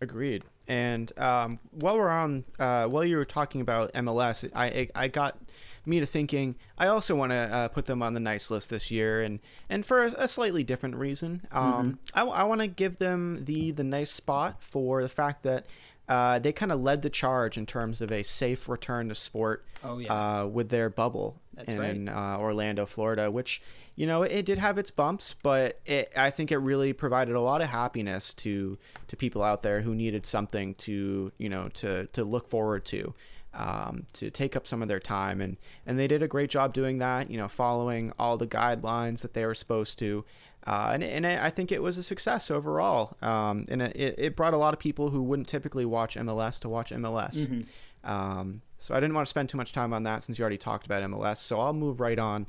Agreed. 0.00 0.44
And 0.68 1.16
um, 1.18 1.58
while 1.72 1.96
we're 1.96 2.08
on, 2.08 2.44
uh, 2.58 2.86
while 2.86 3.04
you 3.04 3.16
were 3.16 3.24
talking 3.24 3.60
about 3.60 3.92
MLS, 3.94 4.48
I, 4.54 4.88
I, 4.94 5.08
got 5.08 5.38
me 5.84 5.98
to 5.98 6.06
thinking. 6.06 6.54
I 6.76 6.86
also 6.86 7.16
want 7.16 7.32
to 7.32 7.36
uh, 7.36 7.68
put 7.68 7.86
them 7.86 8.00
on 8.00 8.14
the 8.14 8.20
nice 8.20 8.48
list 8.48 8.70
this 8.70 8.92
year, 8.92 9.22
and 9.22 9.40
and 9.68 9.84
for 9.84 10.04
a, 10.04 10.12
a 10.16 10.28
slightly 10.28 10.62
different 10.62 10.94
reason. 10.94 11.48
Um, 11.50 11.64
mm-hmm. 11.64 11.92
I, 12.14 12.22
I 12.22 12.42
want 12.44 12.60
to 12.60 12.68
give 12.68 12.98
them 12.98 13.44
the 13.44 13.72
the 13.72 13.82
nice 13.82 14.12
spot 14.12 14.62
for 14.62 15.02
the 15.02 15.08
fact 15.08 15.42
that 15.42 15.66
uh, 16.08 16.38
they 16.38 16.52
kind 16.52 16.72
of 16.72 16.80
led 16.80 17.02
the 17.02 17.10
charge 17.10 17.58
in 17.58 17.66
terms 17.66 18.00
of 18.00 18.10
a 18.10 18.22
safe 18.22 18.68
return 18.68 19.08
to 19.08 19.14
sport. 19.14 19.64
Oh, 19.84 19.98
yeah. 19.98 20.40
uh, 20.40 20.46
with 20.46 20.70
their 20.70 20.90
bubble 20.90 21.40
That's 21.54 21.72
in 21.72 22.06
right. 22.06 22.34
uh, 22.34 22.38
Orlando, 22.38 22.84
Florida, 22.84 23.30
which 23.30 23.62
you 23.94 24.06
know 24.06 24.22
it, 24.22 24.44
did 24.44 24.58
have 24.58 24.76
its 24.78 24.90
bumps, 24.90 25.36
but 25.42 25.80
it, 25.86 26.12
I 26.16 26.30
think 26.30 26.50
it 26.50 26.58
really 26.58 26.92
provided 26.92 27.36
a 27.36 27.40
lot 27.40 27.60
of 27.60 27.68
happiness 27.68 28.34
to 28.34 28.78
to 29.06 29.16
people 29.16 29.42
out 29.42 29.62
there 29.62 29.82
who 29.82 29.94
needed 29.94 30.26
something 30.26 30.74
to 30.76 31.30
you 31.38 31.48
know 31.48 31.68
to 31.74 32.06
to 32.06 32.24
look 32.24 32.48
forward 32.48 32.84
to. 32.86 33.14
Um, 33.54 34.04
to 34.12 34.30
take 34.30 34.54
up 34.56 34.66
some 34.68 34.82
of 34.82 34.88
their 34.88 35.00
time 35.00 35.40
and 35.40 35.56
and 35.86 35.98
they 35.98 36.06
did 36.06 36.22
a 36.22 36.28
great 36.28 36.50
job 36.50 36.74
doing 36.74 36.98
that 36.98 37.30
you 37.30 37.38
know 37.38 37.48
following 37.48 38.12
all 38.18 38.36
the 38.36 38.46
guidelines 38.46 39.22
that 39.22 39.32
they 39.32 39.44
were 39.46 39.54
supposed 39.54 39.98
to 40.00 40.24
uh, 40.66 40.90
and, 40.92 41.02
and 41.02 41.26
I 41.26 41.50
think 41.50 41.72
it 41.72 41.82
was 41.82 41.98
a 41.98 42.02
success 42.02 42.50
overall. 42.50 43.16
Um, 43.22 43.64
and 43.68 43.80
it, 43.82 44.14
it 44.18 44.36
brought 44.36 44.54
a 44.54 44.58
lot 44.58 44.74
of 44.74 44.80
people 44.80 45.10
who 45.10 45.22
wouldn't 45.22 45.48
typically 45.48 45.84
watch 45.84 46.16
MLS 46.16 46.58
to 46.60 46.68
watch 46.68 46.90
MLS. 46.90 47.34
Mm-hmm. 47.34 48.10
Um, 48.10 48.62
so 48.76 48.94
I 48.94 49.00
didn't 49.00 49.14
want 49.14 49.26
to 49.26 49.30
spend 49.30 49.48
too 49.48 49.56
much 49.56 49.72
time 49.72 49.92
on 49.92 50.02
that 50.04 50.24
since 50.24 50.38
you 50.38 50.42
already 50.42 50.58
talked 50.58 50.86
about 50.86 51.02
MLS. 51.02 51.38
So 51.38 51.60
I'll 51.60 51.72
move 51.72 52.00
right 52.00 52.18
on 52.18 52.46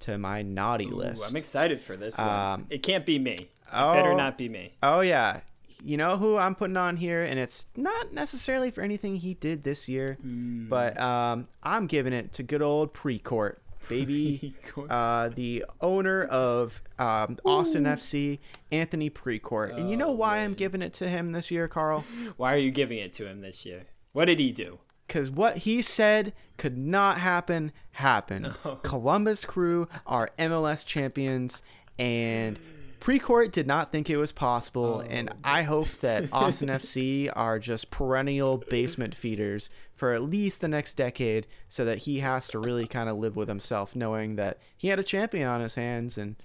to 0.00 0.18
my 0.18 0.42
naughty 0.42 0.86
Ooh, 0.86 0.96
list. 0.96 1.24
I'm 1.26 1.36
excited 1.36 1.80
for 1.80 1.96
this 1.96 2.18
one. 2.18 2.28
Um, 2.28 2.66
it 2.70 2.82
can't 2.82 3.06
be 3.06 3.18
me. 3.18 3.32
It 3.34 3.48
oh. 3.72 3.94
better 3.94 4.14
not 4.14 4.36
be 4.36 4.48
me. 4.48 4.74
Oh 4.82 5.00
yeah, 5.00 5.40
you 5.82 5.96
know 5.96 6.16
who 6.16 6.36
I'm 6.36 6.54
putting 6.54 6.76
on 6.76 6.96
here, 6.96 7.22
and 7.22 7.38
it's 7.38 7.66
not 7.76 8.12
necessarily 8.12 8.70
for 8.70 8.82
anything 8.82 9.16
he 9.16 9.34
did 9.34 9.64
this 9.64 9.88
year, 9.88 10.18
Hmm. 10.20 10.68
but 10.68 10.98
um, 11.00 11.48
I'm 11.62 11.86
giving 11.86 12.12
it 12.12 12.32
to 12.34 12.42
good 12.42 12.62
old 12.62 12.92
Precourt, 12.94 13.56
baby. 13.88 14.54
uh, 14.90 15.30
the 15.30 15.64
owner 15.80 16.24
of 16.24 16.82
um, 16.98 17.38
Austin 17.44 17.84
FC, 17.84 18.38
Anthony 18.70 19.10
Precourt, 19.10 19.76
and 19.76 19.90
you 19.90 19.96
know 19.96 20.08
Oh, 20.08 20.12
why 20.12 20.38
I'm 20.38 20.54
giving 20.54 20.82
it 20.82 20.92
to 20.94 21.08
him 21.08 21.32
this 21.32 21.50
year, 21.50 21.68
Carl? 21.68 22.04
Why 22.36 22.54
are 22.54 22.58
you 22.58 22.70
giving 22.70 22.98
it 22.98 23.12
to 23.14 23.26
him 23.26 23.40
this 23.40 23.64
year? 23.64 23.84
What 24.12 24.26
did 24.26 24.38
he 24.38 24.52
do? 24.52 24.78
Because 25.06 25.30
what 25.30 25.58
he 25.58 25.82
said 25.82 26.32
could 26.56 26.76
not 26.78 27.18
happen 27.18 27.72
happened. 27.92 28.54
Columbus 28.82 29.44
Crew 29.44 29.88
are 30.06 30.30
MLS 30.38 30.84
champions, 30.86 31.62
and 31.98 32.58
Precourt 33.02 33.50
did 33.50 33.66
not 33.66 33.90
think 33.90 34.08
it 34.08 34.16
was 34.16 34.30
possible. 34.30 35.02
Oh, 35.04 35.08
and 35.10 35.34
I 35.42 35.62
hope 35.62 35.88
that 36.02 36.28
Austin 36.32 36.68
FC 36.68 37.28
are 37.34 37.58
just 37.58 37.90
perennial 37.90 38.58
basement 38.58 39.12
feeders 39.12 39.70
for 39.92 40.12
at 40.12 40.22
least 40.22 40.60
the 40.60 40.68
next 40.68 40.94
decade, 40.94 41.48
so 41.68 41.84
that 41.84 41.98
he 41.98 42.20
has 42.20 42.46
to 42.50 42.60
really 42.60 42.86
kind 42.86 43.08
of 43.08 43.18
live 43.18 43.34
with 43.34 43.48
himself, 43.48 43.96
knowing 43.96 44.36
that 44.36 44.58
he 44.76 44.86
had 44.86 45.00
a 45.00 45.04
champion 45.04 45.48
on 45.48 45.60
his 45.60 45.74
hands 45.74 46.16
and. 46.16 46.36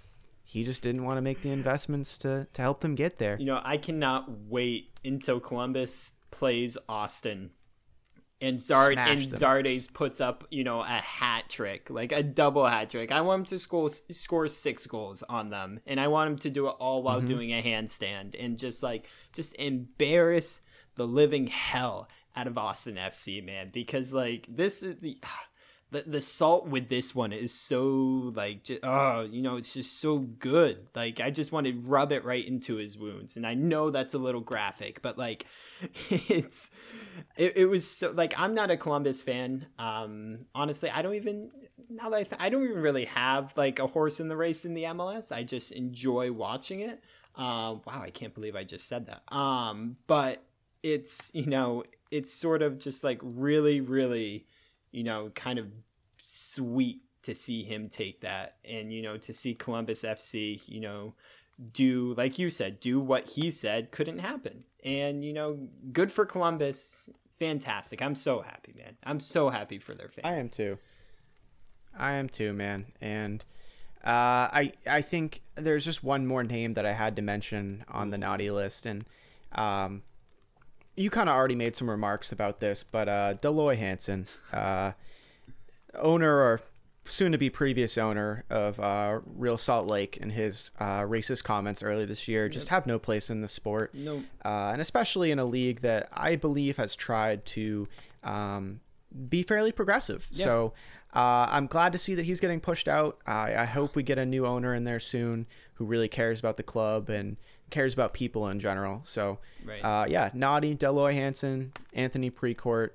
He 0.50 0.64
just 0.64 0.82
didn't 0.82 1.04
want 1.04 1.18
to 1.18 1.22
make 1.22 1.42
the 1.42 1.50
investments 1.52 2.18
to, 2.20 2.48
to 2.54 2.62
help 2.62 2.80
them 2.80 2.96
get 2.96 3.18
there. 3.18 3.36
You 3.38 3.48
know, 3.48 3.60
I 3.66 3.76
cannot 3.76 4.32
wait 4.48 4.92
until 5.04 5.42
Columbus 5.42 6.14
plays 6.32 6.78
Austin. 6.88 7.52
And 8.40 8.60
Zard 8.60 8.94
Smash 8.94 9.10
and 9.10 9.32
them. 9.32 9.40
Zardes 9.40 9.92
puts 9.92 10.22
up, 10.22 10.46
you 10.52 10.64
know, 10.64 10.82
a 10.82 10.86
hat 10.86 11.50
trick, 11.50 11.90
like 11.90 12.12
a 12.12 12.22
double 12.22 12.68
hat 12.68 12.92
trick. 12.92 13.12
I 13.12 13.22
want 13.22 13.40
him 13.40 13.46
to 13.46 13.60
score 13.60 13.90
score 13.90 14.48
six 14.48 14.86
goals 14.86 15.24
on 15.24 15.50
them, 15.50 15.80
and 15.88 16.00
I 16.00 16.08
want 16.08 16.32
him 16.32 16.38
to 16.40 16.50
do 16.52 16.68
it 16.68 16.76
all 16.80 17.02
while 17.02 17.18
mm-hmm. 17.18 17.26
doing 17.26 17.50
a 17.52 17.64
handstand 17.64 18.36
and 18.40 18.60
just 18.60 18.84
like 18.84 19.06
just 19.34 19.56
embarrass 19.56 20.62
the 20.96 21.08
living 21.08 21.48
hell 21.48 22.10
out 22.36 22.46
of 22.46 22.58
Austin 22.58 22.96
FC, 22.96 23.44
man. 23.44 23.72
Because 23.74 24.14
like 24.14 24.46
this 24.48 24.84
is 24.84 24.98
the 25.00 25.18
the, 25.92 26.04
the 26.06 26.22
salt 26.22 26.68
with 26.68 26.90
this 26.90 27.16
one 27.16 27.32
is 27.32 27.54
so 27.54 28.32
like 28.36 28.64
just, 28.64 28.82
oh 28.84 29.22
you 29.22 29.42
know 29.42 29.56
it's 29.56 29.74
just 29.74 30.02
so 30.02 30.18
good 30.18 30.86
like 30.94 31.22
i 31.22 31.32
just 31.32 31.54
want 31.54 31.66
to 31.66 31.74
rub 31.88 32.12
it 32.12 32.26
right 32.26 32.46
into 32.46 32.76
his 32.76 32.98
wounds 32.98 33.38
and 33.38 33.48
i 33.48 33.54
know 33.54 33.90
that's 33.90 34.14
a 34.14 34.18
little 34.18 34.42
graphic 34.42 35.02
but 35.02 35.18
like 35.18 35.46
it's 36.10 36.70
it, 37.36 37.58
it 37.58 37.66
was 37.66 37.90
so 37.90 38.12
like 38.12 38.34
i'm 38.38 38.54
not 38.54 38.72
a 38.72 38.78
columbus 38.78 39.22
fan. 39.22 39.68
Um 39.78 40.46
honestly 40.56 40.90
i 40.90 41.02
don't 41.02 41.16
even 41.16 41.52
now 41.90 42.10
that 42.10 42.18
I, 42.18 42.24
th- 42.24 42.42
I 42.42 42.50
don't 42.50 42.64
even 42.64 42.82
really 42.82 43.06
have 43.06 43.54
like 43.56 43.80
a 43.80 43.88
horse 43.88 44.20
in 44.20 44.28
the 44.28 44.36
race 44.38 44.66
in 44.66 44.74
the 44.74 44.84
mls 44.84 45.32
i 45.32 45.44
just 45.44 45.72
enjoy 45.72 46.32
watching 46.32 46.82
it. 46.82 47.02
Um 47.36 47.82
wow 47.86 48.02
i 48.02 48.10
can't 48.10 48.34
believe 48.34 48.56
i 48.56 48.64
just 48.64 48.88
said 48.88 49.08
that. 49.08 49.22
Um 49.34 49.98
but 50.08 50.44
it's 50.84 51.32
you 51.34 51.46
know 51.46 51.84
it's 52.12 52.32
sort 52.32 52.62
of 52.62 52.80
just 52.80 53.04
like 53.04 53.20
really 53.22 53.82
really 53.82 54.46
you 54.92 55.04
know, 55.04 55.32
kind 55.36 55.60
of 55.60 55.68
sweet 56.26 57.02
to 57.24 57.36
see 57.36 57.64
him 57.64 57.90
take 57.90 58.22
that 58.22 58.56
and, 58.66 58.92
you 58.92 59.02
know, 59.02 59.18
to 59.18 59.34
see 59.34 59.54
Columbus 59.54 60.04
FC, 60.04 60.62
you 60.66 60.80
know, 60.80 61.14
do, 61.72 62.14
like 62.16 62.40
you 62.40 62.50
said, 62.50 62.80
do 62.80 63.00
what 63.00 63.28
he 63.30 63.52
said 63.52 63.92
couldn't 63.92 64.20
happen. 64.20 64.64
And, 64.88 65.24
you 65.24 65.34
know, 65.34 65.60
good 65.92 66.12
for 66.12 66.26
Columbus. 66.26 67.10
Fantastic. 67.40 68.02
I'm 68.02 68.16
so 68.16 68.42
happy, 68.42 68.74
man. 68.78 68.96
I'm 69.04 69.20
so 69.20 69.50
happy 69.50 69.80
for 69.80 69.94
their 69.94 70.08
fans. 70.08 70.26
I 70.26 70.36
am 70.36 70.50
too. 70.50 70.78
I 71.98 72.14
am 72.14 72.30
too, 72.30 72.54
man. 72.54 72.86
And 73.02 73.44
uh, 74.04 74.48
I 74.54 74.72
I 74.90 75.02
think 75.02 75.42
there's 75.56 75.84
just 75.84 76.04
one 76.04 76.26
more 76.26 76.44
name 76.44 76.76
that 76.76 76.86
I 76.86 76.94
had 76.94 77.16
to 77.18 77.22
mention 77.22 77.84
on 77.90 78.12
the 78.12 78.18
naughty 78.18 78.50
list, 78.50 78.86
and 78.86 79.04
um, 79.52 80.04
you 80.96 81.10
kind 81.10 81.28
of 81.28 81.36
already 81.36 81.56
made 81.56 81.76
some 81.76 81.90
remarks 81.90 82.32
about 82.32 82.60
this, 82.60 82.84
but 82.84 83.10
uh, 83.10 83.34
Dell 83.34 83.54
Loy 83.54 83.76
Hansen, 83.76 84.28
uh, 84.54 84.94
owner 85.96 86.34
or 86.34 86.62
soon 87.08 87.32
to 87.32 87.38
be 87.38 87.50
previous 87.50 87.98
owner 87.98 88.44
of 88.50 88.80
uh, 88.80 89.20
Real 89.26 89.58
Salt 89.58 89.88
Lake, 89.88 90.18
and 90.22 90.32
his 90.32 90.72
uh, 90.80 91.02
racist 91.02 91.44
comments 91.44 91.82
earlier 91.82 92.06
this 92.06 92.28
year 92.28 92.50
just 92.50 92.70
have 92.70 92.86
no 92.86 93.00
place 93.00 93.30
in 93.30 93.42
the 93.42 93.48
sport. 93.48 93.94
No. 93.94 94.24
Uh, 94.44 94.70
and 94.74 94.82
especially 94.82 95.32
in 95.32 95.40
a 95.40 95.46
league 95.46 95.82
that 95.82 96.10
I 96.14 96.36
believe 96.36 96.78
has 96.78 96.96
tried 96.96 97.46
to 97.48 97.88
um, 98.24 98.82
be 99.30 99.44
fairly 99.44 99.72
progressive. 99.72 100.28
So 100.32 100.74
uh, 101.16 101.48
I'm 101.50 101.68
glad 101.68 101.92
to 101.94 101.98
see 101.98 102.14
that 102.16 102.26
he's 102.26 102.40
getting 102.40 102.60
pushed 102.60 102.88
out. 102.88 103.18
I, 103.26 103.56
I 103.56 103.66
hope 103.66 103.96
we 103.96 104.04
get 104.04 104.18
a 104.18 104.26
new 104.26 104.46
owner 104.46 104.76
in 104.76 104.84
there 104.84 105.00
soon 105.00 105.48
who 105.76 105.86
really 105.86 106.08
cares 106.10 106.40
about 106.40 106.58
the 106.58 106.64
club 106.64 107.10
and 107.10 107.38
cares 107.70 107.94
about 107.94 108.14
people 108.14 108.48
in 108.48 108.60
general. 108.60 109.02
So, 109.06 109.40
Right. 109.66 109.82
uh, 109.84 110.06
yeah, 110.08 110.30
Naughty, 110.34 110.74
Dell 110.74 110.94
Loy 110.94 111.14
Hansen, 111.14 111.74
Anthony 111.94 112.30
Precourt, 112.32 112.92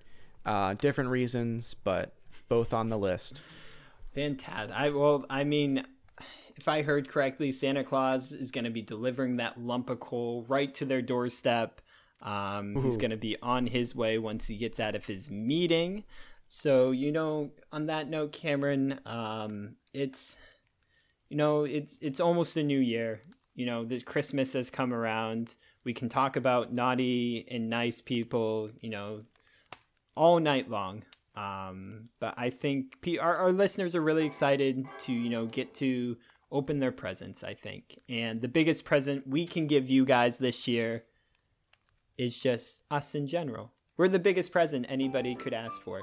uh, 0.47 0.75
different 0.75 1.11
reasons, 1.11 1.75
but 1.85 2.13
both 2.49 2.73
on 2.73 2.89
the 2.89 2.99
list. 2.99 3.43
Fantastic. 4.15 4.77
I 4.77 4.91
well, 4.91 5.25
I 5.31 5.45
mean, 5.45 5.85
if 6.57 6.69
I 6.69 6.83
heard 6.83 7.09
correctly, 7.09 7.53
Santa 7.53 7.85
Claus 7.85 8.33
is 8.33 8.51
going 8.51 8.65
to 8.65 8.71
be 8.71 8.83
delivering 8.83 9.37
that 9.37 9.61
lump 9.61 9.91
of 9.91 10.01
coal 10.01 10.45
right 10.49 10.73
to 10.75 10.85
their 10.85 11.03
doorstep. 11.03 11.81
Um, 12.21 12.83
he's 12.85 12.97
going 12.97 13.11
to 13.11 13.17
be 13.17 13.37
on 13.43 13.67
his 13.67 13.97
way 13.97 14.19
once 14.19 14.47
he 14.47 14.57
gets 14.57 14.79
out 14.79 14.95
of 14.95 15.07
his 15.07 15.31
meeting. 15.31 16.05
So 16.49 16.91
you 16.91 17.11
know, 17.11 17.51
on 17.73 17.87
that 17.87 18.09
note, 18.09 18.33
Cameron, 18.33 19.01
um, 19.07 19.77
it's 19.95 20.37
you 21.31 21.37
know, 21.37 21.65
it's 21.65 21.97
it's 22.01 22.21
almost 22.21 22.57
a 22.57 22.63
new 22.63 22.79
year. 22.79 23.21
You 23.55 23.67
know, 23.67 23.85
the 23.85 24.01
Christmas 24.01 24.53
has 24.53 24.69
come 24.69 24.93
around. 24.93 25.57
We 25.85 25.95
can 25.95 26.09
talk 26.09 26.37
about 26.37 26.73
naughty 26.73 27.47
and 27.51 27.71
nice 27.71 28.03
people. 28.03 28.71
You 28.81 28.91
know, 28.91 29.23
all 30.15 30.39
night 30.41 30.71
long. 30.71 31.05
Um, 31.35 32.09
but 32.20 32.35
I 32.37 32.51
think 32.51 33.01
pe- 33.01 33.18
our, 33.18 33.37
our 33.37 33.53
listeners 33.53 33.95
are 33.95 34.03
really 34.03 34.26
excited 34.26 34.85
to, 35.01 35.12
you 35.12 35.30
know, 35.30 35.47
get 35.47 35.74
to 35.76 36.16
open 36.51 36.78
their 36.78 36.93
presents, 36.93 37.43
I 37.43 37.55
think. 37.55 37.99
And 38.09 38.43
the 38.43 38.49
biggest 38.49 38.85
present 38.85 39.26
we 39.26 39.47
can 39.47 39.66
give 39.66 39.89
you 39.89 40.05
guys 40.05 40.37
this 40.37 40.68
year 40.68 41.05
is 42.18 42.39
just 42.39 42.83
us 42.91 43.14
in 43.14 43.26
general. 43.26 43.72
We're 43.97 44.09
the 44.09 44.18
biggest 44.18 44.53
present 44.53 44.87
anybody 44.89 45.35
could 45.35 45.55
ask 45.55 45.80
for. 45.80 46.03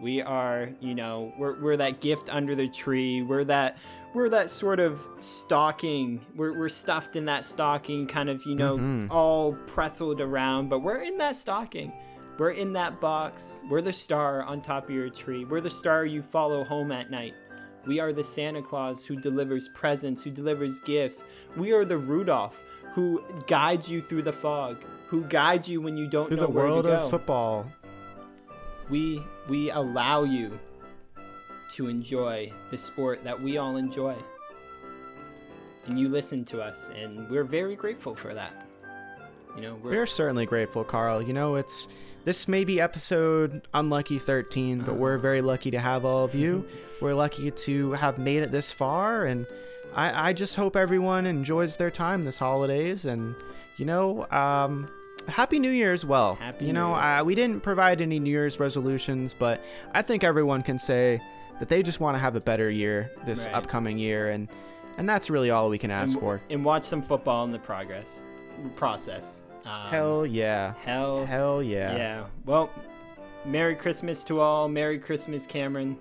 We 0.00 0.22
are, 0.22 0.70
you 0.80 0.94
know, 0.94 1.32
we're, 1.38 1.60
we're 1.60 1.76
that 1.76 2.00
gift 2.00 2.30
under 2.30 2.54
the 2.54 2.68
tree. 2.68 3.22
We're 3.22 3.44
that 3.44 3.76
we're 4.14 4.30
that 4.30 4.48
sort 4.48 4.80
of 4.80 4.98
stocking. 5.18 6.24
We're, 6.34 6.58
we're 6.58 6.70
stuffed 6.70 7.16
in 7.16 7.26
that 7.26 7.44
stocking, 7.44 8.06
kind 8.06 8.30
of, 8.30 8.44
you 8.46 8.54
know, 8.54 9.06
all 9.10 9.54
pretzeled 9.66 10.20
around, 10.20 10.70
but 10.70 10.80
we're 10.80 11.02
in 11.02 11.18
that 11.18 11.36
stocking. 11.36 11.92
We're 12.40 12.52
in 12.52 12.72
that 12.72 13.02
box. 13.02 13.62
We're 13.68 13.82
the 13.82 13.92
star 13.92 14.44
on 14.44 14.62
top 14.62 14.84
of 14.84 14.90
your 14.92 15.10
tree. 15.10 15.44
We're 15.44 15.60
the 15.60 15.68
star 15.68 16.06
you 16.06 16.22
follow 16.22 16.64
home 16.64 16.90
at 16.90 17.10
night. 17.10 17.34
We 17.86 18.00
are 18.00 18.14
the 18.14 18.24
Santa 18.24 18.62
Claus 18.62 19.04
who 19.04 19.14
delivers 19.14 19.68
presents, 19.74 20.22
who 20.22 20.30
delivers 20.30 20.80
gifts. 20.80 21.22
We 21.54 21.72
are 21.72 21.84
the 21.84 21.98
Rudolph 21.98 22.58
who 22.94 23.22
guides 23.46 23.90
you 23.90 24.00
through 24.00 24.22
the 24.22 24.32
fog, 24.32 24.82
who 25.08 25.22
guides 25.24 25.68
you 25.68 25.82
when 25.82 25.98
you 25.98 26.06
don't 26.06 26.28
Through 26.28 26.38
know 26.38 26.46
the 26.46 26.48
where 26.48 26.64
world 26.64 26.84
to 26.84 26.88
go. 26.88 26.96
of 27.04 27.10
football. 27.10 27.66
we 28.88 29.22
we 29.50 29.70
allow 29.72 30.22
you 30.22 30.58
to 31.72 31.88
enjoy 31.88 32.50
the 32.70 32.78
sport 32.78 33.22
that 33.22 33.38
we 33.38 33.58
all 33.58 33.76
enjoy. 33.76 34.16
And 35.84 36.00
you 36.00 36.08
listen 36.08 36.46
to 36.46 36.62
us 36.62 36.88
and 36.96 37.28
we're 37.28 37.44
very 37.44 37.76
grateful 37.76 38.14
for 38.14 38.32
that. 38.32 38.66
You 39.56 39.60
know, 39.60 39.74
we're, 39.82 39.90
We're 39.90 40.06
certainly 40.06 40.46
grateful, 40.46 40.84
Carl. 40.84 41.20
You 41.20 41.34
know, 41.34 41.56
it's 41.56 41.86
this 42.24 42.46
may 42.48 42.64
be 42.64 42.80
episode 42.80 43.62
unlucky 43.74 44.18
13, 44.18 44.80
but 44.80 44.94
we're 44.96 45.18
very 45.18 45.40
lucky 45.40 45.70
to 45.70 45.78
have 45.78 46.04
all 46.04 46.24
of 46.24 46.34
you. 46.34 46.66
we're 47.00 47.14
lucky 47.14 47.50
to 47.50 47.92
have 47.92 48.18
made 48.18 48.42
it 48.42 48.52
this 48.52 48.70
far, 48.72 49.24
and 49.24 49.46
I, 49.94 50.30
I 50.30 50.32
just 50.32 50.56
hope 50.56 50.76
everyone 50.76 51.26
enjoys 51.26 51.76
their 51.76 51.90
time 51.90 52.24
this 52.24 52.38
holidays. 52.38 53.06
And 53.06 53.34
you 53.76 53.86
know, 53.86 54.26
um, 54.30 54.88
Happy 55.28 55.58
New 55.58 55.70
Year 55.70 55.92
as 55.92 56.04
well. 56.04 56.34
Happy 56.36 56.66
you 56.66 56.72
know, 56.72 56.94
uh, 56.94 57.22
we 57.24 57.34
didn't 57.34 57.60
provide 57.62 58.00
any 58.00 58.18
New 58.20 58.30
Year's 58.30 58.60
resolutions, 58.60 59.34
but 59.38 59.62
I 59.92 60.02
think 60.02 60.22
everyone 60.24 60.62
can 60.62 60.78
say 60.78 61.20
that 61.58 61.68
they 61.68 61.82
just 61.82 62.00
want 62.00 62.14
to 62.16 62.18
have 62.18 62.36
a 62.36 62.40
better 62.40 62.70
year 62.70 63.10
this 63.26 63.46
Right. 63.46 63.54
upcoming 63.54 63.98
year, 63.98 64.30
and 64.30 64.48
and 64.98 65.08
that's 65.08 65.30
really 65.30 65.50
all 65.50 65.70
we 65.70 65.78
can 65.78 65.90
ask 65.90 66.12
and, 66.12 66.20
for. 66.20 66.42
and 66.50 66.64
watch 66.64 66.84
some 66.84 67.00
football 67.00 67.44
in 67.44 67.52
the 67.52 67.58
progress 67.58 68.22
process. 68.76 69.42
Um, 69.64 69.90
Hell 69.90 70.26
yeah. 70.26 70.74
hell 70.84 71.24
Hell 71.26 71.62
yeah. 71.62 71.96
yeah. 71.96 72.24
Well, 72.46 72.70
Merry 73.44 73.74
Christmas 73.74 74.22
to 74.24 74.40
all. 74.40 74.68
Merry 74.68 74.98
Christmas, 74.98 75.46
Cameron. 75.46 75.96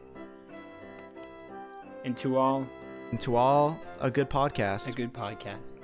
And 2.05 2.15
to 2.17 2.37
all, 2.37 2.65
And 3.11 3.19
to 3.21 3.35
all, 3.35 3.77
a 3.99 4.09
good 4.09 4.29
podcast. 4.29 4.87
a 4.87 4.91
good 4.93 5.13
podcast. 5.13 5.81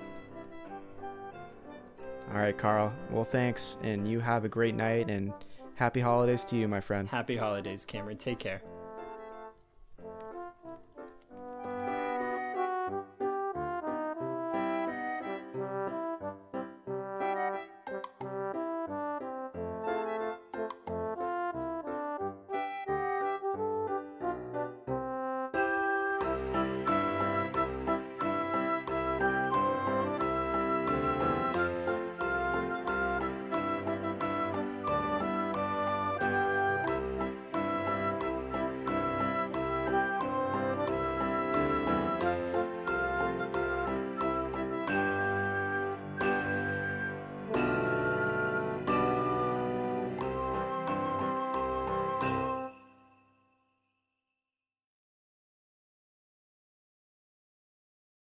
All 2.31 2.37
right, 2.39 2.57
Carl. 2.57 2.93
Well, 3.11 3.25
thanks, 3.25 3.77
and 3.83 4.09
you 4.09 4.19
have 4.19 4.45
a 4.45 4.49
great 4.49 4.75
night 4.75 5.09
and 5.09 5.31
happy 5.75 5.99
holidays 5.99 6.43
to 6.45 6.55
you, 6.55 6.67
my 6.67 6.79
friend. 6.81 7.07
Happy 7.07 7.35
holidays, 7.37 7.85
Cameron. 7.85 8.17
Take 8.17 8.39
care. 8.39 8.61